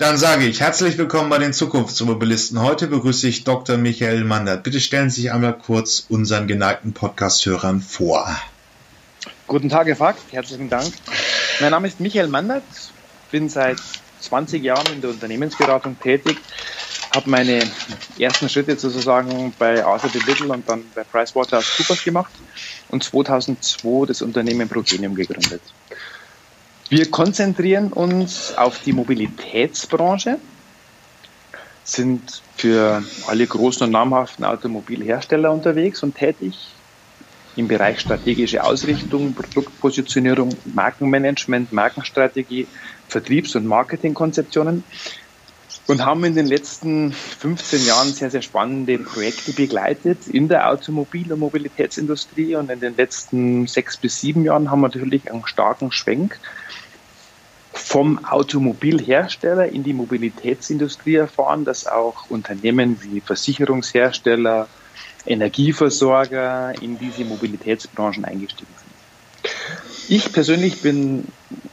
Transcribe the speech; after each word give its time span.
Dann 0.00 0.16
sage 0.16 0.46
ich 0.46 0.60
herzlich 0.60 0.96
willkommen 0.96 1.28
bei 1.28 1.38
den 1.38 1.52
Zukunftsmobilisten. 1.52 2.62
Heute 2.62 2.86
begrüße 2.86 3.26
ich 3.26 3.42
Dr. 3.42 3.78
Michael 3.78 4.22
Mandert. 4.22 4.62
Bitte 4.62 4.78
stellen 4.78 5.10
Sie 5.10 5.22
sich 5.22 5.32
einmal 5.32 5.58
kurz 5.58 6.06
unseren 6.08 6.46
geneigten 6.46 6.92
Podcast-Hörern 6.92 7.80
vor. 7.80 8.30
Guten 9.48 9.68
Tag, 9.68 9.88
Herr 9.88 9.96
Fakt. 9.96 10.20
Herzlichen 10.30 10.68
Dank. 10.68 10.94
Mein 11.58 11.72
Name 11.72 11.88
ist 11.88 11.98
Michael 11.98 12.28
Mandert, 12.28 12.62
bin 13.32 13.48
seit 13.48 13.78
20 14.20 14.62
Jahren 14.62 14.86
in 14.92 15.00
der 15.00 15.10
Unternehmensberatung 15.10 15.98
tätig, 15.98 16.38
habe 17.12 17.28
meine 17.28 17.68
ersten 18.20 18.48
Schritte 18.48 18.78
sozusagen 18.78 19.52
bei 19.58 19.84
Arthur 19.84 20.10
Little 20.28 20.52
und 20.52 20.68
dann 20.68 20.84
bei 20.94 21.02
PricewaterhouseCoopers 21.02 22.04
gemacht 22.04 22.30
und 22.90 23.02
2002 23.02 24.06
das 24.06 24.22
Unternehmen 24.22 24.68
Progenium 24.68 25.16
gegründet. 25.16 25.62
Wir 26.90 27.10
konzentrieren 27.10 27.92
uns 27.92 28.56
auf 28.56 28.78
die 28.78 28.94
Mobilitätsbranche, 28.94 30.40
sind 31.82 32.44
für 32.56 33.02
alle 33.26 33.46
großen 33.46 33.84
und 33.84 33.92
namhaften 33.92 34.46
Automobilhersteller 34.46 35.52
unterwegs 35.52 36.02
und 36.02 36.14
tätig 36.14 36.82
im 37.56 37.68
Bereich 37.68 38.00
strategische 38.00 38.64
Ausrichtung, 38.64 39.34
Produktpositionierung, 39.34 40.62
Markenmanagement, 40.64 41.72
Markenstrategie, 41.72 42.68
Vertriebs- 43.06 43.54
und 43.54 43.66
Marketingkonzeptionen 43.66 44.84
und 45.88 46.04
haben 46.04 46.24
in 46.24 46.34
den 46.34 46.46
letzten 46.46 47.12
15 47.12 47.84
Jahren 47.86 48.08
sehr, 48.12 48.30
sehr 48.30 48.42
spannende 48.42 48.98
Projekte 48.98 49.52
begleitet 49.52 50.26
in 50.26 50.48
der 50.48 50.70
Automobil- 50.70 51.32
und 51.32 51.40
Mobilitätsindustrie 51.40 52.54
und 52.56 52.70
in 52.70 52.80
den 52.80 52.94
letzten 52.96 53.66
sechs 53.66 53.98
bis 53.98 54.20
sieben 54.20 54.44
Jahren 54.44 54.70
haben 54.70 54.80
wir 54.80 54.88
natürlich 54.88 55.30
einen 55.30 55.46
starken 55.46 55.90
Schwenk 55.90 56.40
vom 57.78 58.24
Automobilhersteller 58.24 59.72
in 59.72 59.82
die 59.82 59.92
Mobilitätsindustrie 59.92 61.14
erfahren, 61.14 61.64
dass 61.64 61.86
auch 61.86 62.28
Unternehmen 62.28 63.02
wie 63.02 63.20
Versicherungshersteller, 63.20 64.68
Energieversorger 65.24 66.72
in 66.80 66.98
diese 66.98 67.24
Mobilitätsbranchen 67.24 68.24
eingestiegen 68.24 68.74
sind. 68.76 68.94
Ich 70.08 70.32
persönlich 70.32 70.80
bin 70.80 71.24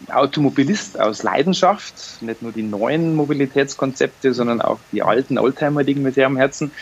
Automobilist 0.10 1.00
aus 1.00 1.24
Leidenschaft, 1.24 2.22
nicht 2.22 2.42
nur 2.42 2.52
die 2.52 2.64
neuen 2.64 3.16
Mobilitätskonzepte, 3.16 4.34
sondern 4.34 4.62
auch 4.62 4.80
die 4.92 5.04
alten 5.04 5.38
Oldtimer 5.38 5.84
liegen 5.84 6.02
mir 6.02 6.12
sehr 6.12 6.28
am 6.28 6.38
Herzen, 6.38 6.74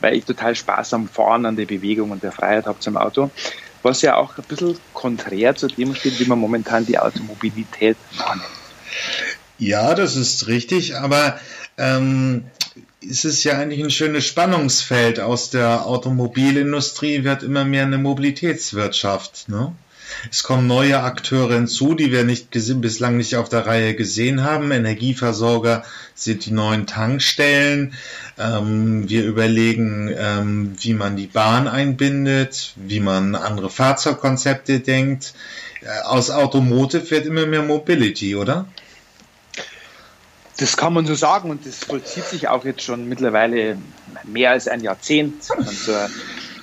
weil 0.00 0.16
ich 0.16 0.26
total 0.26 0.54
Spaß 0.54 0.92
am 0.92 1.08
Fahren, 1.08 1.46
an 1.46 1.56
der 1.56 1.66
Bewegung 1.66 2.10
und 2.10 2.22
der 2.22 2.32
Freiheit 2.32 2.66
habe 2.66 2.78
zum 2.78 2.96
Auto, 2.96 3.30
was 3.82 4.02
ja 4.02 4.16
auch 4.16 4.36
ein 4.36 4.44
bisschen 4.44 4.78
konträr 4.92 5.54
zu 5.54 5.68
dem 5.68 5.94
steht, 5.94 6.20
wie 6.20 6.26
man 6.26 6.38
momentan 6.38 6.84
die 6.84 6.98
Automobilität 6.98 7.96
wahrnimmt. 8.16 8.57
Ja, 9.58 9.94
das 9.94 10.16
ist 10.16 10.46
richtig, 10.46 10.96
aber 10.96 11.38
ähm, 11.76 12.44
ist 13.00 13.24
es 13.24 13.44
ja 13.44 13.58
eigentlich 13.58 13.82
ein 13.82 13.90
schönes 13.90 14.26
Spannungsfeld. 14.26 15.20
Aus 15.20 15.50
der 15.50 15.86
Automobilindustrie 15.86 17.24
wird 17.24 17.42
immer 17.42 17.64
mehr 17.64 17.84
eine 17.84 17.98
Mobilitätswirtschaft. 17.98 19.48
Ne? 19.48 19.72
Es 20.30 20.42
kommen 20.42 20.66
neue 20.66 21.02
Akteure 21.02 21.54
hinzu, 21.54 21.94
die 21.94 22.12
wir 22.12 22.24
nicht 22.24 22.50
bislang 22.50 23.16
nicht 23.16 23.36
auf 23.36 23.48
der 23.48 23.66
Reihe 23.66 23.94
gesehen 23.94 24.42
haben. 24.42 24.70
Energieversorger 24.70 25.84
sind 26.14 26.46
die 26.46 26.50
neuen 26.50 26.86
Tankstellen. 26.86 27.94
Ähm, 28.38 29.08
wir 29.08 29.24
überlegen, 29.24 30.12
ähm, 30.16 30.74
wie 30.78 30.94
man 30.94 31.16
die 31.16 31.26
Bahn 31.26 31.68
einbindet, 31.68 32.72
wie 32.76 33.00
man 33.00 33.34
andere 33.34 33.70
Fahrzeugkonzepte 33.70 34.80
denkt. 34.80 35.34
Äh, 35.82 36.02
aus 36.04 36.30
Automotive 36.30 37.10
wird 37.10 37.26
immer 37.26 37.46
mehr 37.46 37.62
Mobility, 37.62 38.36
oder? 38.36 38.66
Das 40.56 40.76
kann 40.76 40.92
man 40.92 41.06
so 41.06 41.14
sagen 41.14 41.50
und 41.50 41.64
das 41.66 41.84
vollzieht 41.84 42.24
sich 42.24 42.48
auch 42.48 42.64
jetzt 42.64 42.82
schon 42.82 43.08
mittlerweile 43.08 43.78
mehr 44.24 44.50
als 44.50 44.66
ein 44.66 44.80
Jahrzehnt. 44.80 45.44
So 45.44 45.54
eine, 45.54 46.10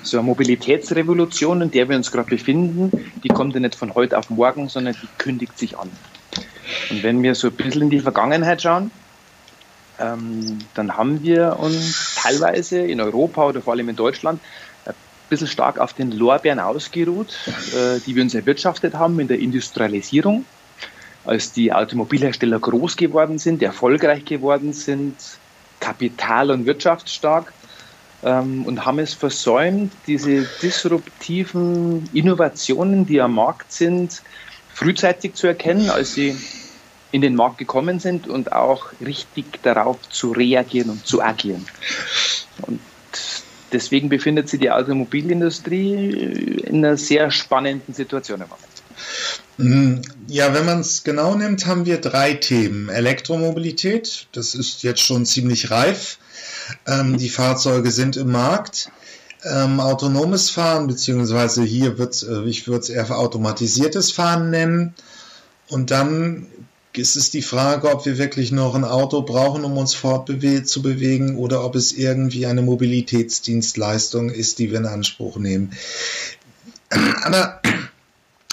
so 0.05 0.17
eine 0.17 0.25
Mobilitätsrevolution, 0.25 1.61
in 1.61 1.71
der 1.71 1.89
wir 1.89 1.95
uns 1.95 2.11
gerade 2.11 2.29
befinden, 2.29 2.91
die 3.23 3.27
kommt 3.29 3.53
ja 3.53 3.59
nicht 3.59 3.75
von 3.75 3.95
heute 3.95 4.17
auf 4.17 4.29
morgen, 4.29 4.69
sondern 4.69 4.95
die 5.01 5.07
kündigt 5.17 5.57
sich 5.57 5.77
an. 5.77 5.89
Und 6.89 7.03
wenn 7.03 7.21
wir 7.23 7.35
so 7.35 7.47
ein 7.47 7.53
bisschen 7.53 7.83
in 7.83 7.89
die 7.89 7.99
Vergangenheit 7.99 8.61
schauen, 8.61 8.91
ähm, 9.99 10.59
dann 10.73 10.97
haben 10.97 11.23
wir 11.23 11.57
uns 11.59 12.15
teilweise 12.15 12.79
in 12.79 12.99
Europa 12.99 13.45
oder 13.47 13.61
vor 13.61 13.73
allem 13.73 13.89
in 13.89 13.95
Deutschland 13.95 14.41
ein 14.85 14.93
bisschen 15.29 15.47
stark 15.47 15.79
auf 15.79 15.93
den 15.93 16.11
Lorbeeren 16.11 16.59
ausgeruht, 16.59 17.35
äh, 17.47 17.99
die 18.05 18.15
wir 18.15 18.23
uns 18.23 18.33
erwirtschaftet 18.33 18.93
haben 18.95 19.19
in 19.19 19.27
der 19.27 19.39
Industrialisierung 19.39 20.45
als 21.25 21.51
die 21.51 21.73
Automobilhersteller 21.73 22.59
groß 22.59 22.97
geworden 22.97 23.39
sind, 23.39 23.63
erfolgreich 23.63 24.25
geworden 24.25 24.73
sind, 24.73 25.15
kapital- 25.79 26.51
und 26.51 26.65
wirtschaftsstark 26.65 27.51
ähm, 28.25 28.65
und 28.65 28.85
haben 28.85 28.99
es 28.99 29.13
versäumt, 29.13 29.93
diese 30.07 30.47
disruptiven 30.61 32.09
Innovationen, 32.11 33.05
die 33.05 33.21
am 33.21 33.35
Markt 33.35 33.71
sind, 33.71 34.23
frühzeitig 34.73 35.35
zu 35.35 35.47
erkennen, 35.47 35.89
als 35.89 36.15
sie 36.15 36.35
in 37.11 37.21
den 37.21 37.35
Markt 37.35 37.59
gekommen 37.59 37.99
sind 37.99 38.27
und 38.27 38.51
auch 38.51 38.87
richtig 38.99 39.45
darauf 39.63 39.97
zu 40.09 40.31
reagieren 40.31 40.89
und 40.89 41.05
zu 41.07 41.21
agieren. 41.21 41.65
Und 42.63 42.81
deswegen 43.71 44.09
befindet 44.09 44.49
sich 44.49 44.59
die 44.59 44.71
Automobilindustrie 44.71 46.61
in 46.65 46.83
einer 46.83 46.97
sehr 46.97 47.31
spannenden 47.31 47.93
Situation 47.93 48.41
im 48.41 48.47
Moment. 48.49 48.75
Mm, 49.57 50.01
ja, 50.27 50.53
wenn 50.53 50.65
man 50.65 50.81
es 50.81 51.03
genau 51.03 51.35
nimmt, 51.35 51.65
haben 51.67 51.85
wir 51.85 52.01
drei 52.01 52.33
Themen. 52.33 52.89
Elektromobilität, 52.89 54.27
das 54.33 54.55
ist 54.55 54.83
jetzt 54.83 55.01
schon 55.01 55.25
ziemlich 55.25 55.71
reif. 55.71 56.17
Ähm, 56.87 57.17
die 57.17 57.29
Fahrzeuge 57.29 57.91
sind 57.91 58.17
im 58.17 58.31
Markt. 58.31 58.91
Ähm, 59.43 59.79
autonomes 59.79 60.49
Fahren, 60.49 60.87
beziehungsweise 60.87 61.63
hier 61.63 61.97
wird 61.97 62.23
äh, 62.23 62.43
ich 62.45 62.67
würde 62.67 62.79
es 62.79 62.89
eher 62.89 63.17
automatisiertes 63.17 64.11
Fahren 64.11 64.49
nennen. 64.49 64.95
Und 65.69 65.91
dann 65.91 66.47
ist 66.93 67.15
es 67.15 67.29
die 67.29 67.41
Frage, 67.41 67.91
ob 67.91 68.05
wir 68.05 68.17
wirklich 68.17 68.51
noch 68.51 68.75
ein 68.75 68.85
Auto 68.85 69.21
brauchen, 69.21 69.63
um 69.63 69.77
uns 69.77 69.93
fortzubewegen 69.93 71.37
oder 71.37 71.63
ob 71.63 71.75
es 71.75 71.91
irgendwie 71.91 72.45
eine 72.45 72.61
Mobilitätsdienstleistung 72.61 74.29
ist, 74.29 74.59
die 74.59 74.71
wir 74.71 74.79
in 74.79 74.85
Anspruch 74.85 75.37
nehmen. 75.37 75.71
Aber 77.23 77.59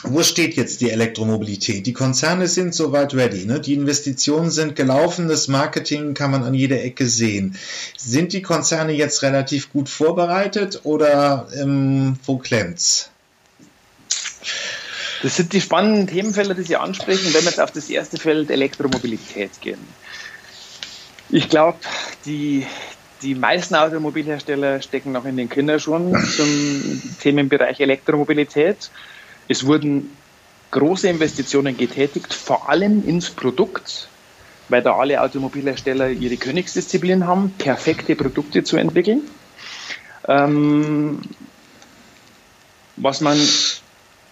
wo 0.05 0.23
steht 0.23 0.55
jetzt 0.57 0.81
die 0.81 0.91
Elektromobilität? 0.91 1.87
Die 1.87 1.93
Konzerne 1.93 2.49
sind 2.49 2.75
soweit 2.75 3.15
ready. 3.15 3.45
Ne? 3.45 3.61
Die 3.61 3.75
Investitionen 3.75 4.51
sind 4.51 4.75
gelaufen, 4.75 5.29
das 5.29 5.49
Marketing 5.49 6.15
kann 6.15 6.31
man 6.31 6.43
an 6.43 6.55
jeder 6.55 6.83
Ecke 6.83 7.07
sehen. 7.07 7.57
Sind 7.97 8.33
die 8.33 8.43
Konzerne 8.43 8.93
jetzt 8.93 9.23
relativ 9.23 9.73
gut 9.73 9.89
vorbereitet 9.89 10.81
oder 10.85 11.49
ähm, 11.57 12.17
wo 12.25 12.39
klemmt's? 12.39 13.11
Das 15.23 15.37
sind 15.37 15.53
die 15.53 15.61
spannenden 15.61 16.09
Themenfelder, 16.09 16.55
die 16.55 16.63
Sie 16.63 16.77
ansprechen, 16.77 17.33
wenn 17.33 17.43
wir 17.45 17.51
jetzt 17.51 17.61
auf 17.61 17.71
das 17.71 17.89
erste 17.89 18.19
Feld 18.19 18.51
Elektromobilität 18.51 19.53
gehen. 19.61 19.79
Ich 21.31 21.49
glaube, 21.49 21.79
die, 22.27 22.67
die 23.23 23.37
meisten 23.37 23.77
Automobilhersteller 23.77 24.83
stecken 24.83 25.13
noch 25.13 25.25
in 25.25 25.37
den 25.37 25.49
Kinderschuhen 25.49 26.13
zum 26.37 27.03
Themenbereich 27.21 27.79
Elektromobilität. 27.79 28.91
Es 29.49 29.67
wurden 29.67 30.11
große 30.71 31.09
Investitionen 31.09 31.77
getätigt, 31.77 32.33
vor 32.33 32.69
allem 32.69 33.07
ins 33.07 33.31
Produkt, 33.31 34.09
weil 34.69 34.83
da 34.83 34.97
alle 34.97 35.21
Automobilhersteller 35.21 36.11
ihre 36.11 36.37
Königsdisziplin 36.37 37.27
haben, 37.27 37.51
perfekte 37.59 38.17
Produkte 38.17 38.65
zu 38.65 38.77
entwickeln. 38.77 39.23
Ähm, 40.27 41.21
was 42.97 43.21
man 43.21 43.39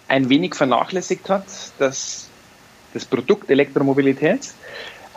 ein 0.07 0.29
wenig 0.29 0.55
vernachlässigt 0.55 1.29
hat, 1.29 1.45
dass 1.77 2.27
das 2.93 3.05
Produkt 3.05 3.49
Elektromobilität 3.49 4.51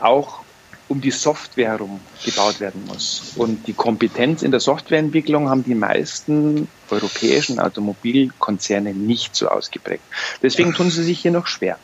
auch 0.00 0.43
um 0.88 1.00
die 1.00 1.10
Software 1.10 1.70
herum 1.70 2.00
gebaut 2.24 2.60
werden 2.60 2.84
muss. 2.86 3.32
Und 3.36 3.66
die 3.66 3.72
Kompetenz 3.72 4.42
in 4.42 4.50
der 4.50 4.60
Softwareentwicklung 4.60 5.48
haben 5.48 5.64
die 5.64 5.74
meisten 5.74 6.68
europäischen 6.90 7.58
Automobilkonzerne 7.58 8.92
nicht 8.92 9.34
so 9.34 9.48
ausgeprägt. 9.48 10.02
Deswegen 10.42 10.74
tun 10.74 10.90
sie 10.90 11.02
sich 11.02 11.20
hier 11.20 11.30
noch 11.30 11.46
schwer. 11.46 11.78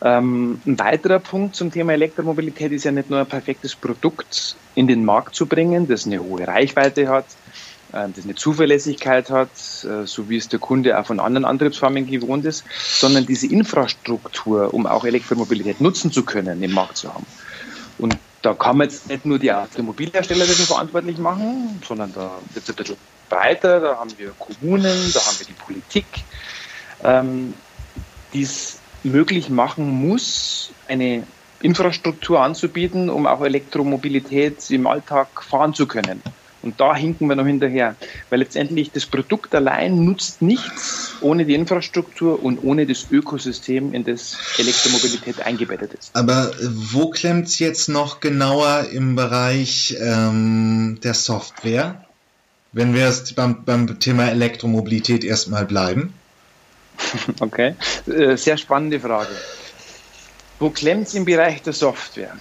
Ähm, 0.00 0.60
ein 0.64 0.78
weiterer 0.78 1.18
Punkt 1.18 1.56
zum 1.56 1.72
Thema 1.72 1.92
Elektromobilität 1.92 2.70
ist 2.70 2.84
ja 2.84 2.92
nicht 2.92 3.10
nur 3.10 3.18
ein 3.18 3.26
perfektes 3.26 3.74
Produkt 3.74 4.56
in 4.76 4.86
den 4.86 5.04
Markt 5.04 5.34
zu 5.34 5.46
bringen, 5.46 5.88
das 5.88 6.06
eine 6.06 6.22
hohe 6.22 6.46
Reichweite 6.46 7.08
hat, 7.08 7.26
äh, 7.92 8.06
das 8.14 8.24
eine 8.24 8.36
Zuverlässigkeit 8.36 9.28
hat, 9.30 9.50
äh, 9.82 10.06
so 10.06 10.28
wie 10.28 10.36
es 10.36 10.48
der 10.48 10.60
Kunde 10.60 10.98
auch 10.98 11.06
von 11.06 11.18
anderen 11.18 11.44
Antriebsformen 11.44 12.06
gewohnt 12.06 12.44
ist, 12.44 12.64
sondern 12.78 13.26
diese 13.26 13.48
Infrastruktur, 13.48 14.72
um 14.72 14.86
auch 14.86 15.04
Elektromobilität 15.04 15.80
nutzen 15.80 16.12
zu 16.12 16.22
können, 16.22 16.62
im 16.62 16.72
Markt 16.72 16.98
zu 16.98 17.12
haben. 17.12 17.26
Und 17.98 18.16
da 18.42 18.54
kann 18.54 18.78
man 18.78 18.88
jetzt 18.88 19.08
nicht 19.08 19.26
nur 19.26 19.38
die 19.38 19.52
Automobilhersteller 19.52 20.46
dafür 20.46 20.66
verantwortlich 20.66 21.18
machen, 21.18 21.82
sondern 21.86 22.12
da 22.14 22.30
wird 22.54 22.64
es 22.64 22.70
ein 22.70 22.76
bisschen 22.76 22.96
breiter. 23.28 23.80
Da 23.80 23.96
haben 23.96 24.10
wir 24.16 24.32
Kommunen, 24.38 25.12
da 25.12 25.20
haben 25.20 25.38
wir 25.38 25.46
die 25.46 25.52
Politik, 25.52 26.06
ähm, 27.04 27.54
die 28.32 28.42
es 28.42 28.78
möglich 29.02 29.48
machen 29.48 29.88
muss, 30.08 30.70
eine 30.86 31.26
Infrastruktur 31.60 32.40
anzubieten, 32.40 33.10
um 33.10 33.26
auch 33.26 33.42
Elektromobilität 33.42 34.70
im 34.70 34.86
Alltag 34.86 35.42
fahren 35.42 35.74
zu 35.74 35.86
können. 35.86 36.22
Und 36.62 36.80
da 36.80 36.94
hinken 36.94 37.28
wir 37.28 37.36
noch 37.36 37.46
hinterher, 37.46 37.94
weil 38.30 38.40
letztendlich 38.40 38.90
das 38.90 39.06
Produkt 39.06 39.54
allein 39.54 40.04
nutzt 40.04 40.42
nichts 40.42 41.14
ohne 41.20 41.44
die 41.44 41.54
Infrastruktur 41.54 42.42
und 42.42 42.58
ohne 42.62 42.86
das 42.86 43.06
Ökosystem, 43.10 43.94
in 43.94 44.04
das 44.04 44.36
Elektromobilität 44.58 45.40
eingebettet 45.42 45.94
ist. 45.94 46.14
Aber 46.14 46.50
wo 46.60 47.10
klemmt 47.10 47.48
es 47.48 47.58
jetzt 47.58 47.88
noch 47.88 48.20
genauer 48.20 48.86
im 48.92 49.16
Bereich 49.16 49.96
ähm, 50.00 50.98
der 51.02 51.14
Software, 51.14 52.04
wenn 52.72 52.94
wir 52.94 53.06
jetzt 53.06 53.34
beim, 53.36 53.64
beim 53.64 53.98
Thema 54.00 54.28
Elektromobilität 54.28 55.24
erstmal 55.24 55.64
bleiben? 55.64 56.14
Okay, 57.40 57.74
äh, 58.06 58.36
sehr 58.36 58.56
spannende 58.56 58.98
Frage. 58.98 59.30
Wo 60.58 60.70
klemmt 60.70 61.06
es 61.06 61.14
im 61.14 61.24
Bereich 61.24 61.62
der 61.62 61.72
Software? 61.72 62.36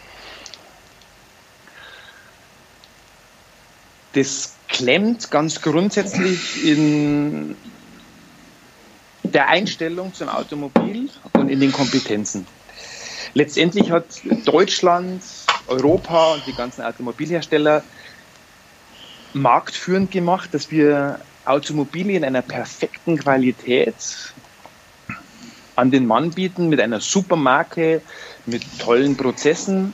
Das 4.18 4.56
klemmt 4.68 5.30
ganz 5.30 5.62
grundsätzlich 5.62 6.66
in 6.66 7.56
der 9.22 9.48
Einstellung 9.48 10.12
zum 10.12 10.28
Automobil 10.28 11.12
und 11.34 11.50
in 11.50 11.60
den 11.60 11.72
Kompetenzen. 11.72 12.48
Letztendlich 13.36 13.92
hat 13.92 14.06
Deutschland, 14.44 15.22
Europa 15.68 16.34
und 16.34 16.48
die 16.48 16.54
ganzen 16.54 16.81
Automobilhersteller 16.81 17.84
marktführend 19.34 20.10
gemacht, 20.10 20.52
dass 20.52 20.72
wir 20.72 21.19
Automobile 21.46 22.14
in 22.14 22.24
einer 22.24 22.42
perfekten 22.42 23.19
Qualität 23.19 24.34
an 25.75 25.92
den 25.92 26.08
Mann 26.08 26.31
bieten 26.31 26.69
mit 26.69 26.81
einer 26.81 27.02
Supermarke, 27.02 28.02
mit 28.48 28.64
tollen 28.80 29.16
Prozessen. 29.16 29.94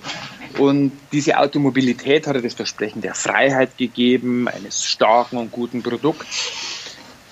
Und 0.57 0.91
diese 1.11 1.37
Automobilität 1.37 2.27
hatte 2.27 2.41
das 2.41 2.53
Versprechen 2.53 3.01
der 3.01 3.15
Freiheit 3.15 3.77
gegeben, 3.77 4.47
eines 4.47 4.83
starken 4.83 5.37
und 5.37 5.51
guten 5.51 5.81
Produkts. 5.81 6.53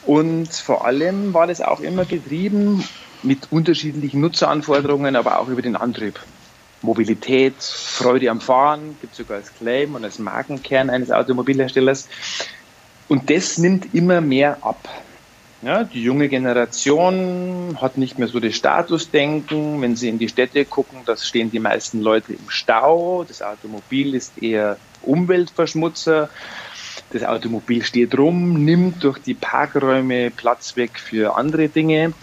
Und 0.05 0.51
vor 0.53 0.85
allem 0.85 1.33
war 1.33 1.47
das 1.47 1.61
auch 1.61 1.79
immer 1.79 2.05
getrieben 2.05 2.83
mit 3.23 3.51
unterschiedlichen 3.51 4.21
Nutzeranforderungen, 4.21 5.15
aber 5.15 5.39
auch 5.39 5.47
über 5.47 5.61
den 5.61 5.75
Antrieb. 5.75 6.19
Mobilität, 6.81 7.53
Freude 7.59 8.31
am 8.31 8.41
Fahren, 8.41 8.97
gibt 8.99 9.13
es 9.13 9.17
sogar 9.17 9.37
als 9.37 9.53
Claim 9.53 9.93
und 9.93 10.03
als 10.03 10.17
Markenkern 10.17 10.89
eines 10.89 11.11
Automobilherstellers. 11.11 12.07
Und 13.07 13.29
das 13.29 13.59
nimmt 13.59 13.93
immer 13.93 14.21
mehr 14.21 14.57
ab. 14.61 14.89
Ja, 15.63 15.83
die 15.83 16.01
junge 16.01 16.27
Generation 16.27 17.77
hat 17.79 17.95
nicht 17.95 18.17
mehr 18.17 18.27
so 18.27 18.39
das 18.39 18.55
Statusdenken. 18.55 19.79
Wenn 19.79 19.95
sie 19.95 20.09
in 20.09 20.17
die 20.17 20.27
Städte 20.27 20.65
gucken, 20.65 21.01
da 21.05 21.15
stehen 21.15 21.51
die 21.51 21.59
meisten 21.59 22.01
Leute 22.01 22.33
im 22.33 22.49
Stau. 22.49 23.23
Das 23.27 23.43
Automobil 23.43 24.15
ist 24.15 24.41
eher 24.41 24.77
Umweltverschmutzer. 25.03 26.29
Das 27.11 27.23
Automobil 27.23 27.83
steht 27.83 28.17
rum, 28.17 28.65
nimmt 28.65 29.03
durch 29.03 29.19
die 29.19 29.35
Parkräume 29.35 30.31
Platz 30.31 30.75
weg 30.77 30.97
für 30.97 31.35
andere 31.37 31.69
Dinge. 31.69 32.13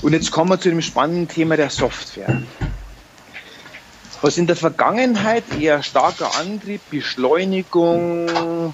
Und 0.00 0.12
jetzt 0.12 0.30
kommen 0.30 0.50
wir 0.50 0.60
zu 0.60 0.68
dem 0.70 0.82
spannenden 0.82 1.26
Thema 1.26 1.56
der 1.56 1.70
Software. 1.70 2.42
Was 4.22 4.38
in 4.38 4.46
der 4.46 4.56
Vergangenheit 4.56 5.44
eher 5.58 5.82
starker 5.82 6.38
Antrieb, 6.38 6.82
Beschleunigung, 6.90 8.72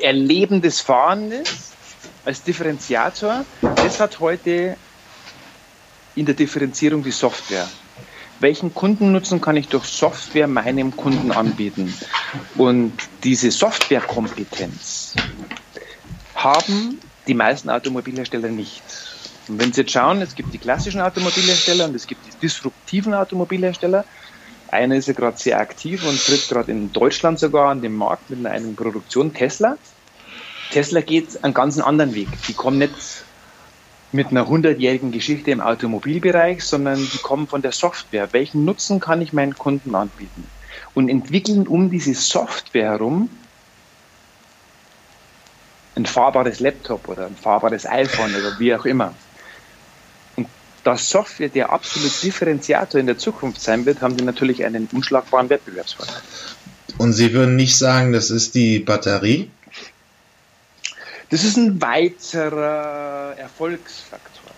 Erleben 0.00 0.60
des 0.60 0.80
Fahrens 0.80 1.32
ist, 1.32 1.69
als 2.24 2.42
Differenziator, 2.42 3.44
das 3.76 4.00
hat 4.00 4.20
heute 4.20 4.76
in 6.14 6.26
der 6.26 6.34
Differenzierung 6.34 7.02
die 7.02 7.10
Software. 7.10 7.68
Welchen 8.40 8.72
Kundennutzen 8.72 9.40
kann 9.40 9.56
ich 9.56 9.68
durch 9.68 9.84
Software 9.84 10.48
meinem 10.48 10.96
Kunden 10.96 11.30
anbieten? 11.30 11.94
Und 12.56 12.94
diese 13.22 13.50
Softwarekompetenz 13.50 15.14
haben 16.34 16.98
die 17.26 17.34
meisten 17.34 17.68
Automobilhersteller 17.68 18.48
nicht. 18.48 18.82
Und 19.48 19.60
wenn 19.60 19.72
Sie 19.72 19.82
jetzt 19.82 19.92
schauen, 19.92 20.22
es 20.22 20.34
gibt 20.34 20.54
die 20.54 20.58
klassischen 20.58 21.00
Automobilhersteller 21.00 21.84
und 21.86 21.94
es 21.94 22.06
gibt 22.06 22.24
die 22.24 22.38
disruptiven 22.40 23.14
Automobilhersteller. 23.14 24.04
Einer 24.68 24.96
ist 24.96 25.08
ja 25.08 25.14
gerade 25.14 25.36
sehr 25.36 25.58
aktiv 25.58 26.06
und 26.08 26.24
tritt 26.24 26.48
gerade 26.48 26.70
in 26.70 26.92
Deutschland 26.92 27.38
sogar 27.38 27.70
an 27.70 27.82
den 27.82 27.92
Markt 27.92 28.30
mit 28.30 28.38
einer 28.38 28.52
eigenen 28.52 28.76
Produktion, 28.76 29.34
Tesla. 29.34 29.76
Tesla 30.70 31.00
geht 31.00 31.42
einen 31.42 31.54
ganz 31.54 31.78
anderen 31.78 32.14
Weg. 32.14 32.28
Die 32.48 32.54
kommen 32.54 32.78
nicht 32.78 32.94
mit 34.12 34.28
einer 34.28 34.48
hundertjährigen 34.48 35.12
Geschichte 35.12 35.50
im 35.50 35.60
Automobilbereich, 35.60 36.64
sondern 36.64 36.96
die 36.96 37.18
kommen 37.18 37.46
von 37.46 37.62
der 37.62 37.72
Software. 37.72 38.32
Welchen 38.32 38.64
Nutzen 38.64 39.00
kann 39.00 39.20
ich 39.20 39.32
meinen 39.32 39.56
Kunden 39.56 39.94
anbieten? 39.94 40.46
Und 40.94 41.08
entwickeln 41.08 41.66
um 41.66 41.90
diese 41.90 42.14
Software 42.14 42.90
herum 42.90 43.30
ein 45.94 46.06
fahrbares 46.06 46.60
Laptop 46.60 47.08
oder 47.08 47.26
ein 47.26 47.36
fahrbares 47.36 47.86
iPhone 47.86 48.34
oder 48.34 48.58
wie 48.58 48.74
auch 48.74 48.84
immer. 48.84 49.14
Und 50.36 50.48
da 50.82 50.96
Software 50.96 51.48
der 51.48 51.70
absolute 51.70 52.14
Differenziator 52.22 53.00
in 53.00 53.06
der 53.06 53.18
Zukunft 53.18 53.60
sein 53.60 53.86
wird, 53.86 54.00
haben 54.00 54.16
die 54.16 54.24
natürlich 54.24 54.64
einen 54.64 54.88
unschlagbaren 54.92 55.50
Wettbewerbsvorteil. 55.50 56.22
Und 56.98 57.12
Sie 57.12 57.32
würden 57.32 57.56
nicht 57.56 57.76
sagen, 57.76 58.12
das 58.12 58.30
ist 58.30 58.54
die 58.54 58.78
Batterie? 58.78 59.50
Das 61.30 61.44
ist 61.44 61.56
ein 61.56 61.80
weiterer 61.80 63.36
Erfolgsfaktor. 63.38 64.50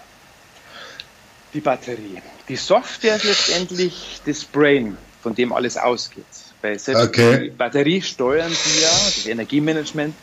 Die 1.53 1.61
Batterie. 1.61 2.23
Die 2.49 2.57
Software 2.57 3.17
ist 3.17 3.25
letztendlich 3.25 4.23
das 4.25 4.45
Brain, 4.45 4.97
von 5.23 5.35
dem 5.35 5.53
alles 5.53 5.77
ausgeht. 5.77 6.25
Weil 6.63 6.79
selbst 6.79 7.09
okay. 7.09 7.45
die 7.45 7.51
Batterie 7.51 8.01
steuern 8.01 8.51
Sie 8.51 8.81
ja, 8.81 8.89
das 8.89 9.27
Energiemanagement, 9.27 10.15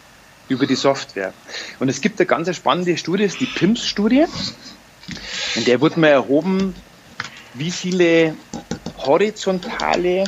über 0.48 0.66
die 0.66 0.76
Software. 0.76 1.34
Und 1.80 1.90
es 1.90 2.02
gibt 2.02 2.20
eine 2.20 2.26
ganz 2.26 2.54
spannende 2.56 2.98
Studie, 2.98 3.26
ist 3.26 3.40
die 3.40 3.46
PIMS-Studie. 3.46 4.26
In 5.54 5.66
der 5.66 5.80
wurde 5.82 6.00
mal 6.00 6.08
erhoben, 6.08 6.74
wie 7.54 7.70
viele 7.70 8.36
horizontale 8.98 10.24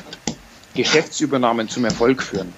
Geschäftsübernahmen 0.75 1.67
zum 1.67 1.85
Erfolg 1.85 2.21
führen. 2.21 2.53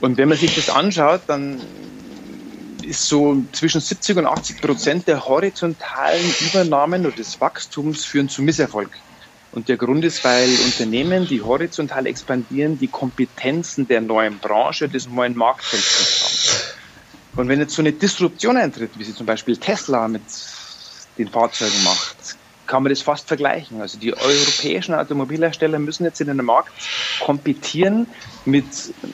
Und 0.00 0.18
wenn 0.18 0.28
man 0.28 0.36
sich 0.36 0.54
das 0.54 0.68
anschaut, 0.68 1.22
dann 1.26 1.60
ist 2.88 3.06
so 3.06 3.44
zwischen 3.52 3.80
70 3.80 4.16
und 4.16 4.26
80 4.26 4.60
Prozent 4.60 5.08
der 5.08 5.26
horizontalen 5.26 6.34
Übernahmen 6.40 7.06
oder 7.06 7.14
des 7.14 7.40
Wachstums 7.40 8.04
führen 8.04 8.28
zu 8.28 8.42
Misserfolg. 8.42 8.96
Und 9.50 9.68
der 9.68 9.76
Grund 9.76 10.04
ist, 10.04 10.24
weil 10.24 10.48
Unternehmen, 10.64 11.26
die 11.26 11.40
horizontal 11.40 12.06
expandieren, 12.06 12.78
die 12.78 12.88
Kompetenzen 12.88 13.86
der 13.86 14.00
neuen 14.00 14.38
Branche, 14.38 14.88
des 14.88 15.06
neuen 15.06 15.36
Marktfelds 15.36 16.74
haben. 17.34 17.42
Und 17.42 17.48
wenn 17.48 17.60
jetzt 17.60 17.74
so 17.74 17.82
eine 17.82 17.92
Disruption 17.92 18.56
eintritt, 18.56 18.98
wie 18.98 19.04
sie 19.04 19.14
zum 19.14 19.26
Beispiel 19.26 19.56
Tesla 19.56 20.08
mit 20.08 20.24
den 21.16 21.28
Fahrzeugen 21.28 21.84
macht, 21.84 22.36
kann 22.68 22.84
man 22.84 22.90
das 22.90 23.02
fast 23.02 23.26
vergleichen. 23.26 23.80
Also 23.80 23.98
die 23.98 24.14
europäischen 24.14 24.94
Automobilhersteller 24.94 25.80
müssen 25.80 26.04
jetzt 26.04 26.20
in 26.20 26.30
einem 26.30 26.46
Markt 26.46 26.70
kompetieren 27.20 28.06
mit 28.44 28.66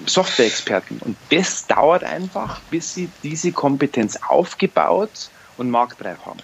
Software-Experten. 0.05 0.99
Und 1.01 1.17
das 1.31 1.67
dauert 1.67 2.05
einfach, 2.05 2.61
bis 2.71 2.95
sie 2.95 3.09
diese 3.23 3.53
Kompetenz 3.53 4.19
aufgebaut 4.29 5.31
und 5.57 5.71
marktreif 5.71 6.19
haben. 6.27 6.41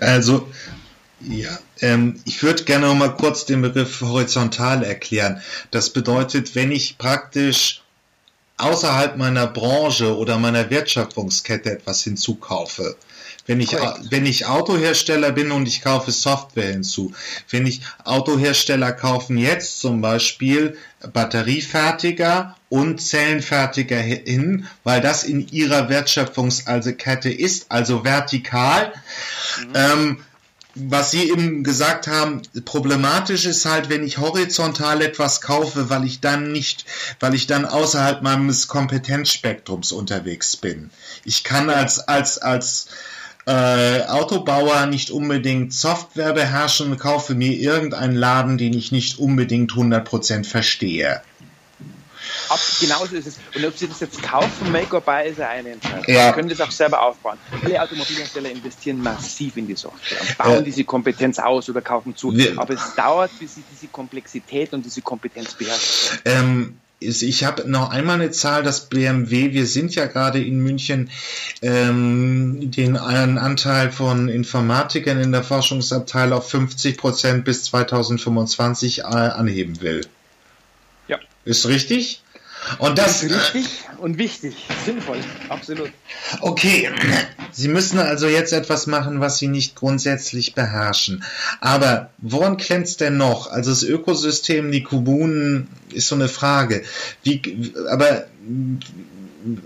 Also 0.00 0.48
ja, 1.20 1.58
ähm, 1.80 2.20
ich 2.24 2.42
würde 2.42 2.64
gerne 2.64 2.86
noch 2.86 2.94
mal 2.94 3.14
kurz 3.14 3.46
den 3.46 3.62
Begriff 3.62 4.00
horizontal 4.00 4.82
erklären. 4.82 5.40
Das 5.70 5.90
bedeutet, 5.90 6.54
wenn 6.54 6.72
ich 6.72 6.98
praktisch 6.98 7.82
außerhalb 8.56 9.16
meiner 9.16 9.46
Branche 9.46 10.16
oder 10.16 10.38
meiner 10.38 10.70
Wertschöpfungskette 10.70 11.70
etwas 11.70 12.02
hinzukaufe, 12.02 12.96
wenn 13.46 13.60
ich, 13.60 13.72
wenn 14.10 14.26
ich 14.26 14.46
Autohersteller 14.46 15.32
bin 15.32 15.50
und 15.50 15.66
ich 15.66 15.82
kaufe 15.82 16.12
Software 16.12 16.72
hinzu, 16.72 17.12
wenn 17.50 17.66
ich 17.66 17.82
Autohersteller 18.04 18.92
kaufen 18.92 19.36
jetzt 19.36 19.80
zum 19.80 20.00
Beispiel 20.00 20.76
Batteriefertiger 21.12 22.56
und 22.70 23.00
Zellenfertiger 23.00 23.98
hin, 23.98 24.66
weil 24.82 25.00
das 25.00 25.24
in 25.24 25.46
ihrer 25.48 25.88
Wertschöpfungskette 25.88 27.30
ist, 27.30 27.70
also 27.70 28.04
vertikal. 28.04 28.92
Mhm. 29.60 29.72
Ähm, 29.74 30.24
was 30.76 31.12
Sie 31.12 31.30
eben 31.30 31.62
gesagt 31.62 32.08
haben, 32.08 32.42
problematisch 32.64 33.44
ist 33.44 33.64
halt, 33.64 33.90
wenn 33.90 34.02
ich 34.02 34.18
horizontal 34.18 35.02
etwas 35.02 35.40
kaufe, 35.40 35.88
weil 35.88 36.04
ich 36.04 36.20
dann 36.20 36.50
nicht, 36.50 36.84
weil 37.20 37.34
ich 37.34 37.46
dann 37.46 37.64
außerhalb 37.64 38.22
meines 38.22 38.66
Kompetenzspektrums 38.66 39.92
unterwegs 39.92 40.56
bin. 40.56 40.90
Ich 41.24 41.44
kann 41.44 41.70
als, 41.70 42.00
als, 42.00 42.38
als 42.38 42.88
äh, 43.46 44.02
Autobauer 44.06 44.86
nicht 44.86 45.10
unbedingt 45.10 45.72
Software 45.72 46.32
beherrschen, 46.32 46.96
kaufe 46.96 47.34
mir 47.34 47.52
irgendeinen 47.52 48.16
Laden, 48.16 48.58
den 48.58 48.72
ich 48.72 48.92
nicht 48.92 49.18
unbedingt 49.18 49.72
100% 49.72 50.44
verstehe. 50.44 51.20
ab, 52.48 52.60
genauso 52.80 53.16
ist 53.16 53.26
es. 53.26 53.38
Und 53.54 53.64
ob 53.66 53.76
Sie 53.76 53.86
das 53.86 54.00
jetzt 54.00 54.22
kaufen, 54.22 54.72
make 54.72 54.94
or 54.94 55.00
buy, 55.00 55.28
ist 55.28 55.38
ja 55.38 55.48
eine 55.48 55.70
Entscheidung. 55.70 56.04
Ja. 56.06 56.28
Sie 56.28 56.34
können 56.34 56.48
das 56.48 56.60
auch 56.60 56.70
selber 56.70 57.02
aufbauen. 57.02 57.38
Alle 57.62 57.82
Automobilhersteller 57.82 58.50
investieren 58.50 59.02
massiv 59.02 59.56
in 59.56 59.66
die 59.66 59.74
Software 59.74 60.20
und 60.20 60.38
bauen 60.38 60.54
ja. 60.54 60.60
diese 60.62 60.84
Kompetenz 60.84 61.38
aus 61.38 61.68
oder 61.68 61.82
kaufen 61.82 62.16
zu. 62.16 62.34
Wir, 62.34 62.58
Aber 62.58 62.74
es 62.74 62.94
dauert, 62.94 63.30
bis 63.38 63.56
sie 63.56 63.64
diese 63.70 63.88
Komplexität 63.88 64.72
und 64.72 64.84
diese 64.84 65.02
Kompetenz 65.02 65.54
beherrschen. 65.54 66.18
Ähm, 66.24 66.78
ich 67.04 67.44
habe 67.44 67.68
noch 67.70 67.90
einmal 67.90 68.16
eine 68.16 68.30
Zahl, 68.30 68.62
das 68.62 68.88
BMW, 68.88 69.52
wir 69.52 69.66
sind 69.66 69.94
ja 69.94 70.06
gerade 70.06 70.42
in 70.42 70.58
München, 70.58 71.10
ähm, 71.62 72.70
den 72.70 72.96
Anteil 72.96 73.92
von 73.92 74.28
Informatikern 74.28 75.20
in 75.20 75.32
der 75.32 75.44
Forschungsabteilung 75.44 76.38
auf 76.38 76.50
50 76.50 76.96
Prozent 76.96 77.44
bis 77.44 77.64
2025 77.64 79.00
äh, 79.00 79.02
anheben 79.02 79.80
will. 79.80 80.06
Ja. 81.06 81.18
Ist 81.44 81.66
richtig? 81.66 82.23
Und 82.78 82.98
das, 82.98 83.20
das 83.20 83.30
ist 83.30 83.54
richtig 83.54 83.84
und 83.98 84.18
wichtig, 84.18 84.54
sinnvoll, 84.84 85.18
absolut. 85.48 85.90
Okay, 86.40 86.90
Sie 87.52 87.68
müssen 87.68 87.98
also 87.98 88.26
jetzt 88.26 88.52
etwas 88.52 88.86
machen, 88.86 89.20
was 89.20 89.38
Sie 89.38 89.48
nicht 89.48 89.74
grundsätzlich 89.74 90.54
beherrschen. 90.54 91.24
Aber 91.60 92.10
woran 92.18 92.56
klemmt 92.56 92.86
es 92.86 92.96
denn 92.96 93.16
noch? 93.16 93.50
Also 93.50 93.70
das 93.70 93.82
Ökosystem, 93.82 94.72
die 94.72 94.82
Kommunen, 94.82 95.68
ist 95.92 96.08
so 96.08 96.14
eine 96.14 96.28
Frage. 96.28 96.82
Wie, 97.22 97.72
aber 97.90 98.26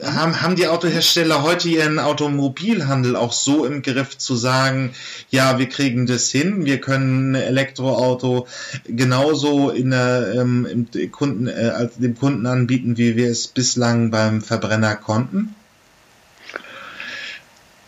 haben, 0.02 0.42
haben 0.42 0.56
die 0.56 0.66
Autohersteller 0.66 1.42
heute 1.42 1.68
ihren 1.68 1.98
Automobilhandel 1.98 3.16
auch 3.16 3.32
so 3.32 3.64
im 3.64 3.82
Griff 3.82 4.18
zu 4.18 4.34
sagen, 4.34 4.92
ja, 5.30 5.58
wir 5.58 5.68
kriegen 5.68 6.06
das 6.06 6.30
hin, 6.30 6.64
wir 6.64 6.80
können 6.80 7.34
ein 7.36 7.42
Elektroauto 7.42 8.46
genauso 8.86 9.70
in 9.70 9.90
der, 9.90 10.34
ähm, 10.34 10.88
Kunden, 11.12 11.46
äh, 11.46 11.88
dem 11.96 12.16
Kunden 12.16 12.46
anbieten, 12.46 12.96
wie 12.96 13.16
wir 13.16 13.30
es 13.30 13.46
bislang 13.46 14.10
beim 14.10 14.42
Verbrenner 14.42 14.96
konnten? 14.96 15.54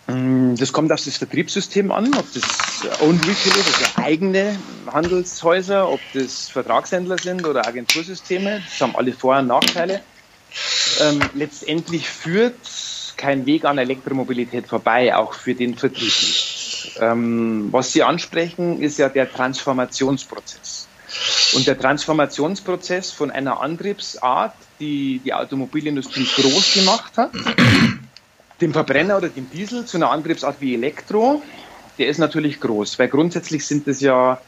Mm, 0.06 0.54
das 0.56 0.73
kommt 0.73 0.92
auf 0.92 1.04
das 1.04 1.16
Vertriebssystem 1.16 1.90
an, 1.92 2.14
ob 2.14 2.32
das 2.32 2.44
Own 3.00 3.16
Retail 3.18 3.61
ist, 3.61 3.78
also 3.78 4.02
eigene 4.02 4.59
Handelshäuser, 4.87 5.88
ob 5.88 6.00
das 6.14 6.49
Vertragshändler 6.49 7.18
sind 7.18 7.47
oder 7.47 7.66
Agentursysteme. 7.66 8.62
Das 8.64 8.80
haben 8.80 8.97
alle 8.97 9.12
Vor- 9.12 9.38
und 9.38 9.49
Nachteile. 9.49 10.02
Ähm, 11.00 11.21
letztendlich 11.35 12.09
führt 12.09 12.57
kein 13.16 13.47
Weg 13.47 13.64
an 13.64 13.78
Elektromobilität 13.78 14.66
vorbei, 14.66 15.14
auch 15.14 15.35
für 15.35 15.54
den 15.54 15.76
Vertrieb 15.76 16.04
nicht. 16.04 16.92
Ähm, 17.00 17.69
was 17.71 17.92
Sie 17.92 18.02
ansprechen, 18.02 18.80
ist 18.83 18.99
ja 18.99 19.09
der 19.09 19.30
Transformationsprozess. 19.30 20.88
Und 21.52 21.66
der 21.66 21.78
Transformationsprozess 21.78 23.11
von 23.11 23.30
einer 23.30 23.61
Antriebsart, 23.61 24.54
die 24.78 25.21
die 25.25 25.35
Automobilindustrie 25.35 26.25
groß 26.25 26.75
gemacht 26.75 27.16
hat, 27.16 27.33
dem 28.61 28.73
Verbrenner 28.73 29.19
oder 29.19 29.28
dem 29.28 29.50
Diesel 29.50 29.85
zu 29.85 29.97
einer 29.97 30.11
Antriebsart 30.11 30.61
wie 30.61 30.75
Elektro, 30.75 31.42
der 31.99 32.09
ist 32.09 32.19
natürlich 32.19 32.61
groß, 32.61 32.99
weil 32.99 33.09
grundsätzlich 33.09 33.66
sind 33.66 33.87
es 33.88 34.00
ja 34.00 34.40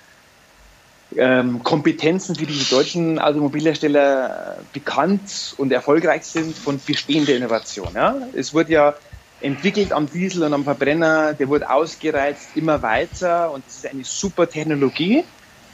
ähm, 1.16 1.62
Kompetenzen, 1.62 2.35
für 2.35 2.47
die 2.47 2.59
die 2.59 2.71
deutschen 2.71 3.19
Automobilhersteller 3.19 4.59
bekannt 4.73 5.54
und 5.59 5.73
erfolgreich 5.73 6.25
sind 6.25 6.57
von 6.57 6.81
bestehender 6.85 7.35
Innovation. 7.35 7.88
Ja? 7.95 8.16
Es 8.35 8.54
wird 8.54 8.69
ja 8.69 8.95
entwickelt 9.40 9.92
am 9.92 10.11
Diesel 10.11 10.45
und 10.45 10.54
am 10.54 10.64
Verbrenner, 10.64 11.35
der 11.35 11.49
wird 11.49 11.69
ausgereizt 11.69 12.50
immer 12.57 12.83
weiter 12.83 13.50
und 13.50 13.64
es 13.66 13.76
ist 13.76 13.87
eine 13.87 14.04
super 14.04 14.49
Technologie. 14.49 15.25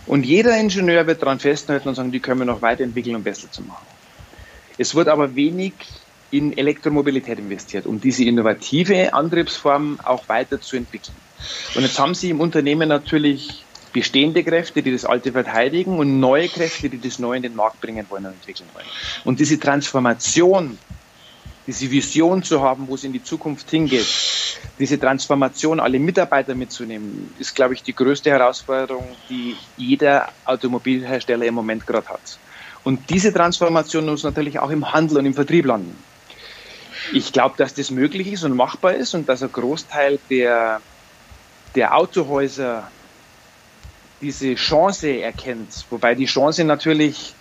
Und 0.07 0.25
jeder 0.25 0.59
Ingenieur 0.59 1.07
wird 1.07 1.21
daran 1.21 1.38
festhalten 1.38 1.88
und 1.88 1.95
sagen, 1.95 2.11
die 2.11 2.21
können 2.21 2.40
wir 2.40 2.47
noch 2.47 2.62
weiterentwickeln, 2.62 3.14
um 3.14 3.23
besser 3.23 3.50
zu 3.50 3.62
machen. 3.62 3.87
Es 4.78 4.95
wird 4.95 5.09
aber 5.09 5.35
wenig 5.35 5.75
in 6.30 6.57
Elektromobilität 6.57 7.38
investiert, 7.38 7.87
um 7.87 8.00
diese 8.00 8.25
innovative 8.25 9.12
Antriebsform 9.12 9.99
auch 10.02 10.28
weiterzuentwickeln. 10.28 11.16
Und 11.75 11.83
jetzt 11.83 11.99
haben 11.99 12.14
Sie 12.14 12.30
im 12.30 12.40
Unternehmen 12.40 12.88
natürlich 12.88 13.64
bestehende 13.99 14.45
Kräfte, 14.45 14.81
die 14.81 14.93
das 14.93 15.05
Alte 15.05 15.33
verteidigen 15.33 15.99
und 15.99 16.21
neue 16.21 16.49
Kräfte, 16.49 16.88
die 16.88 17.00
das 17.00 17.19
Neue 17.19 17.38
in 17.38 17.43
den 17.43 17.57
Markt 17.57 17.81
bringen 17.81 18.07
wollen 18.09 18.26
und 18.26 18.35
entwickeln 18.35 18.69
wollen. 18.73 18.87
Und 19.25 19.40
diese 19.40 19.59
Transformation, 19.59 20.78
diese 21.67 21.90
Vision 21.90 22.45
zu 22.45 22.62
haben, 22.62 22.87
wo 22.87 22.95
es 22.95 23.02
in 23.02 23.12
die 23.12 23.25
Zukunft 23.25 23.69
hingeht, 23.69 24.07
diese 24.78 25.00
Transformation, 25.00 25.81
alle 25.81 25.99
Mitarbeiter 25.99 26.55
mitzunehmen, 26.55 27.35
ist, 27.40 27.57
glaube 27.57 27.75
ich, 27.75 27.83
die 27.83 27.93
größte 27.93 28.31
Herausforderung, 28.31 29.05
die 29.28 29.57
jeder 29.76 30.28
Automobilhersteller 30.45 31.47
im 31.47 31.55
Moment 31.55 31.85
gerade 31.85 32.09
hat. 32.09 32.38
Und 32.85 33.11
diese 33.11 33.33
Transformation 33.35 34.07
muss 34.07 34.23
natürlich 34.23 34.61
auch 34.61 34.71
im 34.71 34.93
Handel 34.93 35.19
und 35.19 35.26
im 35.26 35.35
Vertrieb 35.35 35.67
landen. 35.67 35.97
Ich 37.12 37.33
glaube, 37.33 37.57
dass 37.59 37.75
das 37.75 37.90
möglich 37.90 38.28
ist 38.33 38.45
und 38.45 38.55
machbar 38.55 38.95
ist 38.95 39.14
und 39.14 39.28
dass 39.28 39.43
ein 39.43 39.50
Großteil 39.50 40.21
der, 40.31 40.81
der 41.75 41.97
Autohäuser 41.97 42.88
diese 44.21 44.55
Chance 44.55 45.21
erkennt, 45.21 45.87
wobei 45.91 46.15
die 46.15 46.27
Chance 46.27 46.65
natürlich 46.65 47.35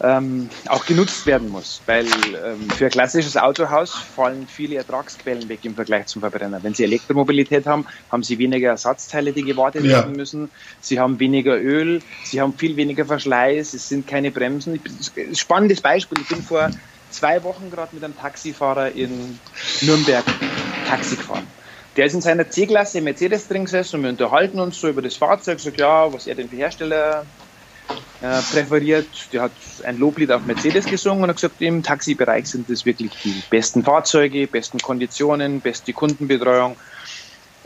ähm, 0.00 0.50
auch 0.68 0.84
genutzt 0.84 1.24
werden 1.26 1.48
muss, 1.48 1.80
weil 1.86 2.06
ähm, 2.06 2.68
für 2.70 2.86
ein 2.86 2.90
klassisches 2.90 3.36
Autohaus 3.36 3.94
fallen 3.94 4.46
viele 4.46 4.76
Ertragsquellen 4.76 5.48
weg 5.48 5.60
im 5.62 5.74
Vergleich 5.74 6.06
zum 6.06 6.20
Verbrenner. 6.20 6.62
Wenn 6.62 6.74
Sie 6.74 6.84
Elektromobilität 6.84 7.66
haben, 7.66 7.86
haben 8.12 8.22
Sie 8.22 8.38
weniger 8.38 8.70
Ersatzteile, 8.70 9.32
die 9.32 9.42
gewartet 9.42 9.84
ja. 9.84 9.98
werden 9.98 10.12
müssen. 10.12 10.50
Sie 10.80 11.00
haben 11.00 11.18
weniger 11.18 11.58
Öl, 11.58 12.02
Sie 12.24 12.40
haben 12.40 12.52
viel 12.52 12.76
weniger 12.76 13.06
Verschleiß, 13.06 13.72
es 13.72 13.88
sind 13.88 14.06
keine 14.06 14.30
Bremsen. 14.30 14.80
Spannendes 15.32 15.80
Beispiel, 15.80 16.18
ich 16.20 16.28
bin 16.28 16.42
vor 16.42 16.70
zwei 17.10 17.42
Wochen 17.42 17.70
gerade 17.70 17.94
mit 17.94 18.04
einem 18.04 18.16
Taxifahrer 18.18 18.92
in 18.92 19.38
Nürnberg 19.80 20.24
Taxi 20.86 21.16
gefahren. 21.16 21.46
Der 21.96 22.06
ist 22.06 22.14
in 22.14 22.20
seiner 22.20 22.48
C-Klasse 22.48 23.00
Mercedes 23.00 23.48
drin 23.48 23.64
gesessen 23.64 23.96
und 23.96 24.02
wir 24.02 24.10
unterhalten 24.10 24.60
uns 24.60 24.78
so 24.78 24.88
über 24.88 25.00
das 25.00 25.16
Fahrzeug, 25.16 25.60
sagt 25.60 25.80
ja, 25.80 26.12
was 26.12 26.26
er 26.26 26.34
denn 26.34 26.48
für 26.48 26.56
Hersteller 26.56 27.24
äh, 28.20 28.42
präferiert. 28.52 29.06
Der 29.32 29.42
hat 29.42 29.52
ein 29.84 29.98
Loblied 29.98 30.30
auf 30.30 30.44
Mercedes 30.44 30.84
gesungen 30.84 31.24
und 31.24 31.30
hat 31.30 31.36
gesagt, 31.36 31.60
im 31.60 31.82
Taxibereich 31.82 32.48
sind 32.48 32.68
das 32.68 32.84
wirklich 32.84 33.12
die 33.24 33.42
besten 33.48 33.82
Fahrzeuge, 33.82 34.46
besten 34.46 34.78
Konditionen, 34.78 35.60
beste 35.60 35.94
Kundenbetreuung. 35.94 36.76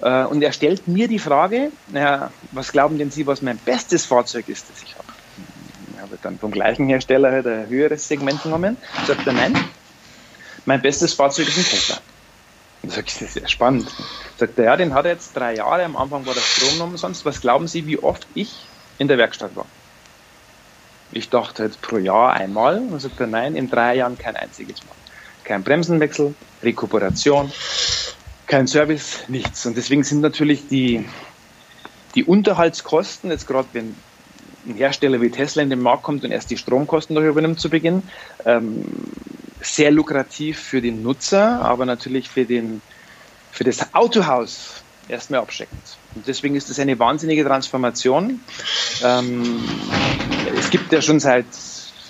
Äh, 0.01 0.25
und 0.25 0.43
er 0.43 0.53
stellt 0.53 0.87
mir 0.87 1.09
die 1.09 1.19
Frage, 1.19 1.73
naja, 1.89 2.31
was 2.53 2.71
glauben 2.71 2.99
denn 2.99 3.11
Sie, 3.11 3.27
was 3.27 3.43
mein 3.43 3.59
bestes 3.59 4.07
Fahrzeug 4.07 4.49
ist, 4.49 4.71
das 4.71 4.83
ich 4.83 4.95
habe? 4.95 5.09
Ich 5.93 6.01
habe 6.01 6.19
dann 6.23 6.39
vom 6.39 6.53
gleichen 6.53 6.89
Hersteller 6.89 7.33
halt 7.33 7.47
ein 7.49 7.69
höheres 7.69 8.07
Segment 8.07 8.43
genommen. 8.45 8.77
Sagt 9.07 9.27
er, 9.27 9.33
nein, 9.33 9.57
mein 10.67 10.81
bestes 10.81 11.15
Fahrzeug 11.15 11.49
ist 11.49 11.59
ein 11.59 11.65
Tesla. 11.65 11.97
Dann 12.83 12.91
sag 12.91 13.07
ich, 13.09 13.15
das 13.15 13.23
ist 13.23 13.37
ja 13.37 13.49
spannend. 13.49 13.89
Sagt 14.37 14.59
er, 14.59 14.65
ja, 14.65 14.77
den 14.77 14.95
hat 14.95 15.05
er 15.05 15.13
jetzt 15.13 15.37
drei 15.37 15.55
Jahre, 15.55 15.85
am 15.85 15.97
Anfang 15.97 16.25
war 16.27 16.35
der 16.35 16.41
Strom 16.41 16.81
umsonst. 16.81 17.25
Was 17.25 17.41
glauben 17.41 17.69
Sie, 17.69 17.87
wie 17.87 17.99
oft 17.99 18.27
ich 18.35 18.65
in 18.99 19.09
der 19.09 19.19
Werkstatt 19.19 19.55
war? 19.55 19.67
Ich 21.13 21.29
dachte 21.29 21.65
jetzt 21.65 21.83
pro 21.83 21.99
Jahr 21.99 22.33
einmal. 22.33 22.79
Und 22.79 22.93
dann 22.93 23.01
sagt 23.01 23.21
er, 23.21 23.27
nein, 23.27 23.55
in 23.57 23.69
drei 23.69 23.97
Jahren 23.97 24.17
kein 24.17 24.37
einziges 24.37 24.85
Mal. 24.85 24.95
Kein 25.45 25.63
Bremsenwechsel, 25.63 26.35
Rekuperation, 26.63 27.53
kein 28.47 28.67
Service, 28.67 29.25
nichts. 29.29 29.67
Und 29.67 29.77
deswegen 29.77 30.05
sind 30.05 30.21
natürlich 30.21 30.69
die, 30.69 31.05
die 32.15 32.25
Unterhaltskosten, 32.25 33.31
jetzt 33.31 33.47
gerade 33.47 33.69
wenn 33.73 33.97
ein 34.67 34.75
Hersteller 34.75 35.21
wie 35.21 35.31
Tesla 35.31 35.63
in 35.63 35.71
den 35.71 35.81
Markt 35.81 36.03
kommt 36.03 36.25
und 36.25 36.31
erst 36.31 36.51
die 36.51 36.57
Stromkosten 36.57 37.15
noch 37.15 37.23
übernimmt 37.23 37.59
zu 37.59 37.71
Beginn, 37.71 38.03
ähm, 38.45 38.85
sehr 39.63 39.91
lukrativ 39.91 40.59
für 40.59 40.81
den 40.81 41.03
Nutzer, 41.03 41.61
aber 41.63 41.87
natürlich 41.87 42.29
für, 42.29 42.45
den, 42.45 42.81
für 43.53 43.65
das 43.65 43.95
Autohaus 43.95 44.83
erstmal 45.09 45.41
abschreckend. 45.41 45.83
Und 46.15 46.27
deswegen 46.27 46.57
ist 46.57 46.71
das 46.71 46.79
eine 46.79 46.99
wahnsinnige 46.99 47.45
Transformation. 47.45 48.41
Ähm, 49.03 49.63
es 50.59 50.71
gibt 50.71 50.93
ja 50.93 51.03
schon 51.03 51.21
seit 51.21 51.47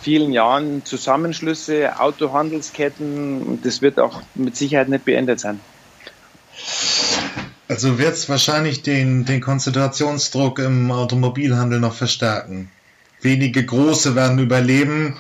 vielen 0.03 0.33
Jahren 0.33 0.85
Zusammenschlüsse, 0.85 2.01
Autohandelsketten 2.01 3.43
und 3.43 3.67
das 3.67 3.83
wird 3.83 3.99
auch 3.99 4.23
mit 4.35 4.57
Sicherheit 4.57 4.89
nicht 4.89 5.05
beendet 5.05 5.41
sein. 5.41 5.61
Also 7.69 7.99
wird 7.99 8.15
es 8.15 8.29
wahrscheinlich 8.29 8.83
den, 8.83 9.25
den 9.25 9.41
Konzentrationsdruck 9.41 10.59
im 10.59 10.91
Automobilhandel 10.91 11.79
noch 11.79 11.95
verstärken. 11.95 12.71
Wenige 13.21 13.65
große 13.65 14.17
werden 14.17 14.39
überleben, 14.39 15.17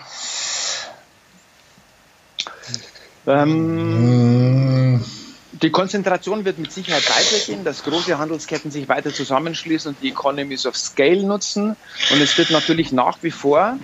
ähm, 3.32 5.04
die 5.52 5.70
Konzentration 5.70 6.44
wird 6.44 6.58
mit 6.58 6.72
Sicherheit 6.72 7.08
weitergehen, 7.08 7.64
dass 7.64 7.84
große 7.84 8.18
Handelsketten 8.18 8.70
sich 8.70 8.88
weiter 8.88 9.12
zusammenschließen 9.12 9.90
und 9.90 10.02
die 10.02 10.08
Economies 10.08 10.66
of 10.66 10.76
Scale 10.76 11.22
nutzen. 11.26 11.76
Und 12.10 12.20
es 12.20 12.36
wird 12.38 12.50
natürlich 12.50 12.92
nach 12.92 13.22
wie 13.22 13.30
vor, 13.30 13.78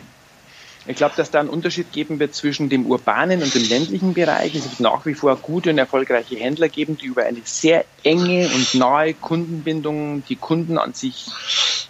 ich 0.86 0.96
glaube, 0.96 1.14
dass 1.16 1.30
da 1.30 1.40
einen 1.40 1.48
Unterschied 1.48 1.92
geben 1.92 2.20
wird 2.20 2.34
zwischen 2.34 2.68
dem 2.68 2.86
urbanen 2.86 3.42
und 3.42 3.54
dem 3.54 3.68
ländlichen 3.68 4.14
Bereich. 4.14 4.54
Es 4.54 4.64
wird 4.64 4.80
nach 4.80 5.04
wie 5.04 5.14
vor 5.14 5.36
gute 5.36 5.70
und 5.70 5.78
erfolgreiche 5.78 6.36
Händler 6.36 6.68
geben, 6.68 6.96
die 6.96 7.06
über 7.06 7.24
eine 7.24 7.42
sehr 7.44 7.84
enge 8.04 8.48
und 8.54 8.74
nahe 8.74 9.14
Kundenbindung 9.14 10.24
die 10.24 10.36
Kunden 10.36 10.78
an 10.78 10.94
sich 10.94 11.26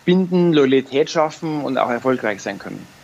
binden, 0.04 0.52
Loyalität 0.52 1.10
schaffen 1.10 1.62
und 1.62 1.76
auch 1.76 1.90
erfolgreich 1.90 2.40
sein 2.40 2.58
können. 2.58 2.96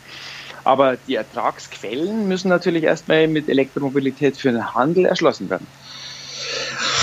Aber 0.65 0.97
die 0.97 1.17
Ertragsquellen 1.17 2.29
müssen 2.29 2.49
natürlich 2.49 2.85
erstmal 2.85 3.27
mit 3.27 3.49
Elektromobilität 3.49 4.37
für 4.37 4.53
den 4.53 4.75
Handel 4.75 5.07
erschlossen 5.07 5.51
werden. 5.51 5.67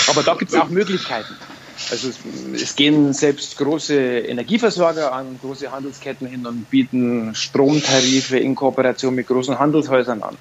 Aber 0.07 0.23
da 0.23 0.33
gibt 0.35 0.51
es 0.51 0.57
auch 0.57 0.69
Möglichkeiten. 0.69 1.35
Also 1.91 2.09
es, 2.09 2.17
es, 2.61 2.75
gehen 2.75 3.13
selbst 3.13 3.57
große 3.57 3.95
Energieversorger 3.95 5.13
an, 5.13 5.39
große 5.41 5.71
Handelsketten 5.71 6.27
hin 6.27 6.45
und 6.45 6.69
bieten 6.69 7.33
Stromtarife 7.33 8.37
in 8.37 8.53
Kooperation 8.53 9.15
mit 9.15 9.27
großen 9.27 9.57
Handelshäusern 9.57 10.21
an. 10.21 10.37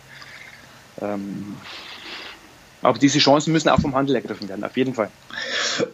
Ähm, 1.00 1.56
aber 2.82 2.98
diese 2.98 3.18
Chancen 3.18 3.52
müssen 3.52 3.68
auch 3.68 3.80
vom 3.80 3.94
Handel 3.94 4.16
ergriffen 4.16 4.48
werden, 4.48 4.64
auf 4.64 4.76
jeden 4.76 4.94
Fall. 4.94 5.10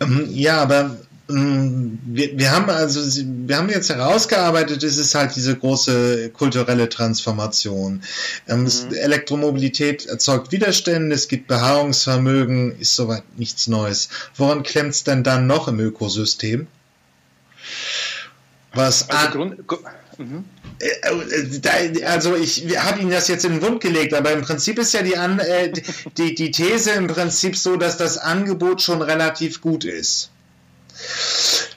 Ähm, 0.00 0.26
ja, 0.30 0.62
aber 0.62 0.96
wir, 1.26 2.38
wir 2.38 2.52
haben 2.52 2.68
also, 2.68 3.00
wir 3.24 3.56
haben 3.56 3.70
jetzt 3.70 3.88
herausgearbeitet, 3.88 4.82
es 4.82 4.98
ist 4.98 5.14
halt 5.14 5.34
diese 5.34 5.56
große 5.56 6.30
kulturelle 6.30 6.90
Transformation. 6.90 8.02
Ähm, 8.46 8.64
mhm. 8.64 8.94
Elektromobilität 8.94 10.04
erzeugt 10.04 10.52
Widerstände, 10.52 11.14
es 11.14 11.28
gibt 11.28 11.48
Beharrungsvermögen, 11.48 12.78
ist 12.78 12.94
soweit 12.94 13.22
nichts 13.38 13.68
Neues. 13.68 14.10
Woran 14.36 14.62
klemmt 14.64 14.90
es 14.90 15.04
denn 15.04 15.24
dann 15.24 15.46
noch 15.46 15.66
im 15.66 15.80
Ökosystem? 15.80 16.66
Was 18.74 19.08
also 19.08 19.30
Grund, 19.30 19.58
mhm. 20.18 20.44
Äh, 20.78 21.98
äh, 21.98 22.04
also 22.04 22.36
ich 22.36 22.76
habe 22.78 23.00
Ihnen 23.00 23.10
das 23.10 23.28
jetzt 23.28 23.46
in 23.46 23.52
den 23.52 23.60
Mund 23.60 23.80
gelegt, 23.80 24.12
aber 24.12 24.32
im 24.32 24.42
Prinzip 24.42 24.78
ist 24.78 24.92
ja 24.92 25.02
die, 25.02 25.16
An 25.16 25.38
äh, 25.38 25.72
die, 26.18 26.34
die 26.34 26.50
These 26.50 26.90
im 26.90 27.06
Prinzip 27.06 27.56
so, 27.56 27.76
dass 27.76 27.96
das 27.96 28.18
Angebot 28.18 28.82
schon 28.82 29.00
relativ 29.00 29.62
gut 29.62 29.84
ist. 29.84 30.30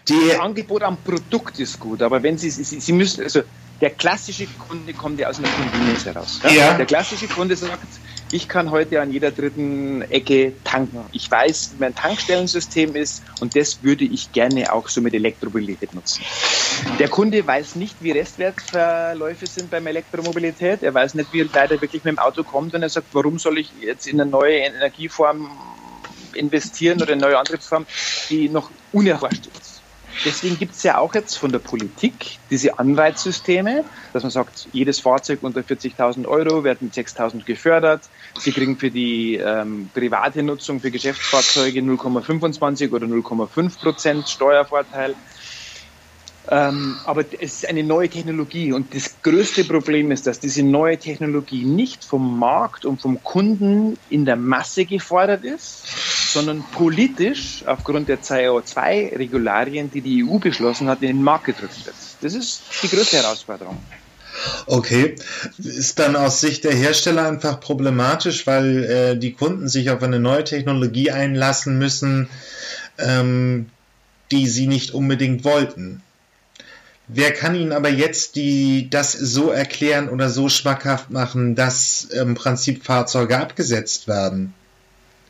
Die 0.08 0.30
das 0.30 0.40
Angebot 0.40 0.84
am 0.84 0.98
Produkt 0.98 1.60
ist 1.60 1.80
gut, 1.80 2.02
aber 2.02 2.24
wenn 2.24 2.38
Sie, 2.38 2.50
Sie, 2.50 2.64
Sie 2.64 2.94
müssen, 2.94 3.24
also 3.24 3.42
der 3.82 3.92
klassische 3.92 4.48
Kunde 4.68 4.94
kommt 4.94 5.20
ja 5.20 5.28
aus 5.28 5.38
einer 5.38 5.50
Convenience 5.50 6.06
heraus. 6.06 6.40
Ja? 6.44 6.50
ja? 6.50 6.74
Der 6.74 6.86
klassische 6.86 7.28
Kunde 7.28 7.56
sagt, 7.56 7.88
ich 8.32 8.48
kann 8.50 8.72
heute 8.72 9.02
an 9.02 9.12
jeder 9.12 9.32
dritten 9.32 10.02
Ecke 10.02 10.54
tanken. 10.64 11.06
Ich 11.12 11.30
weiß, 11.30 11.74
wie 11.74 11.80
mein 11.80 11.96
Tankstellensystem 11.96 12.96
ist 12.96 13.24
und 13.40 13.56
das 13.56 13.84
würde 13.84 14.04
ich 14.04 14.32
gerne 14.32 14.74
auch 14.74 14.90
so 14.90 15.02
mit 15.02 15.14
Elektromobilität 15.14 15.94
nutzen. 15.94 16.24
Der 17.00 17.08
Kunde 17.08 17.46
weiß 17.46 17.76
nicht, 17.76 17.96
wie 18.02 18.12
Restwertverläufe 18.12 19.48
sind 19.48 19.70
beim 19.70 19.88
Elektromobilität. 19.88 20.84
Er 20.84 20.94
weiß 20.94 21.14
nicht, 21.14 21.32
wie 21.34 21.42
er 21.42 21.48
leider 21.54 21.82
wirklich 21.82 22.04
mit 22.04 22.16
dem 22.16 22.20
Auto 22.20 22.44
kommt 22.44 22.74
und 22.74 22.82
er 22.82 22.90
sagt, 22.90 23.08
warum 23.14 23.40
soll 23.40 23.60
ich 23.60 23.72
jetzt 23.82 24.08
in 24.08 24.20
eine 24.20 24.30
neue 24.30 24.58
Energieform 24.58 25.50
investieren 26.38 27.02
oder 27.02 27.14
eine 27.14 27.22
neue 27.22 27.38
Antriebsform, 27.38 27.86
die 28.30 28.50
noch 28.50 28.72
unerforscht 28.92 29.48
ist. 29.48 29.82
Deswegen 30.26 30.58
gibt 30.58 30.74
es 30.74 30.84
ja 30.84 30.98
auch 30.98 31.14
jetzt 31.14 31.38
von 31.38 31.52
der 31.52 31.60
Politik 31.60 32.40
diese 32.50 32.80
Anreizsysteme, 32.80 33.84
dass 34.14 34.24
man 34.24 34.32
sagt, 34.32 34.68
jedes 34.72 35.00
Fahrzeug 35.00 35.44
unter 35.44 35.62
40.000 35.62 36.28
Euro 36.28 36.64
wird 36.64 36.82
mit 36.82 36.94
6.000 36.94 37.46
gefördert. 37.46 38.10
Sie 38.40 38.52
kriegen 38.52 38.78
für 38.78 38.90
die 38.90 39.36
ähm, 39.36 39.90
private 39.94 40.42
Nutzung 40.44 40.80
für 40.80 40.92
Geschäftsfahrzeuge 40.92 41.82
0,25 41.82 42.92
oder 42.92 43.06
0,5 43.06 43.80
Prozent 43.80 44.28
Steuervorteil. 44.30 45.16
Ähm, 46.50 46.96
aber 47.06 47.26
es 47.42 47.56
ist 47.56 47.68
eine 47.68 47.84
neue 47.84 48.08
Technologie 48.08 48.72
und 48.72 48.96
das 48.96 49.16
größte 49.22 49.66
Problem 49.66 50.12
ist, 50.12 50.28
dass 50.28 50.40
diese 50.40 50.64
neue 50.64 50.98
Technologie 50.98 51.66
nicht 51.66 52.06
vom 52.06 52.40
Markt 52.40 52.86
und 52.86 53.02
vom 53.02 53.22
Kunden 53.22 53.98
in 54.10 54.24
der 54.24 54.38
Masse 54.38 54.86
gefordert 54.86 55.44
ist, 55.44 55.84
sondern 56.32 56.64
politisch 56.72 57.64
aufgrund 57.66 58.08
der 58.08 58.22
CO2-Regularien, 58.22 59.92
die 59.92 60.02
die 60.02 60.24
EU 60.24 60.38
beschlossen 60.38 60.88
hat, 60.88 61.02
in 61.02 61.08
den 61.08 61.24
Markt 61.24 61.46
gedrückt 61.46 61.86
wird. 61.86 61.96
Das 62.22 62.34
ist 62.34 62.62
die 62.82 62.88
größte 62.88 63.18
Herausforderung. 63.18 63.78
Okay, 64.68 65.16
ist 65.58 66.00
dann 66.00 66.16
aus 66.16 66.40
Sicht 66.40 66.64
der 66.64 66.74
Hersteller 66.74 67.28
einfach 67.28 67.60
problematisch, 67.60 68.46
weil 68.48 68.84
äh, 68.84 69.18
die 69.18 69.34
Kunden 69.34 69.68
sich 69.68 69.90
auf 69.90 70.04
eine 70.04 70.20
neue 70.20 70.44
Technologie 70.44 71.12
einlassen 71.12 71.78
müssen, 71.80 72.30
ähm, 73.00 73.70
die 74.32 74.48
sie 74.48 74.68
nicht 74.68 74.92
unbedingt 74.92 75.44
wollten. 75.44 76.04
Wer 77.08 77.34
kann 77.34 77.56
Ihnen 77.56 77.72
aber 77.72 77.90
jetzt 77.90 78.36
die, 78.36 78.90
das 78.90 79.14
so 79.14 79.50
erklären 79.50 80.10
oder 80.10 80.30
so 80.30 80.50
schmackhaft 80.50 81.10
machen, 81.10 81.56
dass 81.56 82.04
im 82.04 82.36
Prinzip 82.36 82.84
Fahrzeuge 82.84 83.38
abgesetzt 83.38 84.08
werden? 84.08 84.54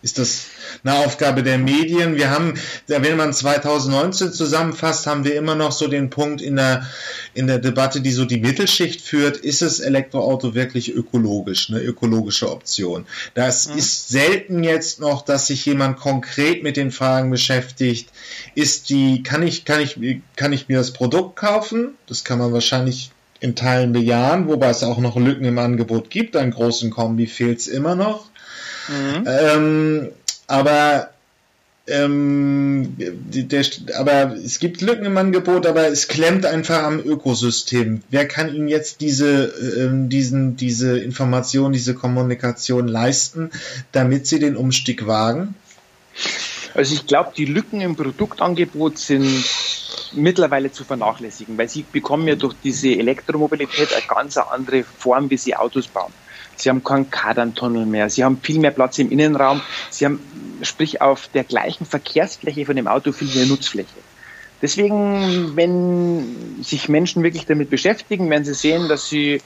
Ist 0.04 0.20
das 0.20 0.46
eine 0.84 0.96
Aufgabe 0.96 1.42
der 1.42 1.58
Medien? 1.58 2.16
Wir 2.16 2.30
haben, 2.30 2.54
wenn 2.86 3.18
man 3.18 3.34
2019 3.34 4.32
zusammenfasst, 4.32 5.08
haben 5.08 5.24
wir 5.24 5.36
immer 5.36 5.56
noch 5.56 5.72
so 5.72 5.88
den 5.88 6.12
Punkt 6.12 6.40
in 6.42 6.56
der, 6.56 6.88
in 7.34 7.48
der 7.48 7.58
Debatte, 7.58 8.02
die 8.02 8.12
so 8.12 8.26
die 8.26 8.40
Mittelschicht 8.40 9.02
führt, 9.02 9.38
ist 9.38 9.64
es 9.64 9.80
Elektroauto 9.80 10.54
wirklich 10.54 10.94
ökologisch, 10.94 11.70
eine 11.70 11.82
ökologische 11.82 12.52
Option? 12.52 13.08
Das 13.34 13.70
mhm. 13.70 13.78
ist 13.80 14.10
selten 14.10 14.64
jetzt 14.64 15.00
noch, 15.00 15.24
dass 15.24 15.48
sich 15.48 15.66
jemand 15.66 15.98
konkret 15.98 16.62
mit 16.62 16.78
den 16.78 16.92
Fragen 16.92 17.32
beschäftigt. 17.32 18.10
Ist 18.54 18.90
die, 18.90 19.24
kann 19.24 19.42
ich, 19.42 19.66
kann 19.66 19.82
ich, 19.82 19.98
kann 20.36 20.54
ich 20.54 20.68
mir 20.68 20.78
das 20.78 20.92
Produkt 20.92 21.38
kaufen? 21.38 21.96
Das 22.06 22.24
kann 22.24 22.38
man 22.38 22.54
wahrscheinlich 22.54 23.12
in 23.40 23.56
Teilen 23.56 23.94
bejahen, 23.94 24.48
wobei 24.48 24.70
es 24.70 24.84
auch 24.84 24.98
noch 24.98 25.16
Lücken 25.16 25.46
im 25.46 25.58
Angebot 25.58 26.10
gibt. 26.10 26.36
Einen 26.36 26.52
großen 26.52 26.92
Kombi 26.92 27.28
fehlt 27.28 27.60
es 27.60 27.68
immer 27.68 27.96
noch. 27.96 28.30
Mhm. 28.88 29.28
Ähm, 29.28 30.08
aber 30.48 31.10
ähm, 31.88 32.96
der, 32.98 33.66
aber 33.96 34.36
es 34.36 34.60
gibt 34.60 34.82
Lücken 34.82 35.06
im 35.06 35.18
Angebot, 35.18 35.66
aber 35.66 35.88
es 35.88 36.10
klemmt 36.10 36.46
einfach 36.46 36.84
am 36.84 37.00
Ökosystem. 37.00 38.02
Wer 38.10 38.28
kann 38.28 38.54
Ihnen 38.54 38.68
jetzt 38.68 39.00
diese, 39.00 39.46
ähm, 39.80 40.10
diesen, 40.10 40.58
diese 40.58 41.00
Information, 41.00 41.72
diese 41.72 41.94
Kommunikation 41.94 42.90
leisten, 42.90 43.52
damit 43.94 44.28
Sie 44.28 44.40
den 44.40 44.58
Umstieg 44.58 45.08
wagen? 45.08 45.56
Also 46.74 46.94
ich 46.94 47.08
glaube, 47.08 47.32
die 47.36 47.46
Lücken 47.46 47.80
im 47.80 47.96
Produktangebot 47.96 48.98
sind 48.98 49.46
mittlerweile 50.14 50.72
zu 50.72 50.84
vernachlässigen, 50.84 51.58
weil 51.58 51.70
sie 51.70 51.86
bekommen 51.92 52.28
ja 52.28 52.36
durch 52.36 52.56
diese 52.64 52.90
Elektromobilität 52.90 53.94
eine 53.94 54.06
ganz 54.08 54.38
andere 54.38 54.84
Form, 54.84 55.30
wie 55.30 55.38
sie 55.38 55.56
Autos 55.56 55.88
bauen. 55.88 56.12
Sie 56.58 56.70
haben 56.70 56.84
keinen 56.84 57.10
Kardantunnel 57.10 57.86
mehr. 57.86 58.10
Sie 58.10 58.24
haben 58.24 58.40
viel 58.42 58.60
mehr 58.60 58.72
Platz 58.72 58.98
im 59.00 59.12
Innenraum. 59.12 59.62
Sie 59.90 60.06
haben, 60.06 60.20
sprich, 60.64 61.02
auf 61.02 61.28
der 61.30 61.44
gleichen 61.44 61.86
Verkehrsfläche 61.86 62.66
von 62.66 62.76
dem 62.76 62.88
Auto 62.88 63.12
viel 63.12 63.34
mehr 63.34 63.46
Nutzfläche. 63.46 64.00
Deswegen, 64.62 65.56
wenn 65.56 66.64
sich 66.64 66.90
Menschen 66.90 67.24
wirklich 67.24 67.46
damit 67.46 67.70
beschäftigen, 67.70 68.30
werden 68.30 68.44
sie 68.44 68.56
sehen, 68.56 68.90
dass 68.90 69.08
sie 69.08 69.40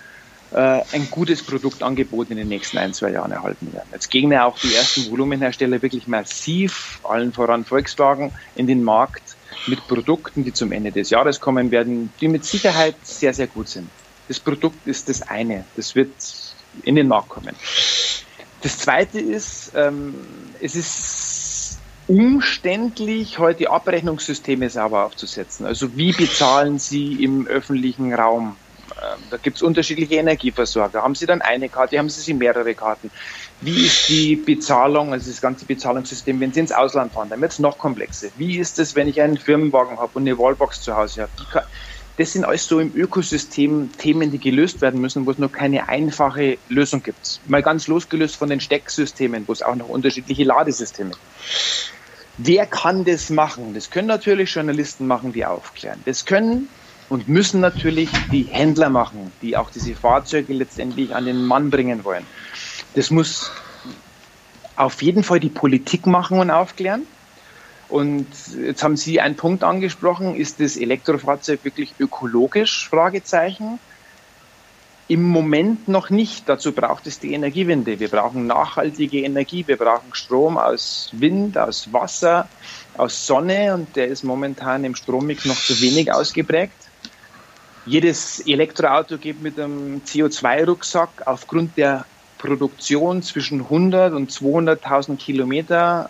äh, 0.52 0.82
ein 0.92 1.08
gutes 1.10 1.44
Produktangebot 1.44 2.30
in 2.30 2.38
den 2.38 2.48
nächsten 2.48 2.78
ein, 2.78 2.94
zwei 2.94 3.12
Jahren 3.12 3.32
erhalten 3.32 3.74
werden. 3.74 3.88
Jetzt 3.92 4.10
gehen 4.10 4.32
ja 4.32 4.46
auch 4.46 4.58
die 4.58 4.74
ersten 4.74 5.12
Volumenhersteller 5.12 5.82
wirklich 5.82 6.08
massiv, 6.08 7.00
allen 7.04 7.34
voran 7.34 7.66
Volkswagen, 7.66 8.32
in 8.56 8.68
den 8.68 8.84
Markt 8.84 9.36
mit 9.68 9.86
Produkten, 9.88 10.44
die 10.44 10.54
zum 10.54 10.72
Ende 10.72 10.92
des 10.92 11.10
Jahres 11.10 11.40
kommen 11.40 11.72
werden, 11.72 12.12
die 12.22 12.28
mit 12.28 12.46
Sicherheit 12.46 12.96
sehr, 13.04 13.34
sehr 13.34 13.48
gut 13.48 13.68
sind. 13.68 13.90
Das 14.28 14.40
Produkt 14.40 14.88
ist 14.88 15.10
das 15.10 15.22
eine. 15.24 15.66
Das 15.76 15.96
wird 15.96 16.12
in 16.84 16.96
den 16.96 17.08
Markt 17.08 17.30
kommen. 17.30 17.56
Das 18.62 18.78
Zweite 18.78 19.20
ist, 19.20 19.72
ähm, 19.76 20.16
es 20.60 20.76
ist 20.76 21.80
umständlich, 22.08 23.40
heute 23.40 23.70
Abrechnungssysteme 23.70 24.70
sauber 24.70 25.06
aufzusetzen. 25.06 25.66
Also 25.66 25.96
wie 25.96 26.12
bezahlen 26.12 26.78
Sie 26.78 27.24
im 27.24 27.48
öffentlichen 27.48 28.14
Raum? 28.14 28.58
Ähm, 29.02 29.20
da 29.30 29.38
gibt 29.38 29.58
es 29.58 29.64
unterschiedliche 29.64 30.16
Energieversorger. 30.16 31.02
Haben 31.02 31.16
Sie 31.16 31.26
dann 31.26 31.42
eine 31.42 31.70
Karte, 31.70 31.98
haben 31.98 32.10
Sie 32.10 32.34
mehrere 32.34 32.76
Karten? 32.76 33.10
Wie 33.62 33.86
ist 33.86 34.10
die 34.10 34.36
Bezahlung, 34.36 35.14
also 35.14 35.30
das 35.30 35.42
ganze 35.42 35.66
Bezahlungssystem, 35.66 36.40
wenn 36.40 36.52
Sie 36.52 36.60
ins 36.60 36.72
Ausland 36.72 37.14
fahren? 37.14 37.30
Dann 37.30 37.42
wird 37.42 37.54
es 37.54 37.60
noch 37.60 37.78
komplexer. 37.78 38.28
Wie 38.36 38.60
ist 38.60 38.78
es, 38.78 38.96
wenn 38.96 39.08
ich 39.08 39.22
einen 39.22 39.38
Firmenwagen 39.38 39.98
habe 39.98 40.12
und 40.14 40.24
eine 40.24 40.38
Wallbox 40.38 40.82
zu 40.82 40.96
Hause 40.96 41.24
habe? 41.24 41.66
Das 42.22 42.34
sind 42.34 42.46
alles 42.46 42.68
so 42.68 42.80
im 42.80 42.96
Ökosystem 42.96 43.90
Themen, 43.98 44.30
die 44.30 44.38
gelöst 44.38 44.80
werden 44.82 45.02
müssen, 45.02 45.26
wo 45.26 45.32
es 45.32 45.40
noch 45.40 45.52
keine 45.52 45.90
einfache 45.90 46.60
Lösung 46.70 47.02
gibt. 47.02 47.42
Mal 47.48 47.64
ganz 47.64 47.88
losgelöst 47.88 48.36
von 48.36 48.48
den 48.48 48.60
Stecksystemen, 48.60 49.48
wo 49.48 49.54
es 49.54 49.64
auch 49.64 49.74
noch 49.74 49.90
unterschiedliche 49.90 50.44
Ladesysteme 50.44 51.10
gibt. 51.10 51.22
Wer 52.38 52.68
kann 52.68 53.06
das 53.06 53.32
machen? 53.32 53.74
Das 53.74 53.90
können 53.90 54.08
natürlich 54.08 54.54
Journalisten 54.54 55.08
machen, 55.08 55.34
die 55.34 55.46
aufklären. 55.46 56.00
Das 56.06 56.24
können 56.26 56.70
und 57.10 57.28
müssen 57.28 57.60
natürlich 57.60 58.12
die 58.32 58.44
Händler 58.44 58.90
machen, 58.90 59.32
die 59.42 59.58
auch 59.58 59.72
diese 59.72 59.96
Fahrzeuge 59.96 60.54
letztendlich 60.54 61.16
an 61.16 61.26
den 61.26 61.44
Mann 61.44 61.72
bringen 61.72 62.04
wollen. 62.04 62.28
Das 62.94 63.10
muss 63.10 63.50
auf 64.76 65.02
jeden 65.02 65.24
Fall 65.24 65.40
die 65.40 65.50
Politik 65.50 66.06
machen 66.06 66.38
und 66.38 66.52
aufklären. 66.52 67.02
Und 67.92 68.26
jetzt 68.58 68.84
haben 68.84 68.96
Sie 68.96 69.20
einen 69.20 69.36
Punkt 69.36 69.66
angesprochen, 69.66 70.34
ist 70.34 70.62
das 70.62 70.78
Elektrofahrzeug 70.78 71.66
wirklich 71.66 71.94
ökologisch? 72.00 72.88
Fragezeichen. 72.88 73.80
Im 75.10 75.24
Moment 75.24 75.90
noch 75.90 76.10
nicht. 76.10 76.48
Dazu 76.48 76.72
braucht 76.72 77.06
es 77.06 77.20
die 77.20 77.34
Energiewende. 77.34 78.00
Wir 78.00 78.08
brauchen 78.08 78.48
nachhaltige 78.48 79.20
Energie. 79.20 79.68
Wir 79.68 79.76
brauchen 79.76 80.14
Strom 80.14 80.58
aus 80.58 81.10
Wind, 81.12 81.58
aus 81.58 81.92
Wasser, 81.92 82.48
aus 82.96 83.28
Sonne 83.28 83.74
und 83.74 83.94
der 83.98 84.08
ist 84.08 84.24
momentan 84.24 84.86
im 84.86 84.96
Strommix 84.96 85.44
noch 85.44 85.60
zu 85.60 85.82
wenig 85.82 86.14
ausgeprägt. 86.14 86.72
jedes 87.86 88.40
Elektroauto 88.48 89.18
geht 89.18 89.42
mit 89.42 89.60
einem 89.60 90.02
CO2-Rucksack 90.06 91.10
aufgrund 91.26 91.76
der 91.76 92.06
Produktion 92.38 93.22
zwischen 93.22 93.60
100 93.60 94.14
und 94.14 94.32
200.000 94.32 95.18
Kilometer 95.18 96.10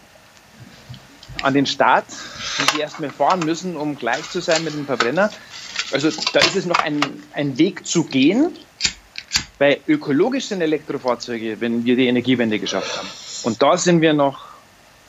an 1.41 1.53
den 1.53 1.65
Start, 1.65 2.05
die 2.57 2.75
sie 2.75 2.81
erstmal 2.81 3.09
fahren 3.09 3.39
müssen, 3.39 3.75
um 3.75 3.97
gleich 3.97 4.29
zu 4.29 4.39
sein 4.41 4.63
mit 4.63 4.73
dem 4.73 4.85
Verbrenner. 4.85 5.31
Also 5.91 6.09
da 6.33 6.39
ist 6.39 6.55
es 6.55 6.65
noch 6.65 6.79
ein, 6.79 7.01
ein 7.33 7.57
Weg 7.57 7.85
zu 7.85 8.03
gehen. 8.03 8.57
Bei 9.57 9.79
ökologisch 9.87 10.47
sind 10.47 10.61
Elektrofahrzeuge, 10.61 11.59
wenn 11.59 11.85
wir 11.85 11.95
die 11.95 12.07
Energiewende 12.07 12.59
geschafft 12.59 12.97
haben. 12.97 13.07
Und 13.43 13.61
da 13.61 13.77
sind 13.77 14.01
wir 14.01 14.13
noch 14.13 14.39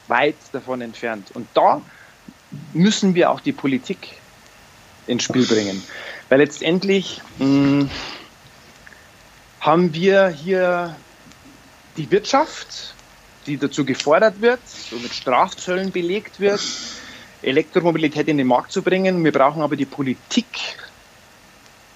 weit 0.08 0.36
davon 0.52 0.80
entfernt. 0.80 1.30
Und 1.34 1.48
da 1.54 1.80
müssen 2.72 3.14
wir 3.14 3.30
auch 3.30 3.40
die 3.40 3.52
Politik 3.52 3.98
ins 5.06 5.22
Spiel 5.22 5.46
bringen. 5.46 5.82
Weil 6.28 6.40
letztendlich 6.40 7.20
mh, 7.38 7.46
hm, 7.46 7.90
haben 9.60 9.94
wir 9.94 10.28
hier 10.28 10.96
die 11.96 12.10
Wirtschaft, 12.10 12.94
die 13.46 13.56
dazu 13.56 13.84
gefordert 13.84 14.40
wird, 14.40 14.60
so 14.66 14.96
mit 14.96 15.12
Strafzöllen 15.12 15.90
belegt 15.90 16.40
wird, 16.40 16.60
Elektromobilität 17.42 18.28
in 18.28 18.38
den 18.38 18.46
Markt 18.46 18.72
zu 18.72 18.82
bringen. 18.82 19.22
Wir 19.24 19.32
brauchen 19.32 19.62
aber 19.62 19.76
die 19.76 19.86
Politik, 19.86 20.46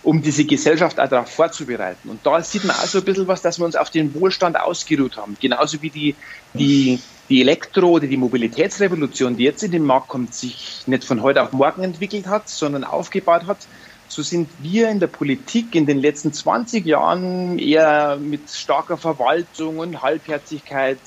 um 0.02 0.22
diese 0.22 0.44
Gesellschaft 0.44 0.98
auch 1.00 1.08
darauf 1.08 1.30
vorzubereiten. 1.30 2.08
Und 2.08 2.26
da 2.26 2.42
sieht 2.42 2.64
man 2.64 2.76
auch 2.76 2.86
so 2.86 2.98
ein 2.98 3.04
bisschen 3.04 3.28
was, 3.28 3.42
dass 3.42 3.58
wir 3.58 3.64
uns 3.64 3.76
auf 3.76 3.90
den 3.90 4.14
Wohlstand 4.14 4.58
ausgeruht 4.58 5.16
haben. 5.16 5.36
Genauso 5.40 5.82
wie 5.82 5.90
die, 5.90 6.16
die, 6.54 7.00
die 7.28 7.40
Elektro- 7.40 7.90
oder 7.90 8.06
die 8.06 8.16
Mobilitätsrevolution, 8.16 9.36
die 9.36 9.44
jetzt 9.44 9.62
in 9.62 9.72
den 9.72 9.84
Markt 9.84 10.08
kommt, 10.08 10.34
sich 10.34 10.82
nicht 10.86 11.04
von 11.04 11.22
heute 11.22 11.42
auf 11.42 11.52
morgen 11.52 11.82
entwickelt 11.82 12.26
hat, 12.26 12.48
sondern 12.48 12.84
aufgebaut 12.84 13.46
hat. 13.46 13.66
So 14.08 14.22
sind 14.22 14.48
wir 14.60 14.88
in 14.88 15.00
der 15.00 15.08
Politik 15.08 15.74
in 15.74 15.86
den 15.86 15.98
letzten 15.98 16.32
20 16.32 16.86
Jahren 16.86 17.58
eher 17.58 18.16
mit 18.20 18.48
starker 18.50 18.96
Verwaltung 18.96 19.78
und 19.78 20.02
Halbherzigkeit 20.02 21.00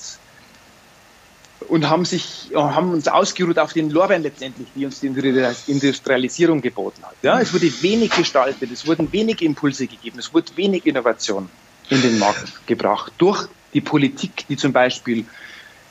und 1.68 1.90
haben 1.90 2.06
sich 2.06 2.52
haben 2.54 2.92
uns 2.92 3.08
ausgeruht 3.08 3.60
auf 3.60 3.74
den 3.74 3.90
Lorbeeren 3.90 4.24
letztendlich, 4.24 4.68
die 4.76 4.86
uns 4.86 5.02
die 5.02 5.08
Industrialisierung 5.08 6.62
geboten 6.62 7.04
hat. 7.04 7.16
Ja, 7.22 7.40
es 7.40 7.54
wurde 7.54 7.72
wenig 7.82 8.12
gestaltet, 8.12 8.72
es 8.72 8.88
wurden 8.88 9.12
wenig 9.12 9.42
Impulse 9.42 9.88
gegeben, 9.88 10.20
es 10.20 10.34
wurde 10.34 10.56
wenig 10.56 10.86
Innovation 10.86 11.50
in 11.90 12.02
den 12.02 12.20
Markt 12.20 12.66
gebracht 12.66 13.12
durch 13.18 13.48
die 13.74 13.82
Politik, 13.82 14.46
die 14.48 14.58
zum 14.58 14.72
Beispiel 14.72 15.26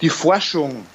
die 0.00 0.08
Forschung 0.08 0.86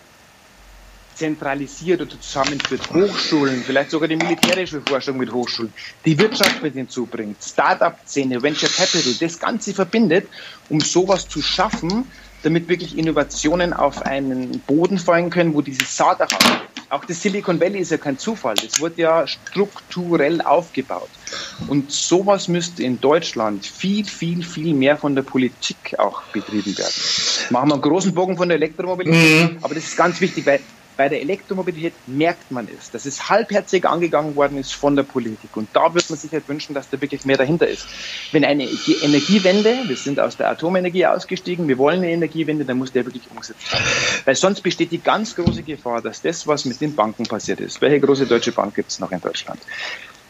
zentralisiert 1.15 2.01
oder 2.01 2.19
zusammenführt, 2.19 2.89
Hochschulen, 2.91 3.63
vielleicht 3.63 3.91
sogar 3.91 4.07
die 4.07 4.15
militärische 4.15 4.81
Forschung 4.81 5.17
mit 5.17 5.31
Hochschulen, 5.31 5.71
die 6.05 6.17
Wirtschaft 6.17 6.63
mit 6.63 6.73
hinzubringt, 6.73 7.37
Start-up-Szene, 7.43 8.41
Venture 8.41 8.69
Capital, 8.69 9.13
das 9.19 9.39
Ganze 9.39 9.73
verbindet, 9.73 10.27
um 10.69 10.81
sowas 10.81 11.27
zu 11.27 11.41
schaffen, 11.41 12.05
damit 12.43 12.67
wirklich 12.69 12.97
Innovationen 12.97 13.73
auf 13.73 14.01
einen 14.03 14.59
Boden 14.61 14.99
fallen 14.99 15.29
können, 15.29 15.53
wo 15.53 15.61
diese 15.61 15.85
Saat 15.85 16.21
auch 16.21 16.27
Auch 16.89 17.05
das 17.05 17.23
Silicon 17.23 17.59
Valley 17.59 17.79
ist 17.79 17.89
ja 17.89 17.97
kein 17.97 18.19
Zufall. 18.19 18.53
Das 18.53 18.79
wurde 18.79 19.01
ja 19.01 19.25
strukturell 19.25 20.41
aufgebaut. 20.41 21.09
Und 21.67 21.91
sowas 21.91 22.47
müsste 22.47 22.83
in 22.83 23.01
Deutschland 23.01 23.65
viel, 23.65 24.05
viel, 24.05 24.43
viel 24.43 24.75
mehr 24.75 24.95
von 24.95 25.15
der 25.15 25.23
Politik 25.23 25.97
auch 25.97 26.21
betrieben 26.33 26.77
werden. 26.77 26.93
Machen 27.49 27.69
wir 27.69 27.73
einen 27.73 27.81
großen 27.81 28.13
Bogen 28.13 28.37
von 28.37 28.47
der 28.47 28.57
Elektromobilität, 28.57 29.53
mhm. 29.53 29.57
aber 29.63 29.73
das 29.73 29.85
ist 29.85 29.97
ganz 29.97 30.21
wichtig, 30.21 30.45
weil 30.45 30.59
bei 30.95 31.09
der 31.09 31.21
Elektromobilität 31.21 31.95
merkt 32.05 32.51
man 32.51 32.67
es, 32.67 32.91
dass 32.91 33.05
es 33.05 33.29
halbherzig 33.29 33.85
angegangen 33.85 34.35
worden 34.35 34.57
ist 34.57 34.73
von 34.73 34.95
der 34.95 35.03
Politik. 35.03 35.57
Und 35.57 35.69
da 35.73 35.93
würde 35.93 36.05
man 36.09 36.19
sich 36.19 36.31
halt 36.31 36.47
wünschen, 36.47 36.75
dass 36.75 36.89
da 36.89 37.01
wirklich 37.01 37.25
mehr 37.25 37.37
dahinter 37.37 37.67
ist. 37.67 37.87
Wenn 38.31 38.45
eine 38.45 38.69
Energiewende, 38.69 39.83
wir 39.87 39.97
sind 39.97 40.19
aus 40.19 40.37
der 40.37 40.49
Atomenergie 40.49 41.05
ausgestiegen, 41.05 41.67
wir 41.67 41.77
wollen 41.77 41.97
eine 41.97 42.11
Energiewende, 42.11 42.65
dann 42.65 42.77
muss 42.77 42.91
der 42.91 43.05
wirklich 43.05 43.29
umgesetzt 43.31 43.71
werden. 43.71 43.85
Weil 44.25 44.35
sonst 44.35 44.61
besteht 44.61 44.91
die 44.91 45.01
ganz 45.01 45.35
große 45.35 45.63
Gefahr, 45.63 46.01
dass 46.01 46.21
das, 46.21 46.45
was 46.47 46.65
mit 46.65 46.79
den 46.81 46.95
Banken 46.95 47.23
passiert 47.23 47.59
ist, 47.59 47.81
welche 47.81 47.99
große 47.99 48.27
deutsche 48.27 48.51
Bank 48.51 48.75
gibt 48.75 48.91
es 48.91 48.99
noch 48.99 49.11
in 49.11 49.19
Deutschland, 49.19 49.65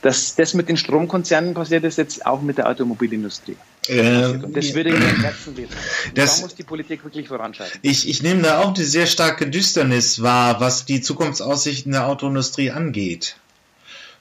dass 0.03 0.35
das 0.35 0.53
mit 0.53 0.69
den 0.69 0.77
Stromkonzernen 0.77 1.53
passiert 1.53 1.85
ist, 1.85 1.97
jetzt 1.97 2.25
auch 2.25 2.41
mit 2.41 2.57
der 2.57 2.69
Automobilindustrie. 2.69 3.55
Äh, 3.87 4.33
das 4.49 4.73
würde 4.75 4.91
mir 4.91 5.09
im 5.09 5.21
Herzen 5.21 5.57
wehtun. 5.57 5.75
da 6.13 6.23
muss 6.23 6.55
die 6.55 6.63
Politik 6.63 7.03
wirklich 7.03 7.27
voranschreiten. 7.29 7.79
Ich, 7.81 8.07
ich 8.07 8.21
nehme 8.21 8.41
da 8.41 8.59
auch 8.59 8.75
eine 8.75 8.83
sehr 8.83 9.07
starke 9.07 9.49
Düsternis 9.49 10.21
wahr, 10.21 10.59
was 10.59 10.85
die 10.85 11.01
Zukunftsaussichten 11.01 11.93
der 11.93 12.07
Autoindustrie 12.07 12.71
angeht 12.71 13.37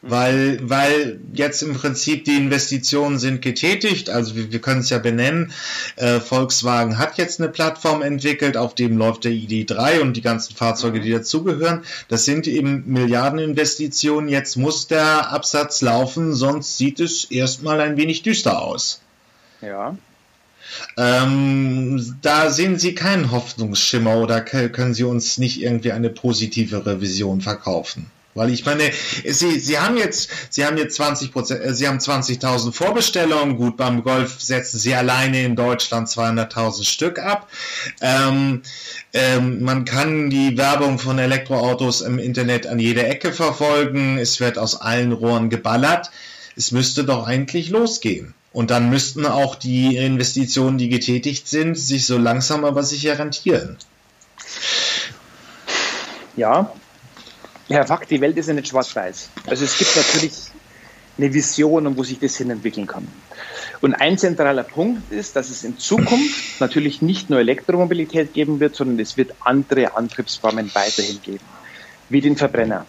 weil, 0.02 0.58
weil 0.62 1.20
jetzt 1.32 1.62
im 1.62 1.74
Prinzip 1.74 2.24
die 2.24 2.36
Investitionen 2.36 3.20
sind 3.20 3.40
getätigt. 3.40 4.10
Also 4.10 4.34
wir, 4.34 4.50
wir 4.52 4.60
können 4.60 4.80
es 4.80 4.90
ja 4.90 4.98
benennen. 4.98 5.52
Äh, 5.94 6.18
Volkswagen 6.18 6.98
hat 6.98 7.18
jetzt 7.18 7.40
eine 7.40 7.48
Plattform 7.48 8.02
entwickelt, 8.02 8.56
auf 8.56 8.74
dem 8.74 8.98
läuft 8.98 9.24
der 9.24 9.32
ID3 9.32 10.00
und 10.00 10.16
die 10.16 10.20
ganzen 10.20 10.56
Fahrzeuge, 10.56 11.00
die 11.00 11.12
dazugehören. 11.12 11.84
Das 12.08 12.24
sind 12.24 12.48
eben 12.48 12.82
Milliardeninvestitionen. 12.86 14.28
Jetzt 14.28 14.56
muss 14.56 14.88
der 14.88 15.30
Absatz 15.30 15.80
laufen, 15.80 16.34
sonst 16.34 16.76
sieht 16.76 16.98
es 16.98 17.24
erstmal 17.24 17.80
ein 17.80 17.96
wenig 17.96 18.22
düster 18.22 18.60
aus. 18.60 19.00
Ja. 19.60 19.96
Ähm, 20.96 22.16
da 22.22 22.50
sehen 22.50 22.78
Sie 22.78 22.94
keinen 22.94 23.30
Hoffnungsschimmer 23.30 24.16
oder 24.16 24.40
können 24.40 24.94
Sie 24.94 25.04
uns 25.04 25.38
nicht 25.38 25.60
irgendwie 25.60 25.92
eine 25.92 26.10
positivere 26.10 27.00
Vision 27.00 27.40
verkaufen? 27.40 28.10
Weil 28.34 28.50
ich 28.50 28.64
meine, 28.64 28.90
Sie, 29.26 29.58
Sie 29.58 29.78
haben 29.78 29.96
jetzt, 29.96 30.30
Sie 30.48 30.64
haben 30.64 30.78
jetzt 30.78 30.96
20 30.96 31.32
Prozent, 31.32 31.62
äh, 31.62 31.74
Sie 31.74 31.86
haben 31.86 31.98
20.000 31.98 32.72
Vorbestellungen. 32.72 33.56
Gut, 33.56 33.76
beim 33.76 34.02
Golf 34.02 34.40
setzen 34.40 34.78
Sie 34.78 34.94
alleine 34.94 35.42
in 35.42 35.54
Deutschland 35.54 36.08
200.000 36.08 36.84
Stück 36.84 37.18
ab. 37.18 37.48
Ähm, 38.00 38.62
ähm, 39.12 39.62
man 39.62 39.84
kann 39.84 40.30
die 40.30 40.56
Werbung 40.56 40.98
von 40.98 41.18
Elektroautos 41.18 42.00
im 42.00 42.18
Internet 42.18 42.66
an 42.66 42.78
jeder 42.78 43.06
Ecke 43.06 43.32
verfolgen. 43.32 44.18
Es 44.18 44.40
wird 44.40 44.58
aus 44.58 44.80
allen 44.80 45.12
Rohren 45.12 45.50
geballert. 45.50 46.10
Es 46.56 46.72
müsste 46.72 47.04
doch 47.04 47.26
eigentlich 47.26 47.68
losgehen. 47.68 48.34
Und 48.52 48.70
dann 48.70 48.90
müssten 48.90 49.24
auch 49.26 49.54
die 49.54 49.96
Investitionen, 49.96 50.76
die 50.78 50.88
getätigt 50.88 51.48
sind, 51.48 51.78
sich 51.78 52.06
so 52.06 52.18
langsam 52.18 52.64
aber 52.64 52.82
sicher 52.82 53.18
rentieren. 53.18 53.78
Ja, 56.36 56.72
Herr 57.72 57.86
Fakt, 57.86 58.10
die 58.10 58.20
Welt 58.20 58.36
ist 58.36 58.48
ja 58.48 58.54
nicht 58.54 58.68
schwarz-weiß. 58.68 59.30
Also 59.46 59.64
es 59.64 59.78
gibt 59.78 59.96
natürlich 59.96 60.32
eine 61.18 61.32
Vision, 61.32 61.96
wo 61.96 62.04
sich 62.04 62.18
das 62.18 62.36
hin 62.36 62.50
entwickeln 62.50 62.86
kann. 62.86 63.08
Und 63.80 63.94
ein 63.94 64.18
zentraler 64.18 64.62
Punkt 64.62 65.10
ist, 65.10 65.36
dass 65.36 65.50
es 65.50 65.64
in 65.64 65.78
Zukunft 65.78 66.60
natürlich 66.60 67.02
nicht 67.02 67.30
nur 67.30 67.40
Elektromobilität 67.40 68.32
geben 68.34 68.60
wird, 68.60 68.76
sondern 68.76 68.98
es 69.00 69.16
wird 69.16 69.34
andere 69.40 69.96
Antriebsformen 69.96 70.70
weiterhin 70.74 71.20
geben, 71.22 71.44
wie 72.08 72.20
den 72.20 72.36
Verbrenner. 72.36 72.86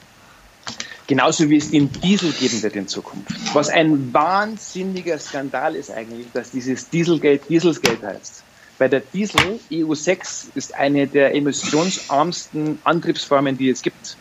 Genauso 1.08 1.50
wie 1.50 1.58
es 1.58 1.72
den 1.72 1.92
Diesel 1.92 2.32
geben 2.32 2.64
wird 2.64 2.76
in 2.76 2.88
Zukunft. 2.88 3.32
Was 3.54 3.70
ein 3.70 4.14
wahnsinniger 4.14 5.20
Skandal 5.20 5.76
ist 5.76 5.92
eigentlich, 5.92 6.28
dass 6.34 6.52
dieses 6.52 6.90
Dieselgate 6.90 7.46
Dieselsgate 7.50 8.06
heißt. 8.06 8.44
Bei 8.80 8.88
der 8.88 9.02
Diesel 9.02 9.60
EU6 9.70 10.48
ist 10.56 10.74
eine 10.76 11.08
der 11.08 11.36
emissionsarmsten 11.36 12.80
Antriebsformen, 12.84 13.58
die 13.58 13.70
es 13.70 13.82
gibt. 13.82 14.18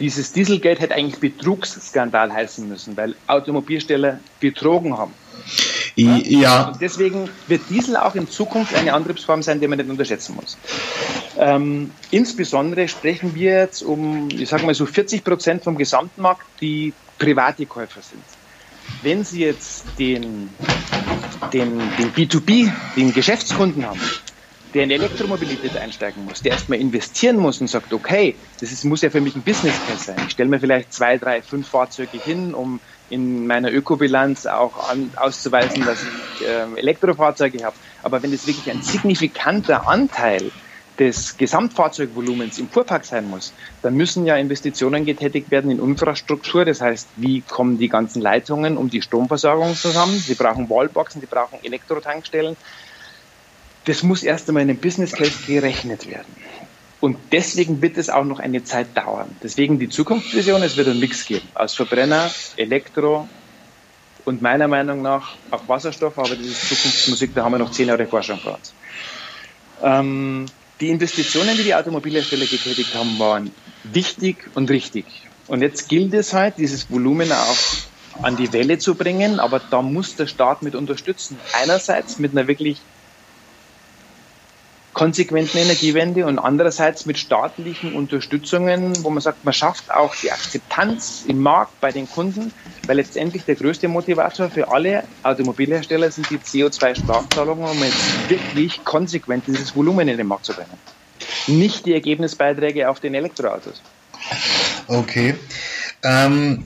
Dieses 0.00 0.32
Dieselgate 0.32 0.80
hätte 0.80 0.94
eigentlich 0.94 1.18
Betrugsskandal 1.18 2.32
heißen 2.32 2.68
müssen, 2.68 2.96
weil 2.96 3.16
Automobilsteller 3.26 4.20
betrogen 4.38 4.96
haben. 4.96 5.12
Ja. 5.96 6.16
ja. 6.18 6.72
deswegen 6.80 7.28
wird 7.48 7.62
Diesel 7.70 7.96
auch 7.96 8.14
in 8.14 8.28
Zukunft 8.28 8.74
eine 8.74 8.92
Antriebsform 8.92 9.42
sein, 9.42 9.60
die 9.60 9.66
man 9.66 9.78
nicht 9.78 9.90
unterschätzen 9.90 10.36
muss. 10.36 10.56
Ähm, 11.36 11.90
insbesondere 12.12 12.86
sprechen 12.86 13.34
wir 13.34 13.58
jetzt 13.58 13.82
um, 13.82 14.28
ich 14.30 14.48
sage 14.48 14.64
mal 14.64 14.74
so 14.74 14.86
40 14.86 15.24
Prozent 15.24 15.64
vom 15.64 15.76
Gesamtmarkt, 15.76 16.44
die 16.60 16.92
private 17.18 17.66
Käufer 17.66 18.00
sind. 18.00 18.22
Wenn 19.02 19.24
Sie 19.24 19.40
jetzt 19.44 19.84
den, 19.98 20.50
den, 21.52 21.78
den 21.98 22.12
B2B, 22.12 22.70
den 22.96 23.12
Geschäftskunden 23.12 23.84
haben, 23.84 24.00
der 24.74 24.84
in 24.84 24.90
Elektromobilität 24.90 25.76
einsteigen 25.76 26.24
muss, 26.24 26.42
der 26.42 26.52
erstmal 26.52 26.78
investieren 26.78 27.36
muss 27.36 27.60
und 27.60 27.68
sagt, 27.68 27.92
okay, 27.92 28.34
das 28.60 28.72
ist, 28.72 28.84
muss 28.84 29.02
ja 29.02 29.10
für 29.10 29.20
mich 29.20 29.34
ein 29.34 29.42
Business 29.42 29.74
Case 29.86 30.04
sein. 30.04 30.16
Ich 30.26 30.32
stelle 30.32 30.50
mir 30.50 30.60
vielleicht 30.60 30.92
zwei, 30.92 31.16
drei, 31.16 31.42
fünf 31.42 31.68
Fahrzeuge 31.68 32.18
hin, 32.18 32.54
um 32.54 32.80
in 33.10 33.46
meiner 33.46 33.72
Ökobilanz 33.72 34.46
auch 34.46 34.90
an, 34.90 35.10
auszuweisen, 35.16 35.84
dass 35.84 36.02
ich 36.02 36.46
äh, 36.46 36.78
Elektrofahrzeuge 36.78 37.64
habe. 37.64 37.76
Aber 38.02 38.22
wenn 38.22 38.32
es 38.32 38.46
wirklich 38.46 38.70
ein 38.70 38.82
signifikanter 38.82 39.88
Anteil 39.88 40.50
des 40.98 41.36
Gesamtfahrzeugvolumens 41.36 42.58
im 42.58 42.68
Fuhrpark 42.68 43.04
sein 43.04 43.28
muss, 43.28 43.54
dann 43.82 43.94
müssen 43.94 44.26
ja 44.26 44.36
Investitionen 44.36 45.04
getätigt 45.04 45.50
werden 45.50 45.70
in 45.70 45.78
Infrastruktur. 45.78 46.64
Das 46.64 46.80
heißt, 46.80 47.08
wie 47.16 47.40
kommen 47.42 47.78
die 47.78 47.88
ganzen 47.88 48.20
Leitungen 48.20 48.76
um 48.76 48.90
die 48.90 49.00
Stromversorgung 49.00 49.74
zusammen? 49.74 50.18
Sie 50.18 50.34
brauchen 50.34 50.68
Wallboxen, 50.68 51.20
sie 51.20 51.26
brauchen 51.26 51.62
Elektrotankstellen. 51.62 52.56
Das 53.88 54.02
muss 54.02 54.22
erst 54.22 54.46
einmal 54.48 54.64
in 54.64 54.68
einem 54.68 54.78
Business 54.78 55.12
Case 55.12 55.32
gerechnet 55.46 56.06
werden. 56.10 56.30
Und 57.00 57.16
deswegen 57.32 57.80
wird 57.80 57.96
es 57.96 58.10
auch 58.10 58.24
noch 58.24 58.38
eine 58.38 58.62
Zeit 58.62 58.88
dauern. 58.94 59.34
Deswegen 59.42 59.78
die 59.78 59.88
Zukunftsvision, 59.88 60.62
es 60.62 60.76
wird 60.76 60.88
einen 60.88 61.00
Mix 61.00 61.24
geben 61.24 61.48
aus 61.54 61.74
Verbrenner, 61.74 62.30
Elektro 62.56 63.26
und 64.26 64.42
meiner 64.42 64.68
Meinung 64.68 65.00
nach 65.00 65.36
auch 65.50 65.66
Wasserstoff, 65.68 66.18
aber 66.18 66.36
das 66.36 66.46
ist 66.46 66.68
Zukunftsmusik, 66.68 67.34
da 67.34 67.44
haben 67.44 67.52
wir 67.52 67.58
noch 67.58 67.70
zehn 67.70 67.88
Jahre 67.88 68.06
Forschung 68.06 68.38
vor 68.38 68.56
uns. 68.56 68.74
Ähm, 69.82 70.44
die 70.80 70.90
Investitionen, 70.90 71.56
die 71.56 71.62
die 71.62 71.74
Automobilhersteller 71.74 72.44
getätigt 72.44 72.94
haben, 72.94 73.18
waren 73.18 73.52
wichtig 73.84 74.50
und 74.54 74.68
richtig. 74.68 75.06
Und 75.46 75.62
jetzt 75.62 75.88
gilt 75.88 76.12
es 76.12 76.34
halt, 76.34 76.58
dieses 76.58 76.90
Volumen 76.90 77.32
auch 77.32 78.22
an 78.22 78.36
die 78.36 78.52
Welle 78.52 78.76
zu 78.76 78.96
bringen, 78.96 79.40
aber 79.40 79.62
da 79.70 79.80
muss 79.80 80.14
der 80.14 80.26
Staat 80.26 80.62
mit 80.62 80.74
unterstützen. 80.74 81.38
Einerseits 81.54 82.18
mit 82.18 82.32
einer 82.32 82.48
wirklich 82.48 82.82
konsequenten 84.98 85.58
Energiewende 85.58 86.26
und 86.26 86.40
andererseits 86.40 87.06
mit 87.06 87.18
staatlichen 87.18 87.94
Unterstützungen, 87.94 89.04
wo 89.04 89.10
man 89.10 89.20
sagt, 89.20 89.44
man 89.44 89.54
schafft 89.54 89.92
auch 89.92 90.12
die 90.16 90.32
Akzeptanz 90.32 91.22
im 91.28 91.38
Markt 91.38 91.80
bei 91.80 91.92
den 91.92 92.10
Kunden, 92.10 92.52
weil 92.84 92.96
letztendlich 92.96 93.44
der 93.44 93.54
größte 93.54 93.86
Motivator 93.86 94.50
für 94.50 94.72
alle 94.72 95.04
Automobilhersteller 95.22 96.10
sind 96.10 96.28
die 96.30 96.38
CO2-Strafzahlungen, 96.38 97.70
um 97.70 97.80
jetzt 97.80 98.28
wirklich 98.28 98.84
konsequent 98.84 99.46
dieses 99.46 99.76
Volumen 99.76 100.08
in 100.08 100.16
den 100.16 100.26
Markt 100.26 100.46
zu 100.46 100.52
bringen. 100.52 100.76
Nicht 101.46 101.86
die 101.86 101.94
Ergebnisbeiträge 101.94 102.90
auf 102.90 102.98
den 102.98 103.14
Elektroautos. 103.14 103.80
Okay. 104.88 105.36
Ähm, 106.02 106.64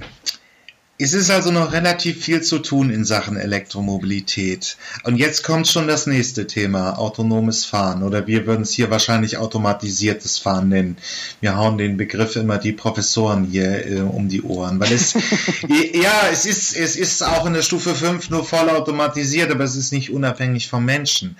es 0.98 1.14
ist 1.14 1.30
also 1.30 1.50
noch 1.50 1.72
relativ 1.72 2.22
viel 2.22 2.42
zu 2.42 2.58
tun 2.58 2.90
in 2.90 3.04
Sachen 3.04 3.36
Elektromobilität. 3.36 4.76
Und 5.02 5.16
jetzt 5.16 5.42
kommt 5.42 5.66
schon 5.66 5.88
das 5.88 6.06
nächste 6.06 6.46
Thema, 6.46 6.98
autonomes 6.98 7.64
Fahren. 7.64 8.02
Oder 8.02 8.26
wir 8.26 8.46
würden 8.46 8.62
es 8.62 8.72
hier 8.72 8.90
wahrscheinlich 8.90 9.38
automatisiertes 9.38 10.38
Fahren 10.38 10.68
nennen. 10.68 10.96
Wir 11.40 11.56
hauen 11.56 11.78
den 11.78 11.96
Begriff 11.96 12.36
immer 12.36 12.58
die 12.58 12.72
Professoren 12.72 13.44
hier 13.44 13.86
äh, 13.86 14.00
um 14.00 14.28
die 14.28 14.42
Ohren. 14.42 14.78
Weil 14.78 14.92
es, 14.92 15.14
ja, 15.92 16.28
es 16.30 16.46
ist, 16.46 16.76
es 16.76 16.94
ist 16.94 17.22
auch 17.22 17.46
in 17.46 17.54
der 17.54 17.62
Stufe 17.62 17.94
5 17.94 18.30
nur 18.30 18.44
voll 18.44 18.68
automatisiert, 18.68 19.50
aber 19.50 19.64
es 19.64 19.76
ist 19.76 19.92
nicht 19.92 20.10
unabhängig 20.10 20.68
vom 20.68 20.84
Menschen. 20.84 21.36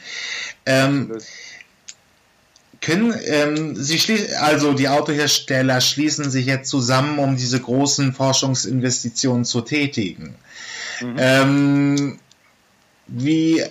Ähm, 0.67 1.13
können 2.83 3.15
ähm, 3.25 3.77
sie 3.77 3.99
schließen, 3.99 4.35
also 4.41 4.75
die 4.75 4.89
Autohersteller 4.89 5.81
schließen 5.81 6.31
sich 6.31 6.47
jetzt 6.47 6.69
zusammen, 6.69 7.19
um 7.19 7.37
diese 7.37 7.61
großen 7.61 8.13
Forschungsinvestitionen 8.13 9.45
zu 9.45 9.63
tätigen. 9.63 10.35
Mhm. 11.01 11.17
Ähm, 11.17 12.19
wie, 13.07 13.63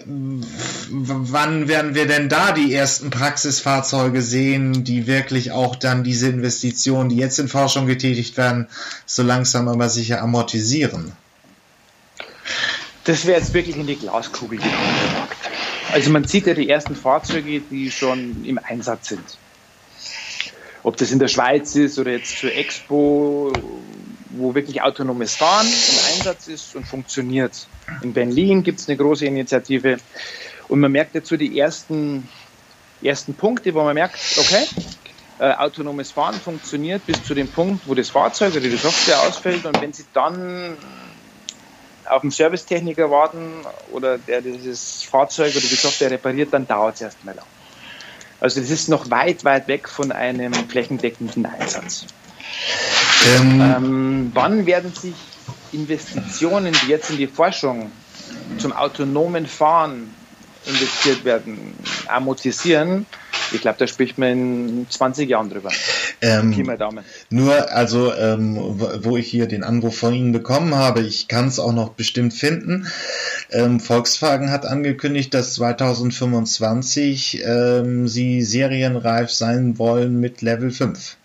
wann 0.90 1.68
werden 1.68 1.96
wir 1.96 2.06
denn 2.06 2.30
da 2.30 2.52
die 2.52 2.74
ersten 2.74 3.10
Praxisfahrzeuge 3.10 4.22
sehen, 4.22 4.84
die 4.84 5.08
wirklich 5.08 5.52
auch 5.52 5.76
dann 5.76 6.04
diese 6.04 6.30
Investitionen, 6.30 7.10
die 7.10 7.18
jetzt 7.18 7.40
in 7.40 7.48
Forschung 7.48 7.88
getätigt 7.88 8.38
werden, 8.38 8.68
so 9.06 9.24
langsam 9.24 9.68
aber 9.68 9.90
sicher 9.90 10.22
amortisieren? 10.22 11.14
Das 13.04 13.26
wäre 13.26 13.40
jetzt 13.40 13.54
wirklich 13.54 13.78
in 13.78 13.88
die 13.88 13.96
Glaskugel 13.96 14.60
gekommen. 14.60 15.28
Also 15.92 16.10
man 16.12 16.24
sieht 16.24 16.48
ja 16.48 16.54
die 16.54 16.70
ersten 16.70 16.96
Fahrzeuge, 16.96 17.60
die 17.60 17.92
schon 17.92 18.46
im 18.46 18.60
Einsatz 18.60 19.10
sind. 19.10 19.40
Ob 20.84 20.98
das 20.98 21.12
in 21.12 21.20
der 21.20 21.28
Schweiz 21.28 21.76
ist 21.76 22.00
oder 22.00 22.12
jetzt 22.12 22.40
zur 22.40 22.54
Expo, 22.56 23.52
wo 24.30 24.56
wirklich 24.56 24.82
autonomes 24.82 25.36
Fahren 25.36 25.68
im 25.68 26.16
Einsatz 26.16 26.48
ist 26.48 26.76
und 26.76 26.88
funktioniert. 26.88 27.68
In 28.02 28.14
Berlin 28.14 28.64
gibt 28.64 28.80
es 28.80 28.88
eine 28.88 28.98
große 28.98 29.26
Initiative 29.26 29.98
und 30.70 30.80
man 30.80 30.92
merkt 30.92 31.14
dazu 31.14 31.38
die 31.38 31.60
ersten, 31.60 32.30
ersten 33.02 33.36
Punkte, 33.36 33.74
wo 33.74 33.84
man 33.84 33.94
merkt, 33.94 34.16
okay, 34.38 34.66
äh, 35.40 35.54
autonomes 35.54 36.12
Fahren 36.12 36.36
funktioniert 36.36 37.06
bis 37.06 37.24
zu 37.24 37.34
dem 37.34 37.48
Punkt, 37.50 37.88
wo 37.88 37.94
das 37.94 38.10
Fahrzeug 38.10 38.52
oder 38.52 38.62
die 38.62 38.78
Software 38.78 39.22
ausfällt 39.22 39.66
und 39.66 39.82
wenn 39.82 39.92
sie 39.92 40.06
dann 40.14 40.78
auf 42.12 42.24
einen 42.24 42.32
Servicetechniker 42.32 43.10
warten 43.10 43.66
oder 43.92 44.18
der 44.18 44.42
dieses 44.42 45.04
Fahrzeug 45.04 45.52
oder 45.56 45.62
die 45.62 45.76
Software 45.76 46.12
repariert, 46.12 46.52
dann 46.52 46.68
dauert 46.68 46.96
es 46.96 47.02
erstmal 47.02 47.36
lang. 47.36 47.46
Also 48.42 48.60
das 48.60 48.70
ist 48.70 48.90
noch 48.90 49.10
weit, 49.10 49.46
weit 49.46 49.68
weg 49.68 49.88
von 49.88 50.12
einem 50.12 50.54
flächendeckenden 50.54 51.46
Einsatz. 51.46 52.06
Ähm, 53.38 53.62
ähm, 53.62 54.32
wann 54.34 54.66
werden 54.66 54.94
sich 54.94 55.14
Investitionen, 55.72 56.76
die 56.84 56.90
jetzt 56.90 57.12
in 57.12 57.18
die 57.18 57.28
Forschung 57.28 57.92
zum 58.58 58.74
autonomen 58.74 59.46
Fahren 59.46 60.14
investiert 60.66 61.24
werden, 61.24 61.76
amortisieren? 62.08 63.06
Ich 63.54 63.62
glaube, 63.62 63.78
da 63.80 63.88
spricht 63.88 64.18
man 64.18 64.30
in 64.30 64.88
20 64.90 65.30
Jahren 65.30 65.50
drüber. 65.50 65.72
Ähm, 66.22 66.54
nur, 67.32 67.72
also, 67.72 68.14
ähm, 68.14 68.58
wo 69.02 69.18
ich 69.18 69.28
hier 69.28 69.48
den 69.48 69.64
Anruf 69.64 69.98
von 69.98 70.14
Ihnen 70.14 70.32
bekommen 70.32 70.76
habe, 70.76 71.02
ich 71.02 71.28
kann 71.28 71.48
es 71.48 71.58
auch 71.60 71.74
noch 71.74 71.90
bestimmt 71.90 72.34
finden. 72.34 72.86
Ähm, 73.50 73.80
Volkswagen 73.80 74.52
hat 74.52 74.66
angekündigt, 74.68 75.34
dass 75.34 75.56
2025 75.56 77.42
ähm, 77.44 78.08
sie 78.08 78.44
serienreif 78.44 79.32
sein 79.32 79.80
wollen 79.80 80.20
mit 80.20 80.44
Level 80.44 80.70
5. 80.70 81.18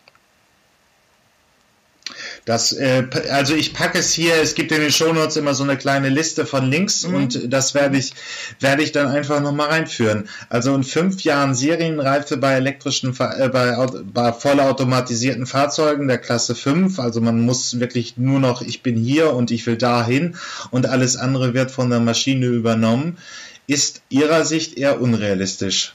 Das, 2.46 2.72
äh, 2.72 3.04
also 3.32 3.56
ich 3.56 3.74
packe 3.74 3.98
es 3.98 4.12
hier, 4.12 4.34
es 4.40 4.54
gibt 4.54 4.70
in 4.70 4.80
den 4.80 4.92
Shownotes 4.92 5.36
immer 5.36 5.52
so 5.52 5.64
eine 5.64 5.76
kleine 5.76 6.10
Liste 6.10 6.46
von 6.46 6.70
Links 6.70 7.04
mhm. 7.04 7.14
und 7.16 7.52
das 7.52 7.74
werde 7.74 7.98
ich, 7.98 8.14
werde 8.60 8.84
ich 8.84 8.92
dann 8.92 9.08
einfach 9.08 9.40
nochmal 9.40 9.70
reinführen. 9.70 10.28
Also 10.48 10.72
in 10.72 10.84
fünf 10.84 11.22
Jahren 11.22 11.56
Serienreife 11.56 12.36
bei 12.36 12.52
elektrischen, 12.52 13.16
äh, 13.18 13.48
bei, 13.48 13.74
bei 14.14 14.32
vollautomatisierten 14.32 15.44
Fahrzeugen 15.46 16.06
der 16.06 16.18
Klasse 16.18 16.54
5. 16.54 17.00
Also 17.00 17.20
man 17.20 17.40
muss 17.40 17.80
wirklich 17.80 18.16
nur 18.16 18.38
noch, 18.38 18.62
ich 18.62 18.80
bin 18.84 18.96
hier 18.96 19.34
und 19.34 19.50
ich 19.50 19.66
will 19.66 19.76
dahin 19.76 20.36
und 20.70 20.86
alles 20.86 21.16
andere 21.16 21.52
wird 21.52 21.72
von 21.72 21.90
der 21.90 21.98
Maschine 21.98 22.46
übernommen. 22.46 23.18
Ist 23.66 24.02
Ihrer 24.08 24.44
Sicht 24.44 24.78
eher 24.78 25.00
unrealistisch? 25.00 25.94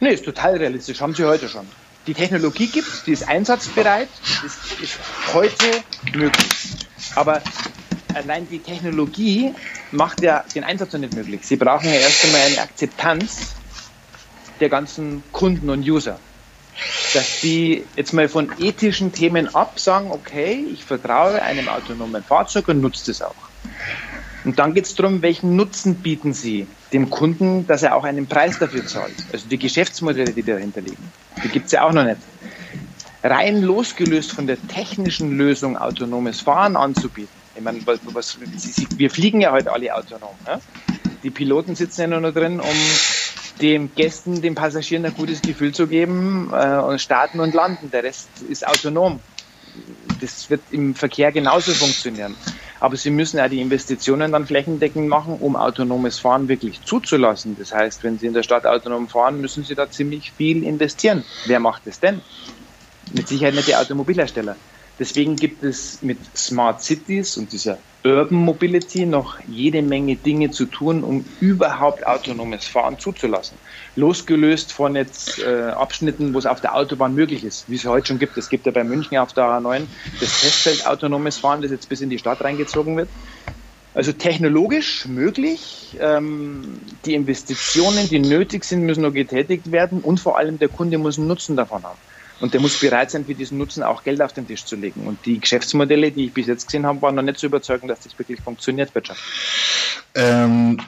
Nee, 0.00 0.12
ist 0.12 0.26
total 0.26 0.58
realistisch. 0.58 1.00
Haben 1.00 1.14
Sie 1.14 1.24
heute 1.24 1.48
schon 1.48 1.66
die 2.06 2.14
Technologie 2.14 2.68
gibt, 2.68 3.06
die 3.06 3.12
ist 3.12 3.28
einsatzbereit, 3.28 4.08
ist, 4.44 4.80
ist 4.80 4.98
heute 5.32 5.82
möglich. 6.12 6.46
Aber 7.14 7.42
allein 8.14 8.48
die 8.48 8.60
Technologie 8.60 9.54
macht 9.90 10.22
ja 10.22 10.44
den 10.54 10.64
Einsatz 10.64 10.92
noch 10.92 11.00
nicht 11.00 11.14
möglich. 11.14 11.40
Sie 11.44 11.56
brauchen 11.56 11.86
ja 11.86 11.96
erst 11.96 12.24
einmal 12.24 12.40
eine 12.42 12.60
Akzeptanz 12.60 13.54
der 14.60 14.68
ganzen 14.68 15.22
Kunden 15.32 15.70
und 15.70 15.88
User. 15.88 16.18
Dass 17.14 17.40
die 17.40 17.84
jetzt 17.96 18.12
mal 18.12 18.28
von 18.28 18.52
ethischen 18.58 19.12
Themen 19.12 19.54
ab 19.54 19.80
sagen, 19.80 20.10
okay, 20.10 20.64
ich 20.72 20.84
vertraue 20.84 21.40
einem 21.42 21.68
autonomen 21.68 22.22
Fahrzeug 22.22 22.68
und 22.68 22.80
nutze 22.80 23.06
das 23.06 23.22
auch. 23.22 23.34
Und 24.44 24.58
dann 24.58 24.74
geht 24.74 24.84
es 24.84 24.94
darum, 24.94 25.22
welchen 25.22 25.56
Nutzen 25.56 25.96
bieten 25.96 26.32
Sie 26.32 26.66
dem 26.92 27.10
Kunden, 27.10 27.66
dass 27.66 27.82
er 27.82 27.96
auch 27.96 28.04
einen 28.04 28.26
Preis 28.26 28.58
dafür 28.58 28.86
zahlt. 28.86 29.14
Also 29.32 29.48
die 29.48 29.58
Geschäftsmodelle, 29.58 30.32
die 30.32 30.42
dahinter 30.42 30.80
liegen. 30.80 31.12
Die 31.42 31.48
gibt 31.48 31.66
es 31.66 31.72
ja 31.72 31.82
auch 31.82 31.92
noch 31.92 32.04
nicht. 32.04 32.18
Rein 33.22 33.62
losgelöst 33.62 34.32
von 34.32 34.46
der 34.46 34.56
technischen 34.68 35.36
Lösung, 35.36 35.76
autonomes 35.76 36.40
Fahren 36.40 36.76
anzubieten. 36.76 37.28
Ich 37.56 37.62
meine, 37.62 37.80
was, 37.86 37.98
was, 38.12 38.38
wir 38.96 39.10
fliegen 39.10 39.40
ja 39.40 39.50
heute 39.50 39.72
alle 39.72 39.94
autonom. 39.94 40.34
Ne? 40.46 40.60
Die 41.22 41.30
Piloten 41.30 41.74
sitzen 41.74 42.02
ja 42.02 42.06
nur 42.06 42.20
noch 42.20 42.32
drin, 42.32 42.60
um 42.60 42.76
den 43.60 43.92
Gästen, 43.94 44.42
den 44.42 44.54
Passagieren 44.54 45.04
ein 45.06 45.14
gutes 45.14 45.40
Gefühl 45.42 45.72
zu 45.72 45.86
geben 45.86 46.50
äh, 46.52 46.76
und 46.76 47.00
starten 47.00 47.40
und 47.40 47.54
landen. 47.54 47.90
Der 47.90 48.04
Rest 48.04 48.28
ist 48.48 48.66
autonom. 48.66 49.18
Das 50.20 50.48
wird 50.50 50.60
im 50.70 50.94
Verkehr 50.94 51.32
genauso 51.32 51.72
funktionieren. 51.72 52.36
Aber 52.80 52.96
sie 52.96 53.10
müssen 53.10 53.38
ja 53.38 53.48
die 53.48 53.60
Investitionen 53.60 54.32
dann 54.32 54.46
flächendeckend 54.46 55.08
machen, 55.08 55.34
um 55.38 55.56
autonomes 55.56 56.18
Fahren 56.18 56.48
wirklich 56.48 56.82
zuzulassen. 56.82 57.56
Das 57.58 57.72
heißt, 57.72 58.04
wenn 58.04 58.18
Sie 58.18 58.26
in 58.26 58.34
der 58.34 58.42
Stadt 58.42 58.66
autonom 58.66 59.08
fahren, 59.08 59.40
müssen 59.40 59.64
Sie 59.64 59.74
da 59.74 59.90
ziemlich 59.90 60.32
viel 60.32 60.62
investieren. 60.62 61.24
Wer 61.46 61.60
macht 61.60 61.86
es 61.86 62.00
denn? 62.00 62.20
Mit 63.12 63.28
Sicherheit 63.28 63.54
nicht 63.54 63.68
die 63.68 63.76
Automobilhersteller. 63.76 64.56
Deswegen 64.98 65.36
gibt 65.36 65.62
es 65.62 66.00
mit 66.02 66.18
Smart 66.36 66.82
Cities 66.82 67.36
und 67.36 67.52
dieser 67.52 67.78
Urban 68.06 68.38
Mobility 68.38 69.04
noch 69.04 69.38
jede 69.48 69.82
Menge 69.82 70.16
Dinge 70.16 70.50
zu 70.50 70.66
tun, 70.66 71.02
um 71.02 71.24
überhaupt 71.40 72.06
autonomes 72.06 72.64
Fahren 72.64 72.98
zuzulassen. 72.98 73.58
Losgelöst 73.96 74.72
von 74.72 74.94
jetzt 74.94 75.40
äh, 75.40 75.70
Abschnitten, 75.70 76.32
wo 76.32 76.38
es 76.38 76.46
auf 76.46 76.60
der 76.60 76.74
Autobahn 76.74 77.14
möglich 77.14 77.44
ist, 77.44 77.68
wie 77.68 77.74
es 77.74 77.84
heute 77.84 78.06
schon 78.08 78.18
gibt. 78.18 78.38
Es 78.38 78.48
gibt 78.48 78.64
ja 78.64 78.72
bei 78.72 78.84
München 78.84 79.18
auf 79.18 79.32
der 79.32 79.44
A9 79.44 79.82
das 80.20 80.40
Testfeld 80.40 80.86
autonomes 80.86 81.38
Fahren, 81.38 81.62
das 81.62 81.72
jetzt 81.72 81.88
bis 81.88 82.00
in 82.00 82.10
die 82.10 82.18
Stadt 82.18 82.40
reingezogen 82.42 82.96
wird. 82.96 83.08
Also 83.92 84.12
technologisch 84.12 85.06
möglich. 85.06 85.96
Ähm, 85.98 86.80
die 87.06 87.14
Investitionen, 87.14 88.08
die 88.08 88.18
nötig 88.18 88.64
sind, 88.64 88.82
müssen 88.82 89.02
noch 89.02 89.12
getätigt 89.12 89.72
werden 89.72 90.00
und 90.00 90.20
vor 90.20 90.38
allem 90.38 90.58
der 90.58 90.68
Kunde 90.68 90.98
muss 90.98 91.18
einen 91.18 91.28
Nutzen 91.28 91.56
davon 91.56 91.82
haben. 91.82 91.98
Und 92.40 92.52
der 92.52 92.60
muss 92.60 92.78
bereit 92.78 93.10
sein, 93.10 93.24
für 93.24 93.34
diesen 93.34 93.58
Nutzen 93.58 93.82
auch 93.82 94.04
Geld 94.04 94.20
auf 94.20 94.32
den 94.32 94.46
Tisch 94.46 94.64
zu 94.64 94.76
legen. 94.76 95.06
Und 95.06 95.24
die 95.24 95.40
Geschäftsmodelle, 95.40 96.12
die 96.12 96.26
ich 96.26 96.32
bis 96.32 96.46
jetzt 96.46 96.66
gesehen 96.66 96.84
habe, 96.84 97.00
waren 97.02 97.14
noch 97.14 97.22
nicht 97.22 97.38
so 97.38 97.46
überzeugend, 97.46 97.90
dass 97.90 98.00
das 98.00 98.18
wirklich 98.18 98.40
funktioniert 98.40 98.94
wirtschaftlich. 98.94 99.26
Ähm, 100.14 100.78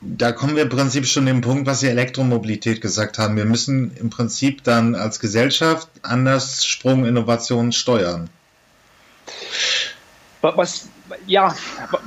da 0.00 0.32
kommen 0.32 0.56
wir 0.56 0.64
im 0.64 0.68
Prinzip 0.68 1.06
schon 1.06 1.26
dem 1.26 1.40
Punkt, 1.40 1.66
was 1.66 1.80
Sie 1.80 1.88
Elektromobilität 1.88 2.80
gesagt 2.80 3.18
haben. 3.18 3.36
Wir 3.36 3.46
müssen 3.46 3.96
im 3.96 4.10
Prinzip 4.10 4.62
dann 4.62 4.94
als 4.94 5.20
Gesellschaft 5.20 5.88
anders 6.02 6.66
Sprung 6.66 7.06
Innovationen 7.06 7.72
steuern. 7.72 8.28
Was 10.42 10.88
ja, 11.26 11.54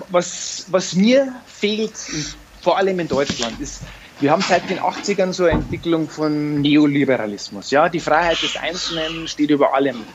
was, 0.09 0.65
was 0.69 0.93
mir 0.93 1.33
fehlt, 1.45 1.93
vor 2.61 2.77
allem 2.77 2.99
in 2.99 3.07
Deutschland, 3.07 3.59
ist, 3.59 3.81
wir 4.19 4.31
haben 4.31 4.41
seit 4.41 4.69
den 4.69 4.79
80ern 4.79 5.31
so 5.31 5.45
eine 5.45 5.53
Entwicklung 5.53 6.09
von 6.09 6.61
Neoliberalismus. 6.61 7.71
Ja, 7.71 7.87
die 7.87 8.01
Freiheit 8.01 8.41
des 8.41 8.57
Einzelnen 8.57 9.27
steht 9.27 9.49
über 9.49 9.73
allem. 9.73 10.05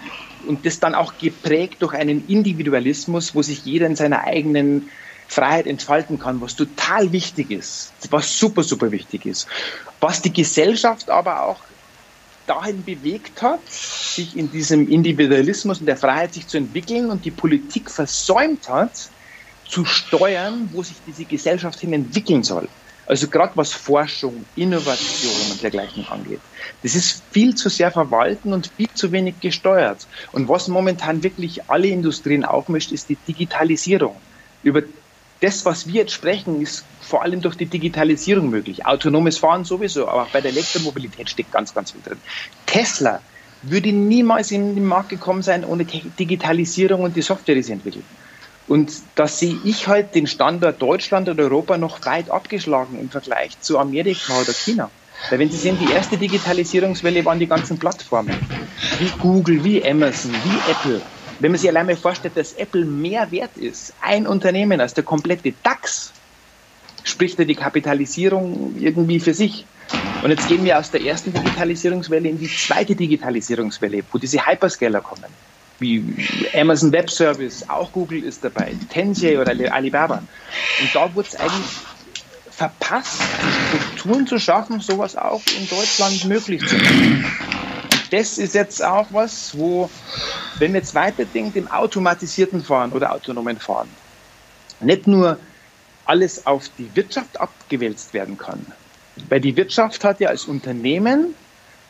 Und 0.46 0.66
das 0.66 0.78
dann 0.78 0.94
auch 0.94 1.16
geprägt 1.16 1.80
durch 1.80 1.94
einen 1.94 2.26
Individualismus, 2.26 3.34
wo 3.34 3.40
sich 3.40 3.64
jeder 3.64 3.86
in 3.86 3.96
seiner 3.96 4.24
eigenen 4.24 4.90
Freiheit 5.26 5.66
entfalten 5.66 6.18
kann, 6.18 6.42
was 6.42 6.54
total 6.54 7.12
wichtig 7.12 7.50
ist, 7.50 7.94
was 8.10 8.38
super, 8.38 8.62
super 8.62 8.92
wichtig 8.92 9.24
ist. 9.24 9.48
Was 10.00 10.20
die 10.20 10.34
Gesellschaft 10.34 11.08
aber 11.08 11.46
auch 11.46 11.64
dahin 12.44 12.84
bewegt 12.84 13.40
hat, 13.40 13.70
sich 13.70 14.36
in 14.36 14.50
diesem 14.50 14.86
Individualismus 14.86 15.80
und 15.80 15.86
der 15.86 15.96
Freiheit 15.96 16.34
sich 16.34 16.46
zu 16.46 16.58
entwickeln 16.58 17.10
und 17.10 17.24
die 17.24 17.30
Politik 17.30 17.90
versäumt 17.90 18.68
hat, 18.68 19.10
zu 19.66 19.86
steuern, 19.86 20.68
wo 20.72 20.82
sich 20.82 21.02
diese 21.02 21.24
Gesellschaft 21.24 21.80
hin 21.80 21.94
entwickeln 21.94 22.42
soll. 22.42 22.68
Also 23.06 23.28
gerade 23.28 23.52
was 23.56 23.72
Forschung, 23.72 24.44
Innovation 24.56 25.34
und 25.50 25.62
dergleichen 25.62 26.06
angeht. 26.08 26.40
Das 26.82 26.94
ist 26.94 27.22
viel 27.30 27.54
zu 27.54 27.68
sehr 27.68 27.90
verwalten 27.90 28.52
und 28.52 28.70
viel 28.76 28.88
zu 28.94 29.12
wenig 29.12 29.40
gesteuert. 29.40 30.06
Und 30.32 30.48
was 30.48 30.68
momentan 30.68 31.22
wirklich 31.22 31.68
alle 31.68 31.88
Industrien 31.88 32.44
aufmischt, 32.44 32.92
ist 32.92 33.08
die 33.08 33.16
Digitalisierung. 33.28 34.16
Über 34.62 34.82
das, 35.40 35.64
was 35.66 35.86
wir 35.86 36.02
jetzt 36.02 36.12
sprechen, 36.12 36.62
ist 36.62 36.84
vor 37.02 37.22
allem 37.22 37.42
durch 37.42 37.56
die 37.56 37.66
Digitalisierung 37.66 38.48
möglich. 38.48 38.86
Autonomes 38.86 39.36
Fahren 39.36 39.64
sowieso, 39.64 40.08
aber 40.08 40.22
auch 40.22 40.30
bei 40.30 40.40
der 40.40 40.52
Elektromobilität 40.52 41.28
steckt 41.28 41.52
ganz, 41.52 41.74
ganz 41.74 41.90
viel 41.90 42.00
drin. 42.00 42.18
Tesla 42.64 43.20
würde 43.60 43.92
niemals 43.92 44.50
in 44.50 44.74
den 44.74 44.84
Markt 44.84 45.10
gekommen 45.10 45.42
sein 45.42 45.64
ohne 45.64 45.84
Digitalisierung 45.84 47.02
und 47.02 47.16
die 47.16 47.22
Software, 47.22 47.54
die 47.54 47.62
sie 47.62 47.72
entwickeln. 47.72 48.04
Und 48.66 48.92
da 49.14 49.26
sehe 49.26 49.58
ich 49.64 49.88
halt 49.88 50.14
den 50.14 50.26
Standort 50.26 50.80
Deutschland 50.80 51.28
und 51.28 51.38
Europa 51.38 51.76
noch 51.76 52.04
weit 52.06 52.30
abgeschlagen 52.30 52.98
im 52.98 53.10
Vergleich 53.10 53.60
zu 53.60 53.78
Amerika 53.78 54.40
oder 54.40 54.52
China. 54.52 54.90
Weil 55.30 55.38
wenn 55.38 55.50
Sie 55.50 55.58
sehen, 55.58 55.78
die 55.78 55.92
erste 55.92 56.16
Digitalisierungswelle 56.16 57.24
waren 57.24 57.38
die 57.38 57.46
ganzen 57.46 57.78
Plattformen, 57.78 58.36
wie 58.98 59.10
Google, 59.20 59.64
wie 59.64 59.84
Amazon, 59.84 60.32
wie 60.32 60.70
Apple. 60.70 61.02
Wenn 61.40 61.52
man 61.52 61.58
sich 61.58 61.68
allein 61.68 61.86
mal 61.86 61.96
vorstellt, 61.96 62.36
dass 62.36 62.52
Apple 62.54 62.84
mehr 62.84 63.30
wert 63.30 63.56
ist, 63.56 63.92
ein 64.00 64.26
Unternehmen 64.26 64.80
als 64.80 64.94
der 64.94 65.04
komplette 65.04 65.52
DAX, 65.62 66.12
spricht 67.02 67.38
ja 67.38 67.44
die 67.44 67.54
Kapitalisierung 67.54 68.74
irgendwie 68.78 69.20
für 69.20 69.34
sich. 69.34 69.66
Und 70.22 70.30
jetzt 70.30 70.48
gehen 70.48 70.64
wir 70.64 70.78
aus 70.78 70.90
der 70.90 71.02
ersten 71.02 71.32
Digitalisierungswelle 71.32 72.28
in 72.28 72.38
die 72.38 72.48
zweite 72.48 72.94
Digitalisierungswelle, 72.94 74.02
wo 74.10 74.18
diese 74.18 74.46
Hyperscaler 74.46 75.00
kommen 75.00 75.26
wie 75.78 76.28
Amazon 76.54 76.92
Web 76.92 77.10
Service, 77.10 77.68
auch 77.68 77.92
Google 77.92 78.22
ist 78.22 78.44
dabei, 78.44 78.74
Tencent 78.90 79.38
oder 79.38 79.52
Alibaba. 79.72 80.22
Und 80.80 80.94
da 80.94 81.14
wurde 81.14 81.28
es 81.28 81.36
eigentlich 81.36 81.66
verpasst, 82.50 83.20
Strukturen 83.68 84.26
zu 84.26 84.38
schaffen, 84.38 84.80
sowas 84.80 85.16
auch 85.16 85.42
in 85.58 85.68
Deutschland 85.68 86.24
möglich 86.26 86.64
zu 86.66 86.76
machen. 86.76 87.24
Und 87.92 88.12
das 88.12 88.38
ist 88.38 88.54
jetzt 88.54 88.84
auch 88.84 89.08
was, 89.10 89.58
wo, 89.58 89.90
wenn 90.58 90.72
wir 90.72 90.80
jetzt 90.80 90.94
weiterdenken, 90.94 91.58
im 91.58 91.68
automatisierten 91.68 92.62
Fahren 92.62 92.92
oder 92.92 93.12
autonomen 93.12 93.58
Fahren, 93.58 93.88
nicht 94.80 95.06
nur 95.06 95.38
alles 96.04 96.46
auf 96.46 96.68
die 96.78 96.94
Wirtschaft 96.94 97.40
abgewälzt 97.40 98.14
werden 98.14 98.38
kann. 98.38 98.64
Weil 99.28 99.40
die 99.40 99.56
Wirtschaft 99.56 100.04
hat 100.04 100.20
ja 100.20 100.28
als 100.28 100.44
Unternehmen 100.44 101.34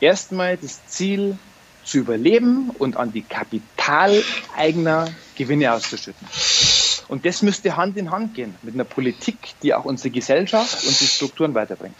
erstmal 0.00 0.56
das 0.56 0.86
Ziel, 0.86 1.36
zu 1.84 1.98
überleben 1.98 2.70
und 2.70 2.96
an 2.96 3.12
die 3.12 3.22
Kapitaleigner 3.22 5.14
Gewinne 5.36 5.72
auszuschütten. 5.72 6.28
Und 7.08 7.26
das 7.26 7.42
müsste 7.42 7.76
Hand 7.76 7.96
in 7.96 8.10
Hand 8.10 8.34
gehen 8.34 8.56
mit 8.62 8.74
einer 8.74 8.84
Politik, 8.84 9.54
die 9.62 9.74
auch 9.74 9.84
unsere 9.84 10.10
Gesellschaft 10.10 10.86
und 10.86 11.00
die 11.00 11.06
Strukturen 11.06 11.54
weiterbringt 11.54 11.96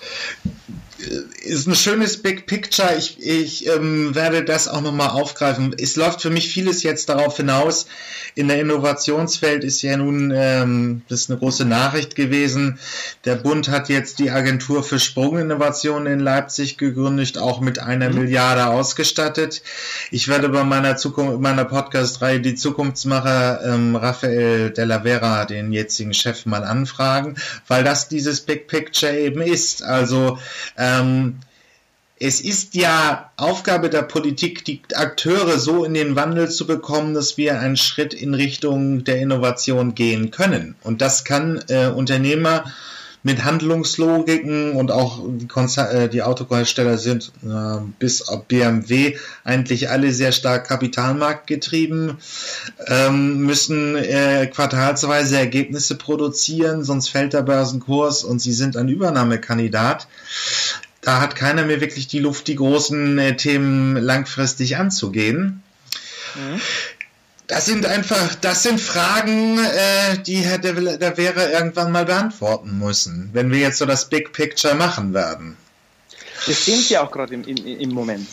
ist 1.07 1.67
ein 1.67 1.75
schönes 1.75 2.23
Big 2.23 2.47
Picture. 2.47 2.97
Ich, 2.97 3.19
ich 3.21 3.67
ähm, 3.69 4.14
werde 4.14 4.45
das 4.45 4.69
auch 4.69 4.81
nochmal 4.81 5.11
aufgreifen. 5.11 5.75
Es 5.79 5.97
läuft 5.97 6.23
für 6.23 6.31
mich 6.31 6.49
vieles 6.49 6.83
jetzt 6.83 7.09
darauf 7.09 7.37
hinaus. 7.37 7.87
In 8.35 8.49
der 8.49 8.61
Innovationswelt 8.61 9.62
ist 9.62 9.83
ja 9.83 9.97
nun, 9.97 10.33
ähm, 10.35 11.03
das 11.09 11.23
ist 11.23 11.31
eine 11.31 11.38
große 11.38 11.64
Nachricht 11.64 12.17
gewesen. 12.17 12.79
Der 13.25 13.37
Bund 13.37 13.69
hat 13.69 13.88
jetzt 13.88 14.19
die 14.19 14.31
Agentur 14.31 14.83
für 14.83 14.99
Sprunginnovation 14.99 16.07
in 16.07 16.21
Leipzig 16.21 16.77
gegründet, 16.77 17.38
auch 17.38 17.61
mit 17.61 17.79
einer 17.79 18.11
mhm. 18.11 18.21
Milliarde 18.21 18.67
ausgestattet. 18.67 19.62
Ich 20.11 20.29
werde 20.29 20.49
bei 20.49 20.64
meiner 20.64 20.97
Zukunft, 20.97 21.40
meiner 21.40 21.64
Podcast-Reihe 21.64 22.40
die 22.40 22.55
Zukunftsmacher 22.55 23.61
ähm, 23.64 23.97
Raphael 23.97 24.71
Della 24.71 25.03
Vera, 25.03 25.45
den 25.45 25.73
jetzigen 25.73 26.14
Chef, 26.14 26.47
mal 26.47 26.64
anfragen, 26.64 27.37
weil 27.69 27.85
das 27.85 28.09
dieses 28.09 28.40
Big 28.40 28.67
Picture 28.67 29.17
eben 29.17 29.40
ist. 29.40 29.83
Also 29.83 30.38
ähm, 30.77 30.93
es 32.20 32.40
ist 32.40 32.74
ja 32.74 33.30
Aufgabe 33.37 33.90
der 33.90 34.02
Politik, 34.02 34.64
die 34.64 34.80
Akteure 34.94 35.59
so 35.59 35.85
in 35.85 35.94
den 35.94 36.16
Wandel 36.16 36.48
zu 36.50 36.66
bekommen, 36.66 37.12
dass 37.12 37.37
wir 37.37 37.61
einen 37.61 37.76
Schritt 37.76 38.14
in 38.14 38.35
Richtung 38.35 39.04
der 39.04 39.18
Innovation 39.18 39.94
gehen 39.94 40.30
können. 40.30 40.76
Und 40.83 41.02
das 41.02 41.24
kann 41.24 41.62
äh, 41.68 41.88
Unternehmer 41.88 42.64
mit 43.24 43.42
Handlungslogiken 43.42 44.72
und 44.72 44.92
auch 44.92 45.22
die, 45.26 45.48
Konzer 45.48 45.90
äh, 45.90 46.09
die 46.09 46.22
Autohersteller 46.22 46.98
sind 46.98 47.33
äh, 47.42 47.78
bis 47.98 48.28
auf 48.28 48.44
BMW 48.44 49.16
eigentlich 49.44 49.88
alle 49.88 50.12
sehr 50.12 50.30
stark 50.30 50.68
kapitalmarktgetrieben, 50.68 52.18
ähm, 52.87 53.38
müssen 53.38 53.96
äh, 53.96 54.46
quartalsweise 54.46 55.38
Ergebnisse 55.38 55.96
produzieren, 55.96 56.85
sonst 56.85 57.09
fällt 57.09 57.33
der 57.33 57.42
Börsenkurs 57.42 58.24
und 58.24 58.40
sie 58.40 58.52
sind 58.52 58.76
ein 58.76 58.88
Übernahmekandidat. 58.88 60.07
Da 61.05 61.21
hat 61.21 61.37
keiner 61.37 61.64
mehr 61.64 61.81
wirklich 61.81 62.09
die 62.09 62.19
Luft, 62.19 62.49
die 62.49 62.57
großen 62.57 63.19
äh, 63.19 63.37
Themen 63.37 63.97
langfristig 63.97 64.77
anzugehen. 64.77 65.62
Mhm. 66.35 66.61
Das 67.47 67.67
sind 67.67 67.85
einfach, 67.85 68.35
das 68.37 68.62
sind 68.62 68.81
Fragen, 68.81 69.59
äh, 69.59 70.19
die 70.27 70.37
Herr 70.37 70.59
De, 70.59 70.73
De 70.73 71.14
Vera 71.14 71.51
irgendwann 71.51 71.93
mal 71.93 72.07
beantworten 72.07 72.79
müssen, 72.79 73.29
wenn 73.35 73.51
wir 73.51 73.59
jetzt 73.59 73.79
so 73.79 73.85
das 73.85 74.09
Big 74.09 74.33
Picture 74.33 74.75
machen 74.75 75.12
werden. 75.12 75.59
Das 76.47 76.64
sehen 76.64 76.81
Sie 76.81 76.97
auch 76.97 77.11
gerade 77.11 77.35
im, 77.35 77.45
im, 77.45 77.57
im 77.57 77.90
Moment. 77.90 78.29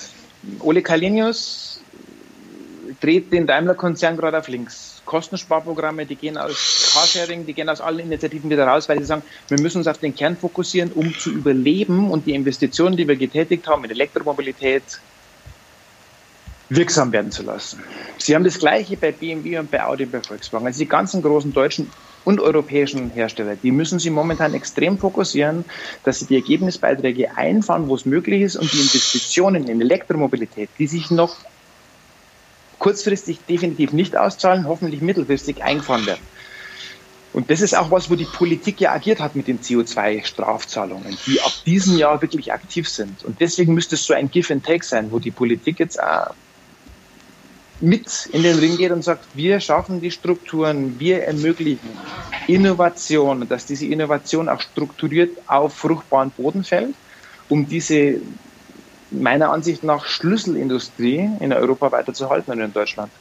Ole 0.60 0.82
Kalenius 0.82 1.82
dreht 3.02 3.34
den 3.34 3.48
Daimler-Konzern 3.48 4.16
gerade 4.16 4.40
auf 4.40 4.48
links. 4.48 4.91
Kostensparprogramme, 5.12 6.06
die 6.06 6.16
gehen 6.16 6.38
aus 6.38 6.94
Carsharing, 6.94 7.46
die 7.46 7.54
gehen 7.54 7.68
aus 7.68 7.82
allen 7.82 8.00
Initiativen 8.00 8.50
wieder 8.50 8.66
raus, 8.66 8.88
weil 8.88 8.98
sie 9.00 9.04
sagen, 9.04 9.24
wir 9.50 9.60
müssen 9.60 9.80
uns 9.80 9.88
auf 9.88 9.98
den 9.98 10.16
Kern 10.16 10.38
fokussieren, 10.38 10.94
um 10.94 11.14
zu 11.14 11.32
überleben 11.32 12.10
und 12.10 12.28
die 12.28 12.34
Investitionen, 12.34 12.96
die 12.96 13.06
wir 13.06 13.18
getätigt 13.18 13.68
haben 13.68 13.84
in 13.84 13.92
Elektromobilität, 13.92 15.02
wirksam 16.70 17.12
werden 17.12 17.30
zu 17.30 17.44
lassen. 17.44 17.84
Sie 18.20 18.34
haben 18.34 18.46
das 18.46 18.58
Gleiche 18.58 18.96
bei 18.96 19.12
BMW 19.12 19.60
und 19.60 19.70
bei 19.70 19.84
Audi 19.84 20.06
und 20.06 20.12
bei 20.12 20.22
Volkswagen. 20.22 20.66
Also 20.66 20.80
die 20.80 20.88
ganzen 20.88 21.22
großen 21.22 21.52
deutschen 21.52 21.92
und 22.24 22.40
europäischen 22.40 23.10
Hersteller, 23.10 23.58
die 23.58 23.72
müssen 23.72 24.00
sie 24.00 24.12
momentan 24.12 24.54
extrem 24.54 24.98
fokussieren, 24.98 25.66
dass 26.04 26.20
sie 26.20 26.28
die 26.28 26.36
Ergebnisbeiträge 26.36 27.36
einfahren, 27.36 27.90
wo 27.90 27.96
es 27.96 28.06
möglich 28.06 28.44
ist 28.44 28.56
und 28.56 28.72
die 28.72 28.80
Investitionen 28.80 29.68
in 29.68 29.82
Elektromobilität, 29.82 30.70
die 30.78 30.88
sich 30.88 31.12
noch 31.12 31.36
kurzfristig 32.82 33.38
definitiv 33.48 33.94
nicht 33.94 34.18
auszahlen, 34.18 34.68
hoffentlich 34.68 35.02
mittelfristig 35.02 35.64
eingefahren 35.64 36.08
werden. 36.08 36.26
Und 37.32 37.50
das 37.52 37.62
ist 37.62 37.78
auch 37.78 37.92
was, 37.92 38.10
wo 38.10 38.16
die 38.16 38.26
Politik 38.26 38.82
ja 38.82 38.92
agiert 38.92 39.20
hat 39.20 39.36
mit 39.36 39.48
den 39.48 39.60
CO2-Strafzahlungen, 39.60 41.16
die 41.28 41.40
ab 41.42 41.54
diesem 41.66 41.98
Jahr 41.98 42.22
wirklich 42.24 42.52
aktiv 42.52 42.90
sind. 42.90 43.24
Und 43.24 43.40
deswegen 43.40 43.76
müsste 43.76 43.96
es 43.96 44.06
so 44.06 44.16
ein 44.16 44.32
Give 44.32 44.52
and 44.52 44.66
Take 44.66 44.84
sein, 44.84 45.12
wo 45.12 45.20
die 45.20 45.30
Politik 45.30 45.80
jetzt 45.80 46.02
auch 46.02 46.34
mit 47.80 48.30
in 48.34 48.42
den 48.42 48.58
Ring 48.58 48.78
geht 48.78 48.92
und 48.92 49.04
sagt, 49.04 49.26
wir 49.36 49.60
schaffen 49.60 50.02
die 50.02 50.12
Strukturen, 50.12 51.00
wir 51.00 51.24
ermöglichen 51.24 51.90
Innovation 52.48 53.48
dass 53.48 53.68
diese 53.68 53.86
Innovation 53.86 54.50
auch 54.50 54.62
strukturiert 54.62 55.38
auf 55.48 55.74
fruchtbaren 55.74 56.32
Boden 56.32 56.64
fällt, 56.64 56.96
um 57.48 57.68
diese 57.68 58.22
meiner 59.12 59.52
Ansicht 59.52 59.84
nach 59.84 60.06
Schlüsselindustrie 60.06 61.30
in 61.40 61.54
Europa 61.54 61.92
weiterzuhalten 61.92 62.52
und 62.52 62.62
in 62.62 62.74
Deutschland. 62.74 63.12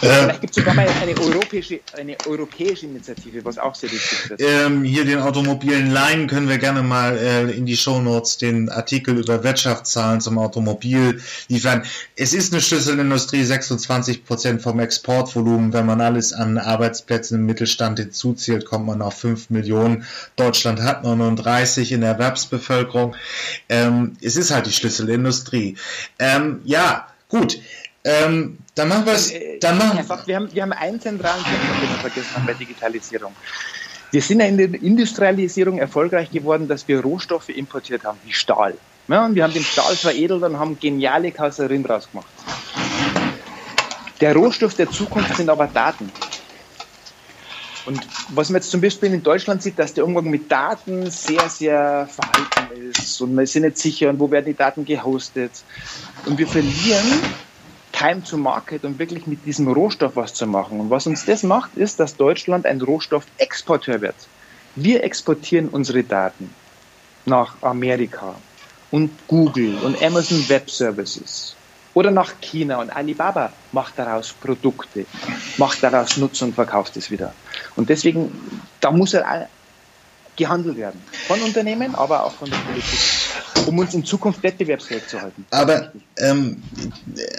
Vielleicht 0.00 0.40
gibt 0.40 0.56
es 0.56 0.56
sogar 0.56 0.74
mal 0.74 0.86
eine 0.88 1.18
europäische, 1.18 1.80
eine 1.96 2.16
europäische 2.26 2.86
Initiative, 2.86 3.44
was 3.44 3.58
auch 3.58 3.74
sehr 3.74 3.90
wichtig 3.90 4.30
ist. 4.30 4.40
Ähm, 4.40 4.84
hier 4.84 5.04
den 5.04 5.20
automobilen 5.20 5.90
Laien 5.90 6.26
können 6.26 6.48
wir 6.48 6.58
gerne 6.58 6.82
mal 6.82 7.16
äh, 7.16 7.50
in 7.50 7.66
die 7.66 7.76
Shownotes 7.76 8.38
den 8.38 8.68
Artikel 8.68 9.18
über 9.18 9.44
Wirtschaftszahlen 9.44 10.20
zum 10.20 10.38
Automobil 10.38 11.20
liefern. 11.48 11.84
Es 12.16 12.32
ist 12.32 12.52
eine 12.52 12.62
Schlüsselindustrie, 12.62 13.44
26 13.44 14.24
Prozent 14.24 14.62
vom 14.62 14.80
Exportvolumen. 14.80 15.72
Wenn 15.72 15.86
man 15.86 16.00
alles 16.00 16.32
an 16.32 16.58
Arbeitsplätzen 16.58 17.38
im 17.38 17.46
Mittelstand 17.46 17.98
hinzuzählt, 17.98 18.64
kommt 18.64 18.86
man 18.86 19.02
auf 19.02 19.14
5 19.18 19.50
Millionen. 19.50 20.04
Deutschland 20.36 20.80
hat 20.80 21.04
39 21.04 21.92
in 21.92 22.00
der 22.00 22.10
Erwerbsbevölkerung. 22.10 23.14
Ähm, 23.68 24.16
es 24.20 24.36
ist 24.36 24.50
halt 24.50 24.66
die 24.66 24.72
Schlüsselindustrie. 24.72 25.76
Ähm, 26.18 26.60
ja, 26.64 27.06
gut. 27.28 27.58
Ähm, 28.04 28.58
dann 28.74 28.88
machen 28.88 29.06
wir 29.06 29.12
es. 29.12 29.30
Äh, 29.30 29.58
dann 29.60 29.78
machen 29.78 29.98
einfach, 29.98 30.26
wir, 30.26 30.36
haben, 30.36 30.52
wir 30.52 30.62
haben 30.62 30.72
einen 30.72 31.00
zentralen 31.00 31.42
Punkt, 31.42 31.82
den 31.82 31.88
wir 31.88 31.98
vergessen 31.98 32.34
haben 32.34 32.46
bei 32.46 32.54
Digitalisierung. 32.54 33.32
Wir 34.10 34.20
sind 34.20 34.40
ja 34.40 34.46
in 34.46 34.58
der 34.58 34.74
Industrialisierung 34.82 35.78
erfolgreich 35.78 36.30
geworden, 36.30 36.68
dass 36.68 36.86
wir 36.88 37.00
Rohstoffe 37.00 37.48
importiert 37.48 38.04
haben, 38.04 38.18
wie 38.24 38.32
Stahl. 38.32 38.76
Ja, 39.08 39.24
und 39.24 39.34
wir 39.34 39.42
haben 39.42 39.52
den 39.52 39.64
Stahl 39.64 39.96
veredelt 39.96 40.42
und 40.42 40.58
haben 40.58 40.78
geniale 40.78 41.32
Karosserien 41.32 41.82
draus 41.82 42.10
gemacht. 42.10 42.28
Der 44.20 44.34
Rohstoff 44.34 44.74
der 44.74 44.90
Zukunft 44.90 45.36
sind 45.36 45.48
aber 45.48 45.66
Daten. 45.66 46.10
Und 47.86 48.00
was 48.28 48.48
man 48.50 48.60
jetzt 48.60 48.70
zum 48.70 48.80
Beispiel 48.80 49.12
in 49.12 49.22
Deutschland 49.22 49.62
sieht, 49.62 49.78
dass 49.78 49.94
der 49.94 50.04
Umgang 50.04 50.30
mit 50.30 50.50
Daten 50.50 51.10
sehr, 51.10 51.48
sehr 51.48 52.08
verhalten 52.08 52.90
ist 52.90 53.20
und 53.20 53.34
man 53.34 53.44
ist 53.44 53.56
nicht 53.56 53.78
sicher, 53.78 54.10
und 54.10 54.20
wo 54.20 54.30
werden 54.30 54.46
die 54.46 54.54
Daten 54.54 54.84
gehostet. 54.84 55.50
Und 56.26 56.38
wir 56.38 56.46
verlieren 56.46 57.22
Time 58.02 58.24
to 58.24 58.36
Market, 58.36 58.84
um 58.84 58.98
wirklich 58.98 59.28
mit 59.28 59.46
diesem 59.46 59.68
Rohstoff 59.68 60.16
was 60.16 60.34
zu 60.34 60.44
machen. 60.48 60.80
Und 60.80 60.90
was 60.90 61.06
uns 61.06 61.24
das 61.24 61.44
macht, 61.44 61.76
ist, 61.76 62.00
dass 62.00 62.16
Deutschland 62.16 62.66
ein 62.66 62.80
Rohstoffexporteur 62.80 64.00
wird. 64.00 64.16
Wir 64.74 65.04
exportieren 65.04 65.68
unsere 65.68 66.02
Daten 66.02 66.50
nach 67.26 67.54
Amerika 67.62 68.34
und 68.90 69.10
Google 69.28 69.76
und 69.84 70.02
Amazon 70.02 70.48
Web 70.48 70.68
Services 70.68 71.54
oder 71.94 72.10
nach 72.10 72.32
China 72.40 72.80
und 72.80 72.90
Alibaba 72.90 73.52
macht 73.70 73.96
daraus 73.96 74.32
Produkte, 74.32 75.06
macht 75.56 75.80
daraus 75.84 76.16
Nutzen 76.16 76.48
und 76.48 76.54
verkauft 76.56 76.96
es 76.96 77.08
wieder. 77.08 77.32
Und 77.76 77.88
deswegen, 77.88 78.32
da 78.80 78.90
muss 78.90 79.14
er 79.14 79.48
gehandelt 80.34 80.76
werden. 80.76 81.00
Von 81.28 81.40
Unternehmen, 81.42 81.94
aber 81.94 82.24
auch 82.24 82.32
von 82.32 82.50
der 82.50 82.56
Politik 82.56 82.98
um 83.66 83.78
uns 83.78 83.94
in 83.94 84.04
Zukunft 84.04 84.42
wettbewerbsfähig 84.42 85.06
zu 85.06 85.20
halten. 85.20 85.44
Aber 85.50 85.92
ähm, 86.18 86.62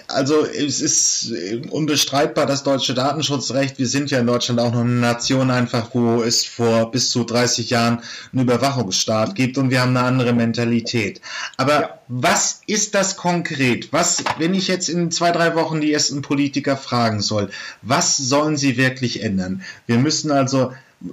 also 0.08 0.46
es 0.46 0.82
ist 0.82 1.34
unbestreitbar 1.70 2.46
das 2.46 2.64
deutsche 2.64 2.94
Datenschutzrecht. 2.94 3.80
Wir 3.80 3.88
sind 3.88 4.12
ja 4.12 4.20
in 4.20 4.28
Deutschland 4.28 4.60
auch 4.60 4.72
noch 4.72 4.82
eine 4.82 4.92
Nation 4.92 5.52
einfach, 5.52 5.90
wo 5.94 6.24
es 6.24 6.46
vor 6.46 6.92
bis 6.92 7.10
zu 7.12 7.24
30 7.24 7.70
Jahren 7.70 8.02
einen 8.32 8.44
Überwachungsstaat 8.44 9.36
gibt 9.36 9.58
und 9.58 9.70
wir 9.70 9.82
haben 9.82 9.96
eine 9.96 10.06
andere 10.06 10.34
Mentalität. 10.34 11.22
Aber 11.58 11.82
ja. 11.82 12.00
was 12.08 12.62
ist 12.68 12.96
das 12.96 13.18
konkret? 13.18 13.92
Was, 13.92 14.24
wenn 14.38 14.54
ich 14.54 14.68
jetzt 14.68 14.90
in 14.90 15.12
zwei, 15.12 15.32
drei 15.32 15.56
Wochen 15.56 15.82
die 15.82 15.94
ersten 15.94 16.22
Politiker 16.22 16.78
fragen 16.78 17.22
soll, 17.22 17.50
was 17.82 18.18
sollen 18.18 18.58
sie 18.58 18.78
wirklich 18.78 19.24
ändern? 19.24 19.64
Wir 19.88 19.98
müssen 19.98 20.32
also 20.32 20.72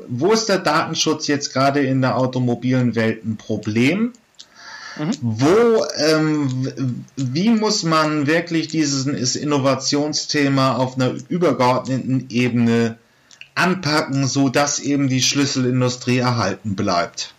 wo 0.09 0.33
ist 0.33 0.49
der 0.49 0.59
Datenschutz 0.59 1.27
jetzt 1.27 1.53
gerade 1.53 1.81
in 1.81 2.01
der 2.01 2.17
automobilen 2.17 2.95
Welt 2.95 3.25
ein 3.25 3.37
Problem? 3.37 4.13
Mhm. 5.01 5.17
Wo, 5.23 5.87
ähm, 5.97 7.05
wie 7.17 7.49
muss 7.51 7.85
man 7.85 8.27
wirklich 8.27 8.69
dieses 8.69 9.35
Innovationsthema 9.35 10.77
auf 10.77 10.97
einer 10.97 11.15
übergeordneten 11.29 12.27
Ebene 12.29 12.99
anpacken, 13.55 14.27
so 14.27 14.51
dass 14.51 14.79
eben 14.79 15.09
die 15.09 15.23
Schlüsselindustrie 15.23 16.19
erhalten 16.19 16.77
bleibt? 16.77 17.33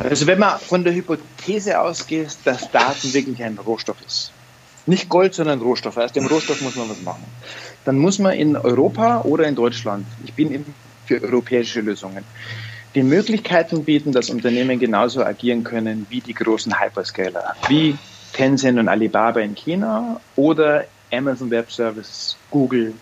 Also 0.00 0.26
wenn 0.26 0.40
man 0.40 0.58
von 0.58 0.82
der 0.82 0.92
Hypothese 0.92 1.78
ausgeht, 1.78 2.36
dass 2.44 2.70
Daten 2.70 3.12
wirklich 3.12 3.42
ein 3.44 3.58
Rohstoff 3.58 3.98
ist, 4.04 4.32
nicht 4.86 5.08
Gold, 5.08 5.34
sondern 5.34 5.60
Rohstoff, 5.60 5.96
aus 5.98 6.12
dem 6.12 6.26
Rohstoff 6.26 6.62
muss 6.62 6.74
man 6.74 6.90
was 6.90 7.02
machen, 7.02 7.24
dann 7.84 7.98
muss 7.98 8.18
man 8.18 8.32
in 8.32 8.56
Europa 8.56 9.20
oder 9.22 9.44
in 9.44 9.54
Deutschland, 9.54 10.04
ich 10.24 10.32
bin 10.32 10.52
eben 10.52 10.74
für 11.06 11.22
europäische 11.22 11.80
Lösungen, 11.80 12.24
die 12.94 13.02
Möglichkeiten 13.02 13.84
bieten, 13.84 14.12
dass 14.12 14.30
Unternehmen 14.30 14.78
genauso 14.78 15.24
agieren 15.24 15.64
können 15.64 16.06
wie 16.08 16.20
die 16.20 16.34
großen 16.34 16.80
Hyperscaler, 16.80 17.54
wie 17.68 17.96
Tencent 18.32 18.78
und 18.78 18.88
Alibaba 18.88 19.40
in 19.40 19.54
China 19.54 20.20
oder 20.36 20.86
Amazon 21.12 21.50
Web 21.50 21.70
Services, 21.70 22.36
Google 22.50 22.94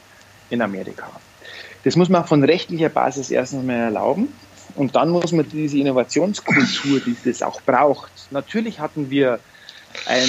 in 0.51 0.63
Amerika. 0.63 1.11
Das 1.85 1.97
muss 1.97 2.09
man 2.09 2.27
von 2.27 2.45
rechtlicher 2.45 2.89
Basis 2.89 3.31
erstens 3.31 3.65
mal 3.65 3.77
erlauben 3.77 4.29
und 4.75 4.97
dann 4.97 5.11
muss 5.11 5.33
man 5.33 5.49
diese 5.49 5.79
Innovationskultur, 5.79 7.01
die 7.01 7.17
das 7.25 7.43
auch 7.43 7.61
braucht. 7.63 8.11
Natürlich 8.31 8.81
hatten 8.81 9.11
wir 9.11 9.41
ein 10.07 10.29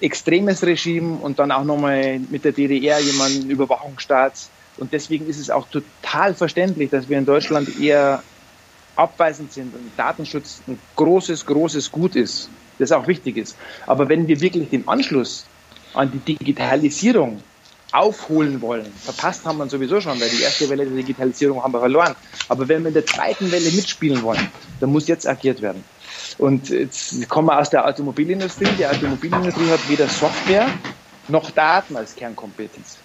extremes 0.00 0.64
Regime 0.64 1.18
und 1.18 1.38
dann 1.38 1.52
auch 1.52 1.64
nochmal 1.64 2.18
mit 2.30 2.44
der 2.44 2.52
DDR 2.52 2.98
jemanden 2.98 3.50
Überwachungsstaat 3.50 4.34
und 4.78 4.92
deswegen 4.92 5.26
ist 5.26 5.38
es 5.38 5.50
auch 5.50 5.68
total 6.12 6.34
verständlich, 6.34 6.90
dass 6.90 7.08
wir 7.08 7.18
in 7.18 7.24
Deutschland 7.24 7.80
eher 7.80 8.22
abweisend 8.96 9.52
sind 9.52 9.74
und 9.74 9.90
Datenschutz 9.96 10.60
ein 10.68 10.78
großes, 10.96 11.46
großes 11.46 11.90
Gut 11.90 12.16
ist, 12.16 12.50
das 12.78 12.92
auch 12.92 13.06
wichtig 13.06 13.38
ist. 13.38 13.56
Aber 13.86 14.08
wenn 14.08 14.28
wir 14.28 14.40
wirklich 14.40 14.68
den 14.68 14.86
Anschluss 14.86 15.46
an 15.94 16.10
die 16.12 16.18
Digitalisierung 16.18 17.42
aufholen 17.92 18.60
wollen, 18.60 18.86
verpasst 19.04 19.44
haben 19.46 19.58
wir 19.58 19.68
sowieso 19.68 20.00
schon, 20.00 20.20
weil 20.20 20.28
die 20.28 20.42
erste 20.42 20.68
Welle 20.68 20.84
der 20.84 20.96
Digitalisierung 20.96 21.62
haben 21.62 21.72
wir 21.72 21.80
verloren. 21.80 22.14
Aber 22.48 22.68
wenn 22.68 22.82
wir 22.82 22.88
in 22.88 22.94
der 22.94 23.06
zweiten 23.06 23.50
Welle 23.50 23.70
mitspielen 23.70 24.22
wollen, 24.22 24.46
dann 24.80 24.90
muss 24.90 25.08
jetzt 25.08 25.26
agiert 25.26 25.62
werden. 25.62 25.82
Und 26.38 26.68
jetzt 26.68 27.26
kommen 27.28 27.48
wir 27.48 27.58
aus 27.58 27.70
der 27.70 27.86
Automobilindustrie. 27.86 28.68
Die 28.78 28.86
Automobilindustrie 28.86 29.70
hat 29.70 29.88
weder 29.88 30.08
Software 30.08 30.68
noch 31.28 31.50
Daten 31.50 31.96
als 31.96 32.14
Kernkompetenz. 32.14 32.98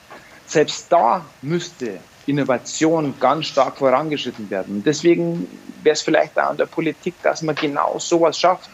Selbst 0.46 0.92
da 0.92 1.26
müsste 1.42 2.00
Innovation 2.28 3.14
ganz 3.20 3.48
stark 3.48 3.78
vorangeschritten 3.78 4.50
werden. 4.50 4.84
Deswegen 4.84 5.48
wäre 5.84 5.94
es 5.94 6.02
vielleicht 6.02 6.38
auch 6.38 6.50
an 6.50 6.58
der 6.58 6.66
Politik, 6.66 7.16
dass 7.24 7.42
man 7.42 7.56
genau 7.56 7.98
sowas 8.00 8.38
schafft. 8.38 8.70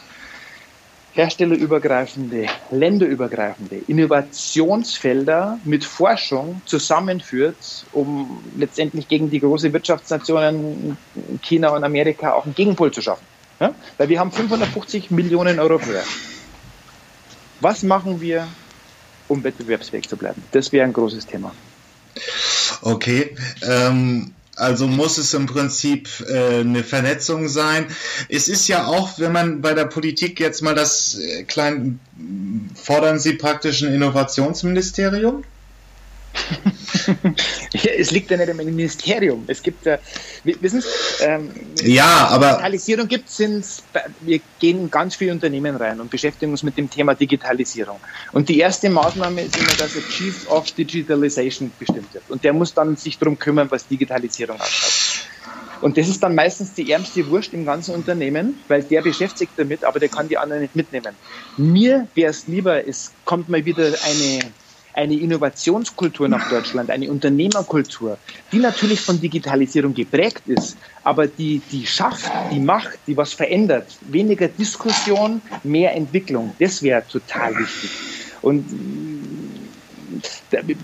Herstellerübergreifende, 1.14 2.48
länderübergreifende 2.72 3.82
Innovationsfelder 3.88 5.60
mit 5.64 5.86
Forschung 5.86 6.62
zusammenführt, 6.66 7.86
um 7.92 8.44
letztendlich 8.58 9.08
gegen 9.08 9.30
die 9.30 9.40
großen 9.40 9.72
Wirtschaftsnationen 9.72 10.98
China 11.44 11.70
und 11.70 11.84
Amerika 11.84 12.34
auch 12.34 12.46
einen 12.46 12.56
Gegenpol 12.56 12.92
zu 12.92 13.02
schaffen. 13.02 13.26
Ja? 13.60 13.76
Weil 13.98 14.10
wir 14.10 14.20
haben 14.20 14.32
550 14.32 15.12
Millionen 15.12 15.60
Europäer. 15.60 16.04
Was 17.62 17.84
machen 17.84 18.20
wir 18.20 18.48
um 19.28 19.44
wettbewerbsfähig 19.44 20.08
zu 20.08 20.18
bleiben. 20.18 20.44
Das 20.52 20.72
wäre 20.72 20.86
ein 20.86 20.94
großes 20.94 21.26
Thema. 21.26 21.54
Okay. 22.84 23.36
Ähm 23.62 24.34
also 24.56 24.88
muss 24.88 25.18
es 25.18 25.34
im 25.34 25.48
Prinzip 25.48 26.08
äh, 26.30 26.60
eine 26.60 26.84
Vernetzung 26.84 27.48
sein. 27.48 27.88
Es 28.30 28.48
ist 28.48 28.68
ja 28.68 28.86
auch, 28.86 29.18
wenn 29.18 29.32
man 29.32 29.62
bei 29.62 29.74
der 29.74 29.86
Politik 29.86 30.40
jetzt 30.40 30.62
mal 30.62 30.76
das 30.76 31.18
äh, 31.18 31.44
klein, 31.44 32.00
fordern 32.76 33.18
Sie 33.18 33.34
praktisch 33.34 33.82
ein 33.82 33.94
Innovationsministerium? 33.94 35.44
es 37.86 38.12
liegt 38.12 38.32
ja 38.32 38.38
nicht 38.38 38.50
im 38.50 38.58
Ministerium. 38.58 39.44
Es 39.48 39.62
gibt 39.62 39.86
ja, 39.86 39.98
wissen 40.44 40.82
Sie, 40.82 40.88
ähm, 41.24 41.52
ja, 41.84 42.28
aber 42.28 42.50
Digitalisierung 42.52 43.08
gibt 43.08 43.30
es, 43.30 43.84
wir 44.22 44.40
gehen 44.60 44.82
in 44.82 44.92
ganz 44.92 45.16
viele 45.16 45.32
Unternehmen 45.32 45.76
rein 45.76 46.00
und 46.00 46.10
beschäftigen 46.10 46.52
uns 46.52 46.64
mit 46.64 46.78
dem 46.78 46.90
Thema 46.90 47.16
Digitalisierung. 47.16 48.00
Und 48.32 48.50
die 48.50 48.60
erste 48.60 48.90
Maßnahme 48.90 49.42
ist 49.42 49.58
immer, 49.58 49.74
dass 49.78 49.94
der 49.94 50.04
Chief 50.04 50.50
of 50.50 50.72
Digitalization 50.72 51.72
bestimmt 51.78 52.14
wird. 52.14 52.24
Und 52.30 52.44
der 52.44 52.54
muss 52.54 52.74
dann 52.74 52.96
sich 52.96 53.18
darum 53.18 53.38
kümmern, 53.38 53.70
was 53.70 53.88
Digitalisierung 53.88 54.60
ausschaut. 54.60 55.14
Und 55.82 55.98
das 55.98 56.08
ist 56.08 56.24
dann 56.24 56.34
meistens 56.34 56.74
die 56.74 56.90
ärmste 56.92 57.28
Wurst 57.30 57.54
im 57.54 57.66
ganzen 57.66 57.94
Unternehmen, 57.94 58.58
weil 58.70 58.84
der 58.84 59.02
beschäftigt 59.02 59.52
damit, 59.58 59.84
aber 59.84 60.00
der 60.00 60.08
kann 60.08 60.30
die 60.30 60.38
anderen 60.38 60.62
nicht 60.62 60.78
mitnehmen. 60.78 61.14
Mir 61.58 62.08
wäre 62.16 62.32
es 62.32 62.48
lieber, 62.48 62.88
es 62.88 63.12
kommt 63.26 63.50
mal 63.50 63.66
wieder 63.66 63.88
eine 63.88 64.40
eine 64.94 65.16
Innovationskultur 65.16 66.28
nach 66.28 66.50
Deutschland, 66.50 66.90
eine 66.90 67.10
Unternehmerkultur, 67.10 68.18
die 68.52 68.60
natürlich 68.60 69.02
von 69.02 69.20
Digitalisierung 69.20 69.94
geprägt 69.94 70.44
ist, 70.46 70.78
aber 71.04 71.28
die, 71.28 71.62
die 71.72 71.86
schafft, 71.86 72.32
die 72.52 72.60
macht, 72.60 73.00
die 73.08 73.18
was 73.18 73.34
verändert. 73.34 73.98
Weniger 74.02 74.48
Diskussion, 74.48 75.42
mehr 75.64 75.96
Entwicklung. 75.96 76.54
Das 76.60 76.82
wäre 76.84 77.04
total 77.08 77.58
wichtig. 77.58 77.90
Und 78.42 78.66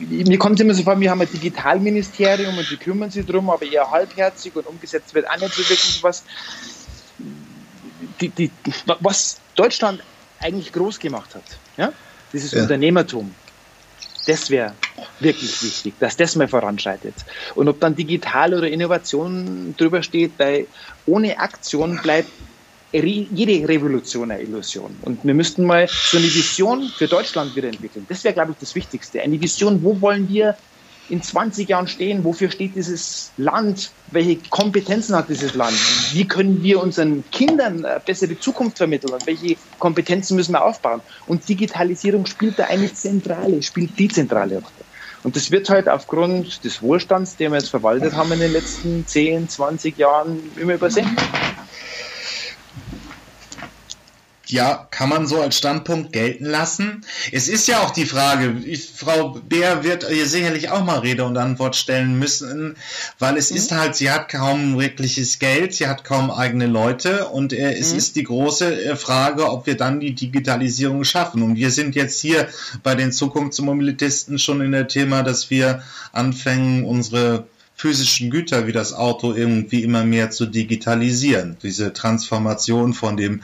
mir 0.08 0.38
kommt 0.38 0.60
immer 0.60 0.74
so 0.74 0.84
vor, 0.84 1.00
wir 1.00 1.12
haben 1.12 1.22
ein 1.22 1.30
Digitalministerium 1.32 2.58
und 2.58 2.70
die 2.70 2.78
kümmern 2.78 3.12
sich 3.12 3.26
drum, 3.26 3.50
aber 3.50 3.66
eher 3.66 3.90
halbherzig 3.90 4.56
und 4.56 4.66
umgesetzt 4.66 5.14
wird 5.14 5.30
auch 5.30 5.40
nicht 5.40 5.54
so 5.54 5.62
wirklich 5.62 6.00
was. 6.02 6.24
Die, 8.20 8.30
die, 8.30 8.52
was 9.00 9.40
Deutschland 9.56 10.02
eigentlich 10.40 10.72
groß 10.74 11.00
gemacht 11.00 11.36
hat, 11.36 11.44
ja? 11.78 11.94
dieses 12.34 12.52
ja. 12.52 12.62
Unternehmertum, 12.62 13.34
das 14.30 14.50
wäre 14.50 14.76
wirklich 15.20 15.62
wichtig, 15.64 16.00
dass 16.00 16.16
das 16.16 16.36
mal 16.36 16.48
voranschreitet. 16.48 17.16
Und 17.56 17.68
ob 17.68 17.80
dann 17.80 17.96
digital 17.96 18.54
oder 18.54 18.70
Innovation 18.70 19.76
drüber 19.76 20.04
steht, 20.04 20.38
weil 20.38 20.68
ohne 21.06 21.40
Aktion 21.40 22.00
bleibt 22.02 22.32
jede 22.92 23.68
Revolution 23.68 24.32
eine 24.32 24.42
Illusion. 24.42 24.98
Und 25.02 25.24
wir 25.24 25.34
müssten 25.34 25.66
mal 25.66 25.88
so 25.88 26.18
eine 26.18 26.26
Vision 26.26 26.90
für 26.90 27.08
Deutschland 27.08 27.56
wieder 27.56 27.70
entwickeln. 27.70 28.06
Das 28.08 28.24
wäre, 28.24 28.34
glaube 28.34 28.52
ich, 28.52 28.58
das 28.58 28.74
Wichtigste. 28.74 29.22
Eine 29.22 29.40
Vision, 29.40 29.84
wo 29.84 30.02
wollen 30.02 30.28
wir 30.28 30.58
in 31.10 31.22
20 31.22 31.68
Jahren 31.70 31.88
stehen? 31.88 32.24
Wofür 32.24 32.52
steht 32.52 32.76
dieses 32.76 33.32
Land? 33.38 33.92
Welche 34.12 34.38
Kompetenzen 34.50 35.16
hat 35.16 35.30
dieses 35.30 35.56
Land? 35.56 35.76
Wie 36.14 36.28
können 36.28 36.62
wir 36.64 36.82
unseren 36.82 37.24
Kindern 37.32 37.86
eine 37.86 38.00
bessere 38.00 38.40
Zukunft 38.40 38.78
vermitteln? 38.78 39.14
Und 39.14 39.26
welche 39.28 39.56
Kompetenzen 39.80 40.36
müssen 40.36 40.54
wir 40.54 40.64
aufbauen? 40.64 41.02
Und 41.28 41.48
Digitalisierung 41.48 42.26
spielt 42.26 42.60
da 42.60 42.66
eine 42.66 42.94
zentrale, 42.94 43.62
spielt 43.62 43.98
die 43.98 44.08
zentrale 44.08 44.56
Rolle. 44.56 44.86
Und 45.24 45.36
das 45.36 45.52
wird 45.52 45.70
halt 45.70 45.90
aufgrund 45.90 46.64
des 46.64 46.82
Wohlstands, 46.82 47.36
den 47.36 47.52
wir 47.52 47.60
jetzt 47.60 47.70
verwaltet 47.70 48.14
haben 48.16 48.32
in 48.32 48.40
den 48.40 48.54
letzten 48.54 49.06
10, 49.06 49.50
20 49.50 49.98
Jahren, 49.98 50.40
immer 50.56 50.76
übersehen. 50.76 51.18
Ja, 54.52 54.88
kann 54.90 55.10
man 55.10 55.28
so 55.28 55.42
als 55.42 55.58
Standpunkt 55.58 56.12
gelten 56.12 56.46
lassen. 56.46 57.06
Es 57.32 57.48
ist 57.48 57.68
ja 57.68 57.82
auch 57.82 57.92
die 57.92 58.06
Frage, 58.06 58.56
ich, 58.66 58.90
Frau 58.96 59.40
Bär 59.48 59.84
wird 59.84 60.08
hier 60.08 60.28
sicherlich 60.28 60.70
auch 60.70 60.84
mal 60.84 61.00
Rede 61.00 61.24
und 61.26 61.38
Antwort 61.38 61.76
stellen 61.76 62.18
müssen, 62.18 62.76
weil 63.20 63.38
es 63.38 63.52
mhm. 63.52 63.58
ist 63.58 63.72
halt, 63.72 63.96
sie 63.96 64.10
hat 64.10 64.30
kaum 64.30 64.80
wirkliches 64.80 65.38
Geld, 65.38 65.76
sie 65.76 65.88
hat 65.88 66.04
kaum 66.04 66.32
eigene 66.32 66.66
Leute 66.66 67.28
und 67.28 67.54
äh, 67.54 67.74
es 67.74 67.92
mhm. 67.92 67.98
ist 68.00 68.16
die 68.16 68.24
große 68.24 68.86
äh, 68.86 68.96
Frage, 68.96 69.50
ob 69.50 69.68
wir 69.68 69.78
dann 69.78 70.00
die 70.00 70.16
Digitalisierung 70.16 71.04
schaffen. 71.04 71.44
Und 71.44 71.56
wir 71.56 71.70
sind 71.70 71.96
jetzt 71.96 72.20
hier 72.20 72.48
bei 72.82 72.96
den 72.96 73.12
Zukunftsmobilitisten 73.12 74.40
schon 74.40 74.62
in 74.62 74.72
der 74.72 74.88
Thema, 74.88 75.22
dass 75.22 75.52
wir 75.52 75.84
anfangen, 76.12 76.86
unsere 76.86 77.46
physischen 77.80 78.30
Güter 78.30 78.68
wie 78.68 78.74
das 78.74 78.94
Auto 78.94 79.34
irgendwie 79.34 79.84
immer 79.84 80.04
mehr 80.04 80.32
zu 80.32 80.46
digitalisieren. 80.46 81.56
Diese 81.64 81.94
Transformation 81.94 82.94
von 82.94 83.16
dem 83.16 83.42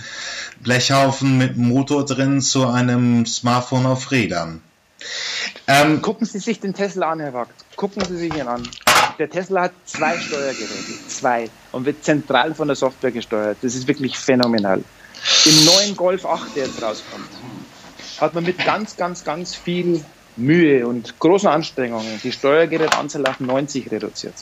Blechhaufen 0.60 1.38
mit 1.38 1.56
Motor 1.56 2.04
drin 2.04 2.42
zu 2.42 2.68
einem 2.68 3.26
Smartphone 3.26 3.86
auf 3.86 4.12
Rädern. 4.12 4.62
Ähm, 5.68 6.02
Gucken 6.02 6.28
Sie 6.28 6.40
sich 6.40 6.60
den 6.60 6.74
Tesla 6.74 7.12
an, 7.12 7.22
Herr 7.22 7.34
Wagt. 7.34 7.64
Gucken 7.78 8.04
Sie 8.04 8.18
sich 8.18 8.34
ihn 8.36 8.48
an. 8.48 8.68
Der 9.20 9.30
Tesla 9.30 9.62
hat 9.64 9.72
zwei 9.86 10.20
Steuergeräte, 10.20 11.08
zwei, 11.08 11.50
und 11.72 11.86
wird 11.86 12.04
zentral 12.04 12.54
von 12.54 12.68
der 12.68 12.76
Software 12.76 13.12
gesteuert. 13.12 13.60
Das 13.62 13.74
ist 13.74 13.88
wirklich 13.88 14.18
phänomenal. 14.18 14.84
Im 15.46 15.66
neuen 15.66 15.96
Golf 15.96 16.26
8, 16.26 16.58
der 16.58 16.66
jetzt 16.66 16.82
rauskommt, 16.82 17.30
hat 18.20 18.34
man 18.34 18.44
mit 18.44 18.58
ganz, 18.66 18.98
ganz, 18.98 19.24
ganz 19.24 19.56
viel 19.56 20.04
Mühe 20.38 20.88
und 20.88 21.18
großen 21.20 21.48
Anstrengungen 21.48 22.20
die 22.24 22.32
Steuergeräteanzahl 22.32 23.26
auf 23.26 23.40
90 23.40 23.92
reduziert. 23.92 24.36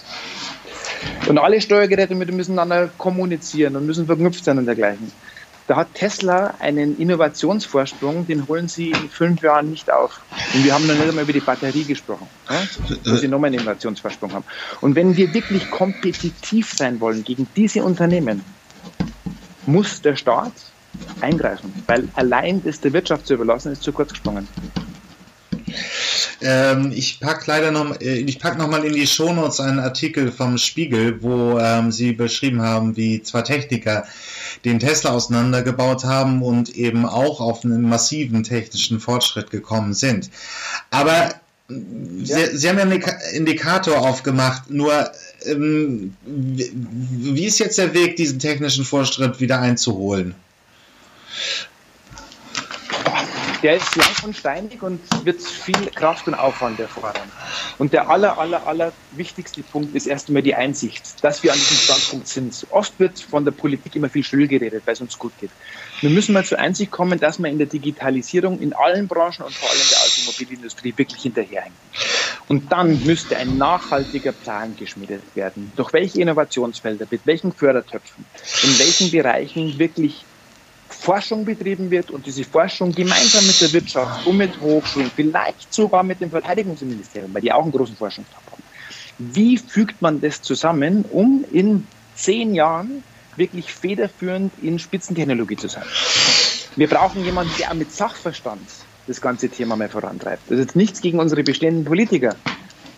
Und 1.27 1.37
alle 1.37 1.61
Steuergeräte 1.61 2.15
miteinander 2.15 2.89
kommunizieren 2.97 3.75
und 3.75 3.85
müssen 3.85 4.05
verknüpft 4.05 4.43
sein 4.43 4.57
und 4.57 4.65
dergleichen. 4.65 5.11
Da 5.67 5.77
hat 5.77 5.93
Tesla 5.93 6.55
einen 6.59 6.97
Innovationsvorsprung, 6.97 8.27
den 8.27 8.47
holen 8.47 8.67
sie 8.67 8.89
in 8.89 9.09
fünf 9.09 9.41
Jahren 9.41 9.69
nicht 9.69 9.89
auf. 9.91 10.19
Und 10.53 10.65
wir 10.65 10.73
haben 10.73 10.85
noch 10.85 10.93
nicht 10.93 11.07
einmal 11.07 11.23
über 11.23 11.31
die 11.31 11.39
Batterie 11.39 11.85
gesprochen, 11.85 12.27
wo 13.05 13.15
sie 13.15 13.29
nochmal 13.29 13.47
einen 13.47 13.59
Innovationsvorsprung 13.59 14.33
haben. 14.33 14.45
Und 14.81 14.95
wenn 14.95 15.15
wir 15.15 15.33
wirklich 15.33 15.71
kompetitiv 15.71 16.73
sein 16.73 16.99
wollen 16.99 17.23
gegen 17.23 17.47
diese 17.55 17.83
Unternehmen, 17.83 18.43
muss 19.65 20.01
der 20.01 20.17
Staat 20.17 20.51
eingreifen, 21.21 21.73
weil 21.87 22.09
allein 22.15 22.61
das 22.61 22.81
der 22.81 22.91
Wirtschaft 22.91 23.25
zu 23.25 23.35
überlassen 23.35 23.71
ist 23.71 23.83
zu 23.83 23.93
kurz 23.93 24.11
gesprungen. 24.11 24.47
Ähm, 26.41 26.91
ich 26.93 27.19
pack 27.19 27.45
leider 27.47 27.71
noch, 27.71 27.99
äh, 28.01 28.19
ich 28.19 28.39
pack 28.39 28.57
noch 28.57 28.67
mal 28.67 28.83
in 28.83 28.93
die 28.93 29.07
Shownotes 29.07 29.59
einen 29.59 29.79
Artikel 29.79 30.31
vom 30.31 30.57
Spiegel, 30.57 31.21
wo 31.21 31.57
ähm, 31.59 31.91
sie 31.91 32.13
beschrieben 32.13 32.61
haben, 32.61 32.95
wie 32.97 33.21
zwei 33.21 33.41
Techniker 33.41 34.05
den 34.65 34.79
Tesla 34.79 35.11
auseinandergebaut 35.11 36.03
haben 36.03 36.41
und 36.41 36.75
eben 36.75 37.05
auch 37.05 37.39
auf 37.39 37.63
einen 37.63 37.83
massiven 37.83 38.43
technischen 38.43 38.99
Fortschritt 38.99 39.51
gekommen 39.51 39.93
sind. 39.93 40.29
Aber 40.91 41.33
Sie, 41.69 42.33
ja. 42.33 42.47
Sie, 42.55 42.69
haben 42.69 42.77
ja 42.77 42.83
einen 42.83 43.01
Indikator 43.33 43.97
aufgemacht, 43.97 44.69
nur 44.69 45.09
ähm, 45.45 46.15
wie 46.25 47.45
ist 47.45 47.59
jetzt 47.59 47.77
der 47.77 47.93
Weg, 47.93 48.17
diesen 48.17 48.37
technischen 48.39 48.83
Fortschritt 48.83 49.39
wieder 49.39 49.59
einzuholen? 49.59 50.35
Der 53.63 53.77
ist 53.77 53.95
lang 53.95 54.13
und 54.23 54.35
steinig 54.35 54.83
und 54.83 54.99
wird 55.25 55.41
viel 55.41 55.89
Kraft 55.95 56.27
und 56.27 56.33
Aufwand 56.33 56.79
erfordern. 56.81 57.31
Und 57.77 57.93
der 57.93 58.09
aller, 58.09 58.37
aller, 58.37 58.67
aller 58.67 58.91
wichtigste 59.11 59.63
Punkt 59.63 59.95
ist 59.95 60.05
erst 60.05 60.27
einmal 60.27 60.43
die 60.43 60.53
Einsicht, 60.53 61.23
dass 61.23 61.43
wir 61.43 61.53
an 61.53 61.57
diesem 61.57 61.77
Standpunkt 61.77 62.27
sind. 62.27 62.67
Oft 62.71 62.99
wird 62.99 63.19
von 63.19 63.45
der 63.45 63.53
Politik 63.53 63.95
immer 63.95 64.09
viel 64.09 64.23
schön 64.23 64.47
geredet, 64.49 64.83
weil 64.85 64.93
es 64.93 65.01
uns 65.01 65.17
gut 65.17 65.31
geht. 65.39 65.49
Wir 66.01 66.09
müssen 66.09 66.33
mal 66.33 66.43
zur 66.43 66.59
Einsicht 66.59 66.91
kommen, 66.91 67.19
dass 67.19 67.39
wir 67.39 67.49
in 67.49 67.57
der 67.57 67.67
Digitalisierung 67.67 68.59
in 68.59 68.73
allen 68.73 69.07
Branchen 69.07 69.43
und 69.43 69.55
vor 69.55 69.69
allem 69.69 69.81
der 69.89 69.99
Automobilindustrie 69.99 70.93
wirklich 70.97 71.21
hinterherhängen. 71.21 71.77
Und 72.49 72.71
dann 72.73 73.01
müsste 73.05 73.37
ein 73.37 73.57
nachhaltiger 73.57 74.33
Plan 74.33 74.75
geschmiedet 74.75 75.23
werden. 75.35 75.71
Durch 75.77 75.93
welche 75.93 76.19
Innovationsfelder, 76.19 77.07
mit 77.09 77.21
welchen 77.25 77.53
Fördertöpfen, 77.53 78.25
in 78.63 78.79
welchen 78.79 79.11
Bereichen 79.11 79.79
wirklich 79.79 80.25
Forschung 81.03 81.43
betrieben 81.43 81.91
wird 81.91 82.11
und 82.11 82.25
diese 82.25 82.45
Forschung 82.45 82.93
gemeinsam 82.93 83.45
mit 83.45 83.59
der 83.59 83.73
Wirtschaft 83.73 84.25
und 84.25 84.37
mit 84.37 84.57
Hochschulen, 84.61 85.11
vielleicht 85.13 85.73
sogar 85.73 86.01
mit 86.01 86.21
dem 86.21 86.29
Verteidigungsministerium, 86.29 87.33
weil 87.33 87.41
die 87.41 87.51
auch 87.51 87.63
einen 87.63 87.73
großen 87.73 87.97
Forschungsstab 87.97 88.41
haben. 88.49 88.63
Wie 89.17 89.57
fügt 89.57 90.01
man 90.01 90.21
das 90.21 90.41
zusammen, 90.41 91.03
um 91.03 91.43
in 91.43 91.89
zehn 92.13 92.53
Jahren 92.53 93.03
wirklich 93.35 93.73
federführend 93.73 94.57
in 94.57 94.79
Spitzentechnologie 94.79 95.57
zu 95.57 95.67
sein? 95.67 95.83
Wir 96.77 96.87
brauchen 96.87 97.21
jemanden, 97.25 97.51
der 97.59 97.73
mit 97.73 97.91
Sachverstand 97.91 98.71
das 99.05 99.19
ganze 99.19 99.49
Thema 99.49 99.75
mal 99.75 99.89
vorantreibt. 99.89 100.43
Das 100.49 100.57
ist 100.57 100.65
jetzt 100.67 100.75
nichts 100.77 101.01
gegen 101.01 101.19
unsere 101.19 101.43
bestehenden 101.43 101.83
Politiker, 101.83 102.37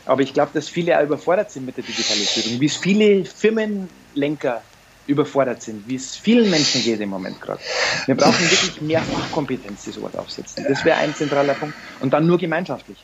aber 0.06 0.22
ich 0.22 0.36
glaube, 0.36 0.52
dass 0.54 0.70
viele 0.70 1.00
auch 1.00 1.04
überfordert 1.04 1.50
sind 1.50 1.66
mit 1.66 1.78
der 1.78 1.84
Digitalisierung, 1.84 2.62
wie 2.62 2.66
es 2.68 2.78
viele 2.78 3.26
Firmenlenker 3.26 4.64
überfordert 5.08 5.62
sind, 5.62 5.88
wie 5.88 5.96
es 5.96 6.16
vielen 6.16 6.50
Menschen 6.50 6.84
geht 6.84 7.00
im 7.00 7.10
Moment 7.10 7.40
gerade. 7.42 7.60
Wir 8.06 8.16
brauchen 8.16 8.40
wirklich 8.40 8.82
mehr 8.82 9.02
Fachkompetenz, 9.02 9.84
die 9.86 9.92
sowas 9.92 10.16
aufsetzen. 10.16 10.66
Das 10.68 10.84
wäre 10.84 10.98
ein 10.98 11.14
zentraler 11.14 11.54
Punkt. 11.54 11.76
Und 12.00 12.14
dann 12.14 12.26
nur 12.26 12.38
gemeinschaftlich. 12.38 12.98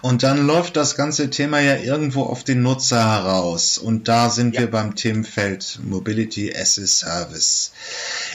Und 0.00 0.22
dann 0.22 0.46
läuft 0.46 0.76
das 0.76 0.96
ganze 0.96 1.30
Thema 1.30 1.60
ja 1.60 1.76
irgendwo 1.76 2.22
auf 2.22 2.44
den 2.44 2.62
Nutzer 2.62 3.04
heraus. 3.04 3.78
Und 3.78 4.08
da 4.08 4.30
sind 4.30 4.54
ja. 4.54 4.62
wir 4.62 4.70
beim 4.70 4.94
Themenfeld 4.94 5.80
Mobility 5.82 6.54
as 6.54 6.78
a 6.78 6.86
Service. 6.86 7.72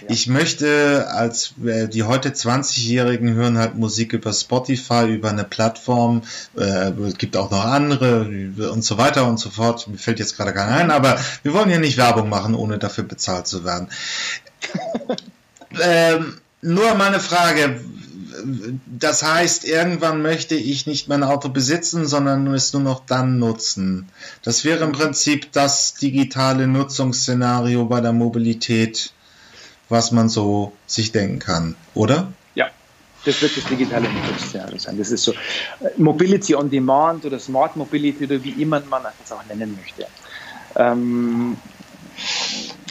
Ja. 0.01 0.07
Ich 0.09 0.27
möchte, 0.27 1.07
als 1.09 1.53
äh, 1.65 1.87
die 1.87 2.03
heute 2.03 2.29
20-Jährigen 2.29 3.33
hören 3.33 3.57
halt 3.57 3.75
Musik 3.75 4.13
über 4.13 4.31
Spotify, 4.33 5.07
über 5.07 5.29
eine 5.29 5.43
Plattform, 5.43 6.21
äh, 6.55 6.91
es 6.91 7.17
gibt 7.17 7.35
auch 7.35 7.51
noch 7.51 7.65
andere 7.65 8.27
und 8.71 8.83
so 8.83 8.97
weiter 8.97 9.27
und 9.27 9.39
so 9.39 9.49
fort. 9.49 9.87
Mir 9.87 9.97
fällt 9.97 10.19
jetzt 10.19 10.37
gerade 10.37 10.53
keiner 10.53 10.75
ein, 10.77 10.91
aber 10.91 11.19
wir 11.43 11.53
wollen 11.53 11.69
hier 11.69 11.79
nicht 11.79 11.97
Werbung 11.97 12.29
machen, 12.29 12.55
ohne 12.55 12.77
dafür 12.77 13.06
bezahlt 13.07 13.47
zu 13.47 13.63
werden. 13.63 13.89
ähm, 15.81 16.39
nur 16.61 16.95
meine 16.95 17.19
Frage. 17.19 17.81
Das 18.85 19.23
heißt, 19.23 19.65
irgendwann 19.65 20.21
möchte 20.21 20.55
ich 20.55 20.85
nicht 20.85 21.07
mein 21.07 21.23
Auto 21.23 21.49
besitzen, 21.49 22.05
sondern 22.05 22.53
es 22.53 22.73
nur 22.73 22.81
noch 22.81 23.05
dann 23.05 23.39
nutzen. 23.39 24.09
Das 24.43 24.63
wäre 24.63 24.83
im 24.83 24.91
Prinzip 24.91 25.51
das 25.53 25.95
digitale 25.95 26.67
Nutzungsszenario 26.67 27.85
bei 27.85 27.99
der 27.99 28.13
Mobilität, 28.13 29.11
was 29.89 30.11
man 30.11 30.29
so 30.29 30.73
sich 30.85 31.11
denken 31.11 31.39
kann, 31.39 31.75
oder? 31.95 32.31
Ja, 32.53 32.67
das 33.25 33.41
wird 33.41 33.57
das 33.57 33.65
digitale 33.65 34.07
Nutzungsszenario 34.07 34.77
sein. 34.77 34.97
Das 34.97 35.09
ist 35.09 35.23
so 35.23 35.33
Mobility 35.97 36.53
on 36.53 36.69
Demand 36.69 37.25
oder 37.25 37.39
Smart 37.39 37.75
Mobility 37.75 38.25
oder 38.25 38.43
wie 38.43 38.61
immer 38.61 38.81
man 38.81 39.03
das 39.03 39.31
auch 39.31 39.45
nennen 39.45 39.77
möchte. 39.81 40.05
Ähm, 40.75 41.57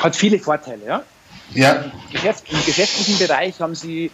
hat 0.00 0.16
viele 0.16 0.38
Vorteile. 0.38 0.84
Ja? 0.86 1.02
Ja. 1.52 1.72
Im, 1.72 1.92
Geschäft, 2.12 2.44
Im 2.50 2.64
geschäftlichen 2.64 3.18
Bereich 3.18 3.60
haben 3.60 3.74
sie 3.74 4.10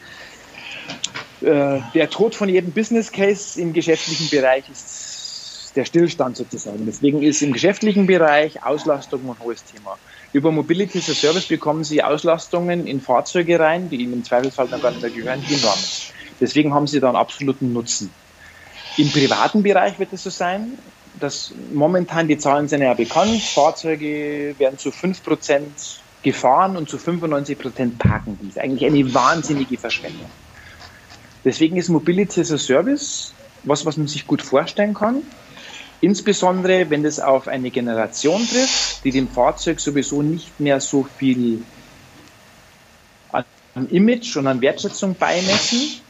äh, 1.41 1.81
der 1.95 2.11
Tod 2.11 2.35
von 2.35 2.49
jedem 2.49 2.73
Business 2.73 3.11
Case 3.11 3.61
im 3.61 3.73
geschäftlichen 3.73 4.29
Bereich 4.29 4.65
ist 4.71 5.73
der 5.75 5.85
Stillstand 5.85 6.37
sozusagen. 6.37 6.85
Deswegen 6.87 7.23
ist 7.23 7.43
im 7.43 7.53
geschäftlichen 7.53 8.07
Bereich 8.07 8.63
Auslastung 8.63 9.29
ein 9.29 9.37
hohes 9.43 9.65
Thema. 9.65 9.99
Über 10.33 10.51
Mobility 10.53 10.99
as 10.99 11.11
a 11.11 11.15
Service 11.15 11.47
bekommen 11.47 11.85
Sie 11.85 12.03
Auslastungen 12.03 12.87
in 12.87 13.01
Fahrzeuge 13.01 13.59
rein, 13.59 13.89
die 13.89 13.97
Ihnen 13.97 14.13
im 14.13 14.25
Zweifelsfall 14.25 14.69
dann 14.69 14.83
gar 14.83 14.91
nicht 14.91 15.03
mehr 15.03 15.11
gehören, 15.11 15.43
die 15.49 15.55
enorm. 15.55 15.79
Deswegen 16.41 16.75
haben 16.75 16.87
Sie 16.87 17.01
da 17.01 17.09
einen 17.09 17.17
absoluten 17.17 17.73
Nutzen. 17.73 18.11
Im 18.99 19.11
privaten 19.11 19.63
Bereich 19.63 19.99
wird 19.99 20.13
es 20.13 20.23
so 20.23 20.31
sein, 20.31 20.79
dass 21.21 21.53
momentan 21.73 22.29
die 22.29 22.39
Zahlen 22.39 22.69
sind 22.69 22.83
ja 22.83 22.95
bekannt. 22.95 23.43
Fahrzeuge 23.43 24.55
werden 24.59 24.79
zu 24.79 24.91
5% 24.91 25.99
gefahren 26.23 26.77
und 26.77 26.89
zu 26.89 26.97
95% 26.97 27.99
parken. 27.99 28.39
Das 28.41 28.49
ist 28.51 28.59
eigentlich 28.59 28.85
eine 28.85 29.15
wahnsinnige 29.15 29.77
Verschwendung. 29.77 30.31
Deswegen 31.45 31.77
ist 31.77 31.89
Mobility 31.89 32.41
as 32.41 32.53
a 32.53 32.59
Service 32.59 33.35
was, 33.65 33.87
was 33.87 33.97
man 33.97 34.07
sich 34.07 34.27
gut 34.27 34.43
vorstellen 34.43 34.95
kann. 34.95 35.23
Insbesondere, 36.01 36.91
wenn 36.91 37.05
das 37.05 37.21
auf 37.21 37.47
eine 37.47 37.71
Generation 37.71 38.45
trifft, 38.47 39.05
die 39.05 39.13
dem 39.13 39.29
Fahrzeug 39.29 39.79
sowieso 39.79 40.23
nicht 40.23 40.59
mehr 40.59 40.81
so 40.81 41.05
viel 41.05 41.63
an 43.75 43.89
Image 43.89 44.37
und 44.37 44.47
an 44.47 44.61
Wertschätzung 44.61 45.15
beimessen, 45.15 46.01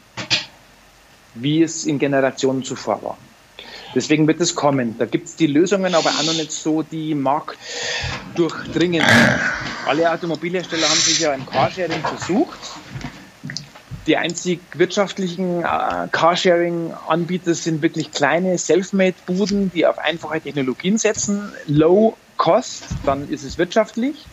wie 1.35 1.63
es 1.63 1.85
in 1.85 1.99
Generationen 1.99 2.65
zuvor 2.65 3.03
war. 3.03 3.19
Deswegen 3.95 4.27
wird 4.27 4.41
es 4.41 4.55
kommen. 4.55 4.97
Da 4.99 5.05
gibt 5.05 5.29
es 5.29 5.37
die 5.37 5.47
Lösungen, 5.47 5.95
aber 5.95 6.11
auch 6.11 6.25
noch 6.25 6.35
nicht 6.35 6.53
so 6.53 6.83
die 6.83 7.15
marktdurchdringend. 7.15 9.05
Alle 9.87 10.11
Automobilhersteller 10.11 10.89
haben 10.89 10.99
sich 10.99 11.21
ja 11.21 11.35
im 11.35 11.45
Carsharing 11.47 12.01
versucht. 12.01 12.59
Die 14.07 14.17
einzig 14.17 14.61
wirtschaftlichen 14.75 15.63
äh, 15.63 16.09
Carsharing-Anbieter 16.11 17.55
sind 17.55 17.83
wirklich 17.83 18.11
kleine 18.11 18.59
Selfmade-Buden, 18.59 19.71
die 19.73 19.87
auf 19.87 19.99
einfache 19.99 20.41
Technologien 20.41 20.99
setzen. 20.99 21.53
Low 21.67 22.17
Cost, 22.37 22.85
dann 23.05 23.29
ist 23.29 23.45
es 23.45 23.59
wirtschaftlich. 23.59 24.27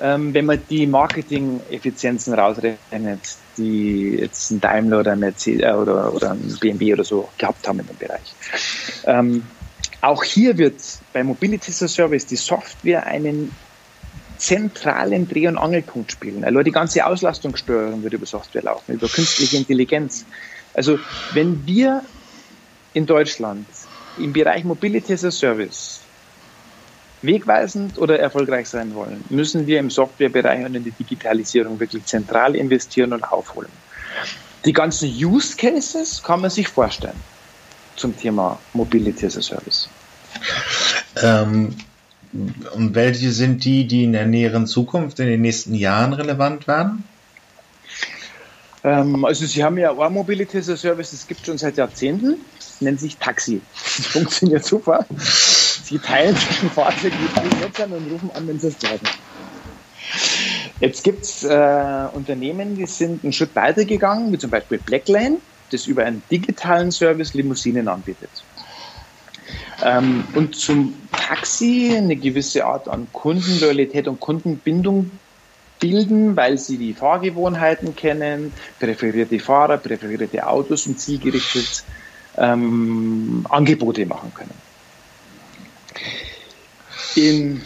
Ähm, 0.00 0.34
wenn 0.34 0.46
man 0.46 0.60
die 0.68 0.88
Marketing-Effizienzen 0.88 2.34
rausrechnet, 2.34 3.20
die 3.56 4.16
jetzt 4.16 4.50
ein 4.50 4.60
Daimler 4.60 5.00
oder 5.00 5.12
ein 5.12 5.20
Mercedes 5.20 5.62
äh, 5.62 5.72
oder, 5.72 6.12
oder 6.12 6.32
ein 6.32 6.56
BMW 6.60 6.94
oder 6.94 7.04
so 7.04 7.28
gehabt 7.38 7.66
haben 7.66 7.80
in 7.80 7.86
dem 7.86 7.96
Bereich. 7.96 8.34
Ähm, 9.04 9.44
auch 10.00 10.22
hier 10.22 10.58
wird 10.58 10.80
bei 11.12 11.22
Mobility 11.24 11.70
as 11.70 11.82
a 11.82 11.88
Service 11.88 12.26
die 12.26 12.36
Software 12.36 13.06
einen 13.06 13.54
zentralen 14.36 15.28
Dreh- 15.28 15.48
und 15.48 15.56
Angelpunkt 15.56 16.12
spielen. 16.12 16.44
Also 16.44 16.60
die 16.60 16.72
ganze 16.72 17.06
Auslastungssteuerung 17.06 18.02
wird 18.02 18.12
über 18.12 18.26
Software 18.26 18.62
laufen, 18.62 18.94
über 18.94 19.08
künstliche 19.08 19.56
Intelligenz. 19.56 20.26
Also 20.74 20.98
wenn 21.32 21.66
wir 21.66 22.02
in 22.92 23.06
Deutschland 23.06 23.66
im 24.18 24.32
Bereich 24.32 24.64
Mobility 24.64 25.14
as 25.14 25.24
a 25.24 25.30
Service 25.30 26.03
wegweisend 27.24 27.98
oder 27.98 28.18
erfolgreich 28.18 28.68
sein 28.68 28.94
wollen, 28.94 29.24
müssen 29.28 29.66
wir 29.66 29.78
im 29.78 29.90
Softwarebereich 29.90 30.64
und 30.64 30.74
in 30.74 30.84
die 30.84 30.90
Digitalisierung 30.90 31.80
wirklich 31.80 32.04
zentral 32.04 32.54
investieren 32.54 33.12
und 33.12 33.24
aufholen. 33.24 33.70
Die 34.64 34.72
ganzen 34.72 35.08
Use 35.08 35.56
Cases 35.56 36.22
kann 36.22 36.40
man 36.40 36.50
sich 36.50 36.68
vorstellen 36.68 37.20
zum 37.96 38.16
Thema 38.16 38.58
Mobility 38.72 39.26
as 39.26 39.36
a 39.36 39.42
Service. 39.42 39.88
Ähm, 41.22 41.76
und 42.74 42.94
welche 42.94 43.30
sind 43.30 43.64
die, 43.64 43.86
die 43.86 44.04
in 44.04 44.12
der 44.12 44.26
näheren 44.26 44.66
Zukunft, 44.66 45.20
in 45.20 45.26
den 45.26 45.40
nächsten 45.40 45.74
Jahren 45.74 46.12
relevant 46.12 46.66
werden? 46.66 47.04
Ähm, 48.82 49.24
also 49.24 49.46
Sie 49.46 49.62
haben 49.62 49.78
ja 49.78 49.90
auch 49.90 50.10
Mobility 50.10 50.58
as 50.58 50.68
a 50.68 50.76
Service, 50.76 51.12
das 51.12 51.26
gibt 51.26 51.46
schon 51.46 51.58
seit 51.58 51.76
Jahrzehnten, 51.76 52.36
nennt 52.80 53.00
sich 53.00 53.16
Taxi. 53.16 53.60
Das 53.96 54.06
funktioniert 54.06 54.64
super. 54.64 55.06
Sie 55.84 55.98
teilen 55.98 56.34
sich 56.34 56.62
ein 56.62 56.70
Fahrzeug 56.70 57.12
mit 57.20 57.60
Nutzern 57.60 57.92
und 57.92 58.10
rufen 58.10 58.30
an, 58.34 58.48
wenn 58.48 58.58
sie 58.58 58.68
es 58.68 58.74
brauchen. 58.74 59.06
Jetzt 60.80 61.04
gibt 61.04 61.24
es 61.24 61.44
äh, 61.44 62.08
Unternehmen, 62.14 62.74
die 62.74 62.86
sind 62.86 63.22
einen 63.22 63.34
Schritt 63.34 63.54
weiter 63.54 63.84
gegangen, 63.84 64.32
wie 64.32 64.38
zum 64.38 64.50
Beispiel 64.50 64.78
Blacklane, 64.78 65.36
das 65.70 65.86
über 65.86 66.04
einen 66.04 66.22
digitalen 66.30 66.90
Service 66.90 67.34
Limousinen 67.34 67.88
anbietet. 67.88 68.30
Ähm, 69.84 70.24
und 70.34 70.56
zum 70.56 70.94
Taxi 71.12 71.94
eine 71.94 72.16
gewisse 72.16 72.64
Art 72.64 72.88
an 72.88 73.06
Kundenloyalität 73.12 74.08
und 74.08 74.20
Kundenbindung 74.20 75.10
bilden, 75.80 76.34
weil 76.34 76.56
sie 76.56 76.78
die 76.78 76.94
Fahrgewohnheiten 76.94 77.94
kennen, 77.94 78.54
präferierte 78.78 79.38
Fahrer, 79.38 79.76
präferierte 79.76 80.46
Autos 80.46 80.86
und 80.86 80.98
zielgerichtet 80.98 81.84
ähm, 82.38 83.46
Angebote 83.50 84.06
machen 84.06 84.32
können. 84.34 84.63
In 87.16 87.62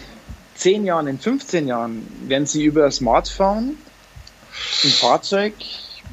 10 0.56 0.84
Jahren, 0.84 1.06
in 1.06 1.18
15 1.18 1.68
Jahren 1.68 2.06
werden 2.26 2.46
Sie 2.46 2.64
über 2.64 2.90
Smartphone 2.90 3.76
ein 4.84 4.90
Fahrzeug 4.90 5.54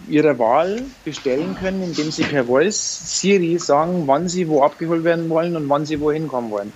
Ihrer 0.08 0.38
Wahl 0.40 0.84
bestellen 1.04 1.56
können, 1.56 1.82
indem 1.82 2.12
Sie 2.12 2.24
per 2.24 2.46
Voice 2.46 3.20
Siri 3.20 3.58
sagen, 3.58 4.08
wann 4.08 4.30
Sie 4.30 4.48
wo 4.48 4.62
abgeholt 4.62 5.04
werden 5.04 5.30
wollen 5.30 5.56
und 5.56 5.68
wann 5.68 5.86
Sie 5.86 6.00
wohin 6.00 6.28
kommen 6.28 6.50
wollen. 6.52 6.72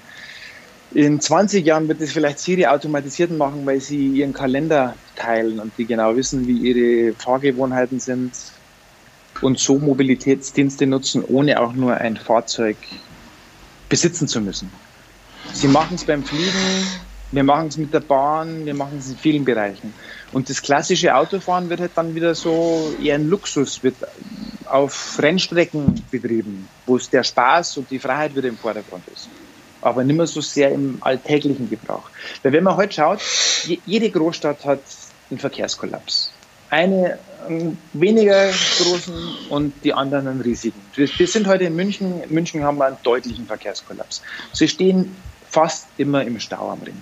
In 0.92 1.22
20 1.22 1.66
Jahren 1.66 1.88
wird 1.88 2.02
es 2.02 2.12
vielleicht 2.12 2.40
Siri 2.40 2.66
automatisiert 2.66 3.32
machen, 3.32 3.66
weil 3.66 3.80
sie 3.80 4.08
ihren 4.08 4.34
Kalender 4.34 4.96
teilen 5.16 5.60
und 5.60 5.72
die 5.78 5.86
genau 5.86 6.16
wissen, 6.16 6.48
wie 6.48 6.58
ihre 6.58 7.14
Fahrgewohnheiten 7.14 8.00
sind 8.00 8.32
und 9.42 9.60
so 9.60 9.78
Mobilitätsdienste 9.78 10.88
nutzen, 10.88 11.24
ohne 11.24 11.62
auch 11.62 11.74
nur 11.74 11.96
ein 11.96 12.18
Fahrzeug 12.18 12.76
besitzen 13.88 14.28
zu 14.28 14.42
müssen. 14.42 14.72
Sie 15.54 15.68
machen 15.68 15.96
es 15.96 16.06
beim 16.06 16.24
Fliegen, 16.24 16.86
wir 17.32 17.44
machen 17.44 17.68
es 17.68 17.78
mit 17.78 17.94
der 17.94 18.00
Bahn, 18.00 18.66
wir 18.66 18.74
machen 18.74 18.98
es 19.00 19.10
in 19.10 19.18
vielen 19.18 19.46
Bereichen. 19.46 19.94
Und 20.32 20.50
das 20.50 20.62
klassische 20.62 21.16
Autofahren 21.16 21.70
wird 21.70 21.80
halt 21.80 21.92
dann 21.96 22.16
wieder 22.16 22.34
so 22.34 22.94
eher 23.02 23.16
ein 23.16 23.28
Luxus, 23.28 23.84
wird 23.84 23.96
auf 24.66 25.18
Rennstrecken 25.20 26.04
betrieben, 26.12 26.68
wo 26.86 26.98
es 26.98 27.10
der 27.10 27.24
Spaß 27.24 27.78
und 27.78 27.92
die 27.92 28.00
Freiheit 28.00 28.36
wieder 28.36 28.48
im 28.48 28.58
Vordergrund 28.58 29.04
ist. 29.14 29.30
Aber 29.82 30.04
nicht 30.04 30.16
mehr 30.16 30.28
so 30.28 30.42
sehr 30.42 30.72
im 30.72 30.98
alltäglichen 31.02 31.70
Gebrauch. 31.70 32.10
Weil 32.44 32.54
wenn 32.54 32.64
man 32.64 32.76
heute 32.76 32.94
schaut, 32.94 33.22
jede 33.86 34.10
Großstadt 34.10 34.66
hat 34.66 34.82
einen 35.30 35.40
Verkehrskollaps. 35.40 36.32
Eine 36.70 37.18
weniger 37.94 38.52
großen 38.78 39.14
und 39.50 39.74
die 39.84 39.94
anderen 39.94 40.28
einen 40.28 40.42
riesigen. 40.42 40.80
Wir 40.94 41.28
sind 41.28 41.48
heute 41.48 41.64
in 41.64 41.76
München. 41.76 42.22
In 42.22 42.34
München 42.34 42.64
haben 42.64 42.78
wir 42.78 42.86
einen 42.86 42.98
deutlichen 43.02 43.48
Verkehrskollaps. 43.48 44.22
Sie 44.54 44.68
stehen 44.68 45.16
fast 45.50 45.88
immer 45.98 46.24
im 46.24 46.40
Stau 46.40 46.70
am 46.72 46.82
Ring. 46.82 46.98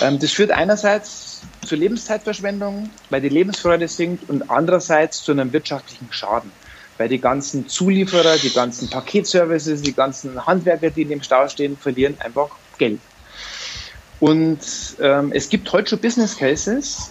Ähm, 0.00 0.18
das 0.18 0.32
führt 0.32 0.50
einerseits 0.50 1.42
zur 1.64 1.78
Lebenszeitverschwendung, 1.78 2.90
weil 3.10 3.20
die 3.20 3.28
Lebensfreude 3.28 3.88
sinkt 3.88 4.28
und 4.28 4.50
andererseits 4.50 5.22
zu 5.22 5.32
einem 5.32 5.52
wirtschaftlichen 5.52 6.08
Schaden. 6.10 6.50
Weil 6.98 7.08
die 7.08 7.20
ganzen 7.20 7.68
Zulieferer, 7.68 8.36
die 8.38 8.50
ganzen 8.50 8.88
Paketservices, 8.88 9.82
die 9.82 9.92
ganzen 9.92 10.46
Handwerker, 10.46 10.90
die 10.90 11.02
in 11.02 11.10
dem 11.10 11.22
Stau 11.22 11.46
stehen, 11.48 11.76
verlieren 11.76 12.16
einfach 12.20 12.48
Geld. 12.78 13.00
Und 14.18 14.60
ähm, 15.00 15.32
es 15.32 15.48
gibt 15.48 15.70
heute 15.72 15.90
schon 15.90 15.98
Business 15.98 16.36
Cases, 16.38 17.10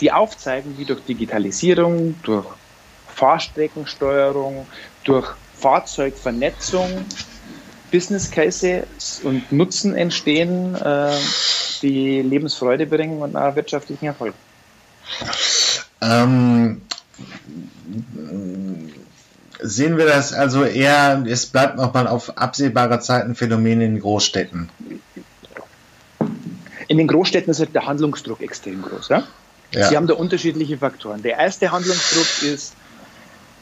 die 0.00 0.10
aufzeigen, 0.10 0.76
wie 0.78 0.84
durch 0.84 1.00
Digitalisierung, 1.04 2.16
durch 2.24 2.46
Fahrstreckensteuerung, 3.14 4.66
durch 5.04 5.28
Fahrzeugvernetzung 5.60 7.04
Business 7.92 8.30
Cases 8.30 9.20
und 9.22 9.52
Nutzen 9.52 9.94
entstehen, 9.94 10.74
äh, 10.74 11.12
die 11.82 12.22
Lebensfreude 12.22 12.86
bringen 12.86 13.20
und 13.20 13.36
auch 13.36 13.54
wirtschaftlichen 13.54 14.06
Erfolg. 14.06 14.34
Ähm, 16.00 16.80
sehen 19.60 19.96
wir 19.98 20.06
das 20.06 20.32
also 20.32 20.64
eher, 20.64 21.22
es 21.28 21.46
bleibt 21.46 21.76
nochmal 21.76 22.08
auf 22.08 22.36
absehbare 22.38 22.98
Zeiten 23.00 23.34
Phänomen 23.34 23.80
in 23.80 24.00
Großstädten? 24.00 24.70
In 26.88 26.98
den 26.98 27.06
Großstädten 27.06 27.50
ist 27.50 27.60
halt 27.60 27.74
der 27.74 27.86
Handlungsdruck 27.86 28.40
extrem 28.40 28.82
groß. 28.82 29.10
Ja? 29.10 29.22
Ja. 29.72 29.88
Sie 29.88 29.96
haben 29.96 30.06
da 30.06 30.14
unterschiedliche 30.14 30.78
Faktoren. 30.78 31.22
Der 31.22 31.38
erste 31.38 31.70
Handlungsdruck 31.70 32.42
ist 32.42 32.74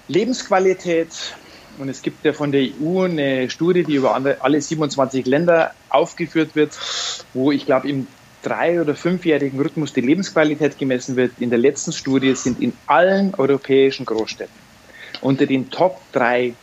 Lebensqualität, 0.08 1.08
und 1.80 1.88
es 1.88 2.02
gibt 2.02 2.24
ja 2.24 2.32
von 2.32 2.52
der 2.52 2.62
EU 2.62 3.04
eine 3.04 3.48
Studie, 3.50 3.84
die 3.84 3.94
über 3.94 4.14
alle 4.14 4.60
27 4.60 5.26
Länder 5.26 5.72
aufgeführt 5.88 6.54
wird, 6.54 6.78
wo 7.32 7.50
ich 7.50 7.66
glaube 7.66 7.88
im 7.88 8.06
drei- 8.42 8.80
oder 8.80 8.94
fünfjährigen 8.94 9.60
Rhythmus 9.60 9.92
die 9.92 10.00
Lebensqualität 10.00 10.78
gemessen 10.78 11.16
wird. 11.16 11.32
In 11.40 11.50
der 11.50 11.58
letzten 11.58 11.92
Studie 11.92 12.34
sind 12.34 12.60
in 12.60 12.72
allen 12.86 13.34
europäischen 13.34 14.06
Großstädten 14.06 14.70
unter 15.20 15.46
den 15.46 15.70
Top 15.70 16.00
drei 16.12 16.54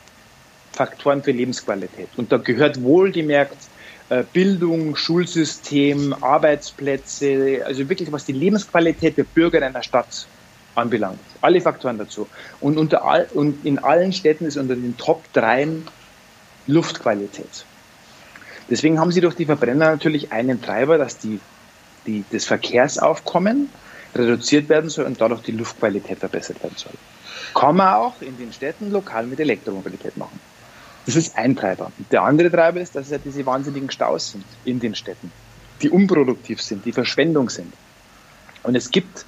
Faktoren 0.72 1.24
für 1.24 1.32
Lebensqualität. 1.32 2.10
Und 2.18 2.32
da 2.32 2.38
gehört 2.38 2.82
wohlgemerkt 2.82 3.58
äh, 4.10 4.24
Bildung, 4.32 4.96
Schulsystem, 4.96 6.16
Arbeitsplätze, 6.22 7.64
also 7.66 7.90
wirklich 7.90 8.12
was 8.12 8.26
die 8.26 8.34
Lebensqualität 8.34 9.18
der 9.18 9.24
Bürger 9.24 9.62
einer 9.62 9.84
Stadt 9.84 10.28
anbelangt. 10.78 11.20
Alle 11.42 11.62
Faktoren 11.62 11.98
dazu. 11.98 12.28
Und, 12.60 12.78
unter 12.78 13.04
all, 13.06 13.28
und 13.34 13.66
in 13.66 13.80
allen 13.80 14.14
Städten 14.14 14.46
ist 14.46 14.58
unter 14.58 14.76
den 14.76 14.98
Top 14.98 15.24
3 15.34 15.68
Luftqualität. 16.68 17.66
Deswegen 18.70 19.00
haben 19.00 19.12
sie 19.12 19.22
durch 19.22 19.36
die 19.36 19.46
Verbrenner 19.46 19.92
natürlich 19.92 20.32
einen 20.32 20.62
Treiber, 20.62 20.98
dass 20.98 21.18
die, 21.18 21.40
die, 22.06 22.26
das 22.32 22.46
Verkehrsaufkommen 22.46 23.70
reduziert 24.14 24.70
werden 24.70 24.90
soll 24.90 25.06
und 25.06 25.22
dadurch 25.22 25.42
die 25.42 25.52
Luftqualität 25.52 26.20
verbessert 26.20 26.62
werden 26.62 26.76
soll. 26.76 26.94
Kann 27.54 27.76
man 27.76 27.96
auch 27.96 28.22
in 28.22 28.38
den 28.38 28.52
Städten 28.52 28.92
lokal 28.92 29.26
mit 29.26 29.40
Elektromobilität 29.40 30.18
machen. 30.18 30.40
Das 31.06 31.16
ist 31.16 31.38
ein 31.38 31.56
Treiber. 31.56 31.92
Der 32.12 32.24
andere 32.24 32.52
Treiber 32.52 32.82
ist, 32.82 32.96
dass 32.96 33.06
es 33.06 33.12
ja 33.12 33.18
diese 33.18 33.46
wahnsinnigen 33.46 33.90
Staus 33.90 34.32
sind 34.32 34.44
in 34.66 34.80
den 34.80 34.94
Städten, 34.94 35.32
die 35.82 35.90
unproduktiv 35.90 36.62
sind, 36.62 36.84
die 36.84 36.92
Verschwendung 36.92 37.50
sind. 37.50 37.74
Und 38.64 38.76
es 38.76 38.92
gibt 38.92 39.26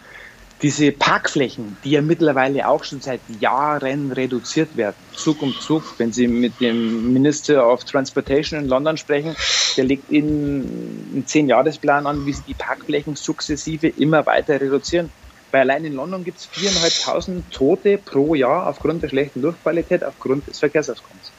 diese 0.62 0.92
Parkflächen, 0.92 1.78
die 1.84 1.92
ja 1.92 2.02
mittlerweile 2.02 2.68
auch 2.68 2.84
schon 2.84 3.00
seit 3.00 3.22
Jahren 3.40 4.12
reduziert 4.12 4.76
werden, 4.76 4.98
Zug 5.14 5.42
um 5.42 5.54
Zug, 5.54 5.84
wenn 5.98 6.12
Sie 6.12 6.28
mit 6.28 6.60
dem 6.60 7.14
Minister 7.14 7.66
of 7.72 7.86
Transportation 7.86 8.60
in 8.60 8.68
London 8.68 8.98
sprechen, 8.98 9.36
der 9.78 9.86
legt 9.86 10.10
Ihnen 10.10 11.12
einen 11.14 11.26
Zehn-Jahresplan 11.26 12.06
an, 12.08 12.26
wie 12.26 12.34
Sie 12.34 12.44
die 12.44 12.54
Parkflächen 12.56 13.16
sukzessive 13.16 13.88
immer 13.88 14.26
weiter 14.26 14.60
reduzieren. 14.60 15.10
Weil 15.52 15.62
allein 15.62 15.86
in 15.86 15.94
London 15.94 16.24
gibt 16.24 16.40
es 16.40 16.50
4.500 16.50 17.50
Tote 17.50 17.98
pro 17.98 18.36
Jahr 18.36 18.68
aufgrund 18.68 19.02
der 19.02 19.10
schlechten 19.10 19.42
Luftqualität, 19.42 20.04
aufgrund 20.04 20.48
des 20.48 20.60
Verkehrsaufkommens. 20.60 21.32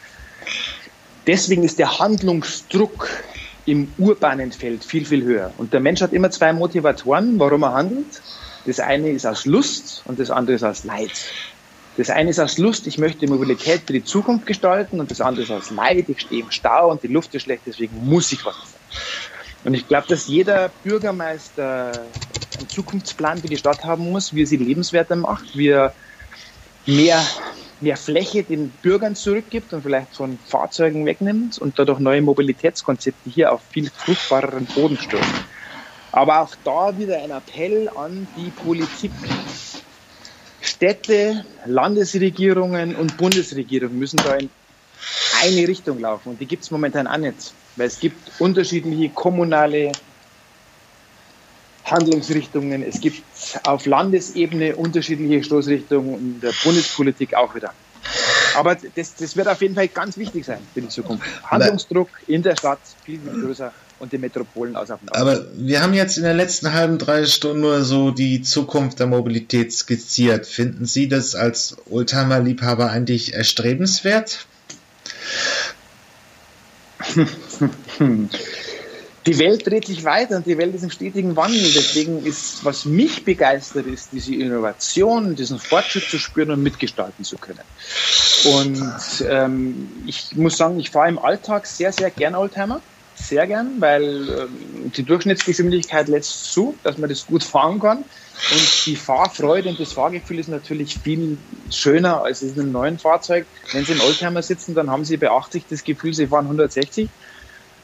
deswegen 1.27 1.63
ist 1.63 1.79
der 1.79 1.99
Handlungsdruck 1.99 3.09
im 3.67 3.93
urbanen 3.99 4.51
Feld 4.51 4.85
viel, 4.85 5.05
viel 5.05 5.23
höher. 5.23 5.53
Und 5.59 5.73
der 5.73 5.81
Mensch 5.81 6.01
hat 6.01 6.13
immer 6.13 6.31
zwei 6.31 6.53
Motivatoren, 6.53 7.39
warum 7.39 7.63
er 7.63 7.73
handelt. 7.75 8.21
Das 8.67 8.81
eine 8.81 9.11
ist 9.11 9.27
aus 9.27 9.47
Lust 9.47 10.03
und 10.07 10.19
das 10.19 10.31
andere 10.31 10.57
ist 10.57 10.65
aus 10.65 10.85
Leid. 10.85 11.13
Das 11.97 12.11
eine 12.11 12.31
ist 12.31 12.39
aus 12.39 12.59
Lust, 12.59 12.87
ich 12.87 12.99
möchte 12.99 13.27
Mobilität 13.27 13.83
für 13.87 13.93
die 13.93 14.05
Zukunft 14.05 14.47
gestalten 14.47 15.01
und 15.01 15.11
das 15.11 15.21
andere 15.21 15.43
ist 15.43 15.51
aus 15.51 15.71
Leid, 15.71 16.09
ich 16.09 16.21
stehe 16.21 16.43
im 16.43 16.51
Stau 16.51 16.91
und 16.91 17.03
die 17.03 17.09
Luft 17.09 17.35
ist 17.35 17.43
schlecht, 17.43 17.63
deswegen 17.67 17.97
muss 18.07 18.33
ich 18.33 18.45
was 18.45 18.57
machen. 18.57 18.75
Und 19.65 19.75
ich 19.75 19.87
glaube, 19.87 20.07
dass 20.09 20.27
jeder 20.27 20.71
Bürgermeister 20.83 22.07
einen 22.57 22.69
Zukunftsplan 22.69 23.43
für 23.43 23.49
die 23.49 23.59
Stadt 23.59 23.85
haben 23.85 24.11
muss, 24.11 24.35
wie 24.35 24.43
er 24.43 24.47
sie 24.47 24.57
lebenswerter 24.57 25.17
macht, 25.17 25.57
wie 25.57 25.69
er 25.69 25.95
mehr, 26.87 27.23
mehr 27.81 27.97
Fläche 27.97 28.45
den 28.45 28.71
Bürgern 28.71 29.15
zurückgibt 29.15 29.73
und 29.73 29.83
vielleicht 29.83 30.15
von 30.15 30.39
Fahrzeugen 30.47 31.05
wegnimmt 31.07 31.59
und 31.59 31.79
dadurch 31.79 31.99
neue 31.99 32.23
Mobilitätskonzepte 32.23 33.29
hier 33.29 33.53
auf 33.53 33.63
viel 33.71 33.91
fruchtbareren 33.91 34.67
Boden 34.67 34.97
stören. 34.97 35.27
Aber 36.13 36.41
auch 36.41 36.55
da 36.65 36.97
wieder 36.99 37.19
ein 37.19 37.31
Appell 37.31 37.89
an 37.97 38.27
die 38.37 38.51
Politik. 38.51 39.13
Städte, 40.61 41.45
Landesregierungen 41.67 42.95
und 42.97 43.17
Bundesregierungen 43.17 43.99
müssen 43.99 44.17
da 44.19 44.35
in 44.37 44.51
eine 45.43 45.69
Richtung 45.69 46.01
laufen. 46.01 46.31
Und 46.31 46.41
die 46.41 46.47
gibt 46.47 46.65
es 46.65 46.71
momentan 46.71 47.07
auch 47.07 47.17
nicht. 47.17 47.53
Weil 47.77 47.87
es 47.87 48.01
gibt 48.01 48.41
unterschiedliche 48.41 49.11
kommunale 49.11 49.93
Handlungsrichtungen. 51.85 52.83
Es 52.83 53.01
gibt 53.01 53.25
auf 53.65 53.87
Landesebene 53.87 54.77
unterschiedliche 54.77 55.45
Stoßrichtungen 55.45 56.15
in 56.15 56.41
der 56.41 56.53
Bundespolitik 56.65 57.35
auch 57.35 57.55
wieder. 57.55 57.73
Aber 58.57 58.77
das, 58.95 59.15
das 59.15 59.37
wird 59.37 59.49
auf 59.49 59.61
jeden 59.61 59.75
Fall 59.75 59.89
ganz 59.89 60.17
wichtig 60.17 60.45
sein 60.45 60.59
für 60.75 60.81
die 60.81 60.89
Zukunft. 60.89 61.25
Handlungsdruck 61.45 62.09
in 62.27 62.43
der 62.43 62.57
Stadt 62.57 62.81
viel, 63.05 63.21
viel 63.21 63.43
größer 63.43 63.73
und 64.01 64.13
die 64.13 64.19
Metropolen 64.19 64.77
aus 64.77 64.89
Aber 64.91 65.47
wir 65.55 65.83
haben 65.83 65.95
jetzt 65.95 66.17
in 66.17 66.25
der 66.25 66.35
letzten 66.35 66.73
halben, 66.73 66.99
drei 66.99 67.27
Stunden 67.27 67.61
nur 67.61 67.85
so 67.85 68.11
die 68.11 68.43
Zukunft 68.43 68.99
der 68.99 69.07
Mobilität 69.07 69.73
skizziert. 69.73 70.47
Finden 70.47 70.87
Sie 70.87 71.09
das 71.09 71.35
als 71.35 71.77
Oldtimer-Liebhaber 71.91 72.91
eigentlich 72.91 73.35
erstrebenswert? 73.35 74.47
die 79.27 79.39
Welt 79.39 79.67
dreht 79.67 79.87
sich 79.87 80.05
weiter 80.05 80.37
und 80.37 80.47
die 80.47 80.57
Welt 80.57 80.75
ist 80.75 80.83
im 80.83 80.91
stetigen 80.91 81.37
Wandel. 81.37 81.61
Deswegen 81.61 82.25
ist, 82.25 82.65
was 82.65 82.87
mich 82.87 83.25
begeistert, 83.25 83.87
ist 83.87 84.13
diese 84.13 84.35
Innovation, 84.35 85.37
diesen 85.37 85.59
Fortschritt 85.59 86.05
zu 86.05 86.19
spüren 86.19 86.51
und 86.51 86.63
mitgestalten 86.63 87.25
zu 87.25 87.37
können. 87.37 87.61
Und 88.45 89.27
ähm, 89.29 89.89
ich 90.07 90.35
muss 90.37 90.57
sagen, 90.57 90.79
ich 90.81 90.91
fahre 90.91 91.09
im 91.09 91.19
Alltag 91.19 91.67
sehr, 91.67 91.93
sehr 91.93 92.11
gern 92.11 92.35
Oldtimer. 92.35 92.81
Sehr 93.15 93.47
gern, 93.47 93.73
weil 93.81 94.29
ähm, 94.31 94.93
die 94.97 95.03
Durchschnittsgeschwindigkeit 95.03 96.09
lässt 96.09 96.53
zu, 96.55 96.75
dass 96.83 96.97
man 96.97 97.11
das 97.11 97.27
gut 97.27 97.45
fahren 97.45 97.79
kann. 97.79 97.99
Und 97.99 98.87
die 98.87 98.97
Fahrfreude 98.97 99.69
und 99.69 99.79
das 99.79 99.93
Fahrgefühl 99.93 100.39
ist 100.39 100.49
natürlich 100.49 100.99
viel 100.99 101.37
schöner 101.71 102.23
als 102.23 102.41
in 102.41 102.59
einem 102.59 102.73
neuen 102.73 102.99
Fahrzeug. 102.99 103.45
Wenn 103.73 103.85
Sie 103.85 103.93
im 103.93 104.01
Oldtimer 104.01 104.41
sitzen, 104.41 104.75
dann 104.75 104.91
haben 104.91 105.05
Sie 105.05 105.19
beachtlich 105.19 105.65
das 105.69 105.85
Gefühl, 105.85 106.15
Sie 106.15 106.29
fahren 106.29 106.47
160 106.47 107.11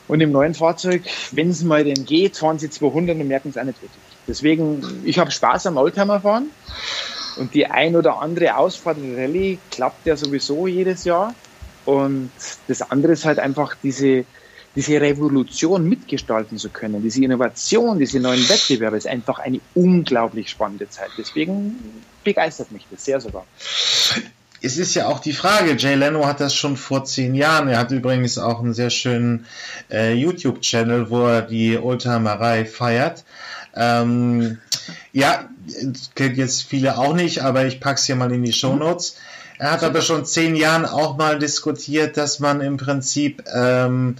und 0.08 0.20
im 0.20 0.32
neuen 0.32 0.54
Fahrzeug, 0.54 1.02
wenn 1.32 1.50
es 1.50 1.62
mal 1.62 1.84
denn 1.84 2.04
geht, 2.04 2.36
fahren 2.36 2.58
sie 2.58 2.70
200 2.70 3.16
und 3.16 3.28
merken 3.28 3.50
es 3.50 3.58
auch 3.58 3.64
nicht 3.64 3.80
wirklich. 3.82 4.02
Deswegen, 4.28 5.02
ich 5.04 5.18
habe 5.18 5.30
Spaß 5.30 5.66
am 5.66 5.76
Oldtimer 5.76 6.20
fahren. 6.20 6.50
Und 7.36 7.52
die 7.54 7.66
ein 7.66 7.96
oder 7.96 8.20
andere 8.20 8.56
Ausfahrt 8.56 8.96
in 8.96 9.14
Rallye 9.14 9.58
klappt 9.70 10.06
ja 10.06 10.16
sowieso 10.16 10.66
jedes 10.66 11.04
Jahr. 11.04 11.34
Und 11.84 12.30
das 12.66 12.82
andere 12.90 13.12
ist 13.12 13.24
halt 13.24 13.38
einfach 13.38 13.76
diese, 13.82 14.24
diese 14.74 15.00
Revolution 15.00 15.88
mitgestalten 15.88 16.58
zu 16.58 16.70
können, 16.70 17.02
diese 17.02 17.22
Innovation, 17.22 17.98
diese 17.98 18.20
neuen 18.20 18.48
Wettbewerbe 18.48 18.96
ist 18.96 19.06
einfach 19.06 19.38
eine 19.38 19.60
unglaublich 19.74 20.50
spannende 20.50 20.88
Zeit. 20.88 21.10
Deswegen 21.18 22.02
begeistert 22.24 22.72
mich 22.72 22.86
das 22.90 23.04
sehr 23.04 23.20
sogar 23.20 23.46
es 24.66 24.78
ist 24.78 24.94
ja 24.94 25.06
auch 25.06 25.20
die 25.20 25.32
Frage, 25.32 25.76
Jay 25.78 25.94
Leno 25.94 26.26
hat 26.26 26.40
das 26.40 26.52
schon 26.54 26.76
vor 26.76 27.04
zehn 27.04 27.34
Jahren, 27.34 27.68
er 27.68 27.78
hat 27.78 27.92
übrigens 27.92 28.36
auch 28.36 28.60
einen 28.60 28.74
sehr 28.74 28.90
schönen 28.90 29.46
äh, 29.90 30.12
YouTube-Channel, 30.14 31.08
wo 31.08 31.24
er 31.26 31.42
die 31.42 31.78
Oldtimerei 31.78 32.64
feiert. 32.64 33.24
Ähm, 33.76 34.58
ja, 35.12 35.48
kennt 36.16 36.36
jetzt 36.36 36.64
viele 36.64 36.98
auch 36.98 37.14
nicht, 37.14 37.44
aber 37.44 37.66
ich 37.66 37.78
pack's 37.78 38.06
hier 38.06 38.16
mal 38.16 38.32
in 38.32 38.42
die 38.42 38.52
Show 38.52 38.74
Notes. 38.74 39.16
Er 39.58 39.70
hat 39.70 39.84
aber 39.84 40.02
schon 40.02 40.26
zehn 40.26 40.56
Jahren 40.56 40.84
auch 40.84 41.16
mal 41.16 41.38
diskutiert, 41.38 42.16
dass 42.16 42.40
man 42.40 42.60
im 42.60 42.76
Prinzip 42.76 43.44
ähm, 43.54 44.16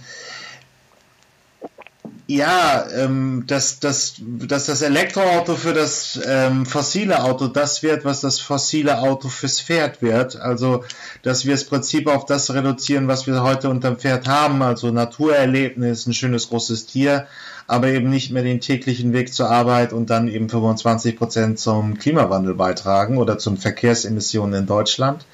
ja, 2.29 2.85
ähm, 2.93 3.45
dass, 3.47 3.79
dass, 3.79 4.15
dass 4.19 4.65
das 4.65 4.81
Elektroauto 4.81 5.55
für 5.55 5.73
das 5.73 6.19
ähm, 6.25 6.65
fossile 6.65 7.23
Auto 7.23 7.47
das 7.47 7.83
wird, 7.83 8.03
was 8.03 8.19
das 8.19 8.41
fossile 8.41 8.99
Auto 8.99 9.29
fürs 9.29 9.61
Pferd 9.61 10.01
wird. 10.01 10.35
Also, 10.35 10.83
dass 11.23 11.45
wir 11.45 11.53
das 11.53 11.63
Prinzip 11.63 12.07
auf 12.07 12.25
das 12.25 12.53
reduzieren, 12.53 13.07
was 13.07 13.27
wir 13.27 13.43
heute 13.43 13.69
unterm 13.69 13.97
Pferd 13.97 14.27
haben. 14.27 14.61
Also 14.61 14.91
Naturerlebnis, 14.91 16.05
ein 16.05 16.13
schönes 16.13 16.49
großes 16.49 16.85
Tier, 16.87 17.27
aber 17.65 17.87
eben 17.87 18.09
nicht 18.09 18.31
mehr 18.31 18.43
den 18.43 18.59
täglichen 18.59 19.13
Weg 19.13 19.33
zur 19.33 19.49
Arbeit 19.49 19.93
und 19.93 20.09
dann 20.09 20.27
eben 20.27 20.49
25 20.49 21.17
Prozent 21.17 21.59
zum 21.59 21.97
Klimawandel 21.97 22.55
beitragen 22.55 23.17
oder 23.19 23.37
zum 23.37 23.55
Verkehrsemissionen 23.55 24.61
in 24.61 24.67
Deutschland. 24.67 25.25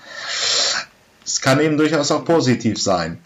Es 1.25 1.41
kann 1.41 1.59
eben 1.59 1.77
durchaus 1.77 2.11
auch 2.11 2.23
positiv 2.23 2.79
sein. 2.79 3.17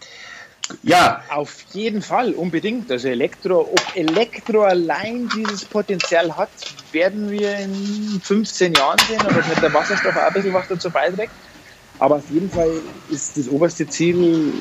Ja. 0.82 1.22
Auf 1.30 1.64
jeden 1.72 2.02
Fall, 2.02 2.32
unbedingt. 2.32 2.90
Also 2.90 3.08
Elektro, 3.08 3.60
ob 3.72 3.82
Elektro 3.94 4.62
allein 4.62 5.28
dieses 5.34 5.64
Potenzial 5.64 6.36
hat, 6.36 6.50
werden 6.92 7.30
wir 7.30 7.58
in 7.58 8.20
15 8.22 8.74
Jahren 8.74 8.98
sehen, 9.08 9.20
ob 9.22 9.34
mit 9.34 9.62
der 9.62 9.72
Wasserstoff 9.72 10.16
auch 10.16 10.22
ein 10.22 10.32
bisschen 10.32 10.54
was 10.54 10.68
dazu 10.68 10.90
beiträgt. 10.90 11.32
Aber 11.98 12.16
auf 12.16 12.30
jeden 12.30 12.50
Fall 12.50 12.70
ist 13.10 13.36
das 13.36 13.48
oberste 13.48 13.86
Ziel, 13.88 14.52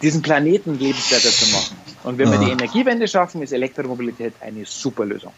diesen 0.00 0.22
Planeten 0.22 0.78
lebenswerter 0.78 1.30
zu 1.30 1.46
machen. 1.50 1.76
Und 2.04 2.18
wenn 2.18 2.30
wir 2.32 2.38
die 2.38 2.50
Energiewende 2.50 3.06
schaffen, 3.06 3.42
ist 3.42 3.52
Elektromobilität 3.52 4.34
eine 4.40 4.64
super 4.66 5.04
Lösung. 5.04 5.32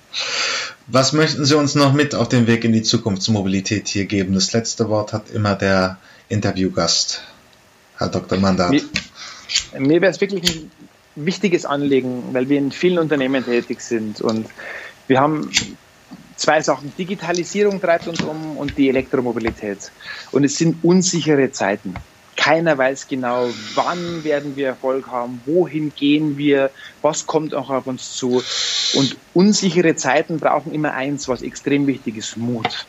Was 0.87 1.13
möchten 1.13 1.45
Sie 1.45 1.57
uns 1.57 1.75
noch 1.75 1.93
mit 1.93 2.15
auf 2.15 2.29
den 2.29 2.47
Weg 2.47 2.65
in 2.65 2.73
die 2.73 2.83
Zukunftsmobilität 2.83 3.89
hier 3.89 4.07
geben? 4.07 4.35
Das 4.35 4.53
letzte 4.53 4.89
Wort 4.89 5.13
hat 5.13 5.31
immer 5.31 5.55
der 5.55 5.99
Interviewgast, 6.29 7.23
Herr 7.99 8.09
Dr. 8.09 8.39
Mandat. 8.39 8.71
Mir, 8.71 8.83
mir 9.79 10.01
wäre 10.01 10.11
es 10.11 10.21
wirklich 10.21 10.43
ein 10.57 10.71
wichtiges 11.17 11.65
Anliegen, 11.65 12.23
weil 12.33 12.49
wir 12.49 12.59
in 12.59 12.73
vielen 12.73 12.99
Unternehmen 12.99 13.45
tätig 13.45 13.81
sind 13.81 14.21
und 14.21 14.47
wir 15.07 15.21
haben 15.21 15.51
zwei 16.37 16.61
Sachen. 16.61 16.93
Digitalisierung 16.97 17.81
treibt 17.81 18.09
uns 18.09 18.21
um 18.21 18.57
und 18.57 18.77
die 18.77 18.89
Elektromobilität. 18.89 19.91
Und 20.33 20.45
es 20.45 20.57
sind 20.57 20.83
unsichere 20.83 21.51
Zeiten. 21.53 21.95
Keiner 22.37 22.77
weiß 22.77 23.07
genau, 23.07 23.49
wann 23.75 24.25
werden 24.25 24.57
wir 24.57 24.69
Erfolg 24.69 25.07
haben, 25.07 25.41
wohin 25.47 25.93
gehen 25.95 26.37
wir, 26.37 26.71
was 27.01 27.27
kommt 27.27 27.55
auch 27.55 27.71
auf 27.71 27.87
uns 27.87 28.17
zu. 28.17 28.43
Und 28.95 29.17
unsichere 29.35 29.95
Zeiten 29.95 30.39
brauchen 30.39 30.73
immer 30.75 30.93
eins, 30.93 31.29
was 31.29 31.43
extrem 31.43 31.87
wichtig 31.87 32.17
ist, 32.17 32.37
Mut. 32.37 32.87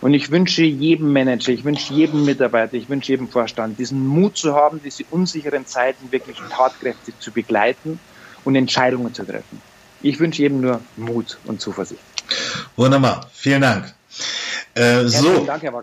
Und 0.00 0.14
ich 0.14 0.30
wünsche 0.30 0.62
jedem 0.62 1.12
Manager, 1.12 1.52
ich 1.52 1.64
wünsche 1.64 1.92
jedem 1.92 2.24
Mitarbeiter, 2.24 2.74
ich 2.74 2.88
wünsche 2.88 3.12
jedem 3.12 3.28
Vorstand, 3.28 3.78
diesen 3.78 4.06
Mut 4.06 4.36
zu 4.36 4.54
haben, 4.54 4.80
diese 4.82 5.04
unsicheren 5.10 5.66
Zeiten 5.66 6.10
wirklich 6.10 6.38
tatkräftig 6.50 7.14
zu 7.18 7.30
begleiten 7.30 8.00
und 8.44 8.56
Entscheidungen 8.56 9.12
zu 9.12 9.24
treffen. 9.24 9.60
Ich 10.02 10.18
wünsche 10.18 10.42
jedem 10.42 10.62
nur 10.62 10.80
Mut 10.96 11.38
und 11.44 11.60
Zuversicht. 11.60 12.00
Wunderbar, 12.76 13.28
vielen 13.34 13.60
Dank. 13.60 13.94
Äh, 14.74 15.04
so. 15.04 15.44
Dank, 15.44 15.62
Herr 15.62 15.72
Wack. 15.72 15.78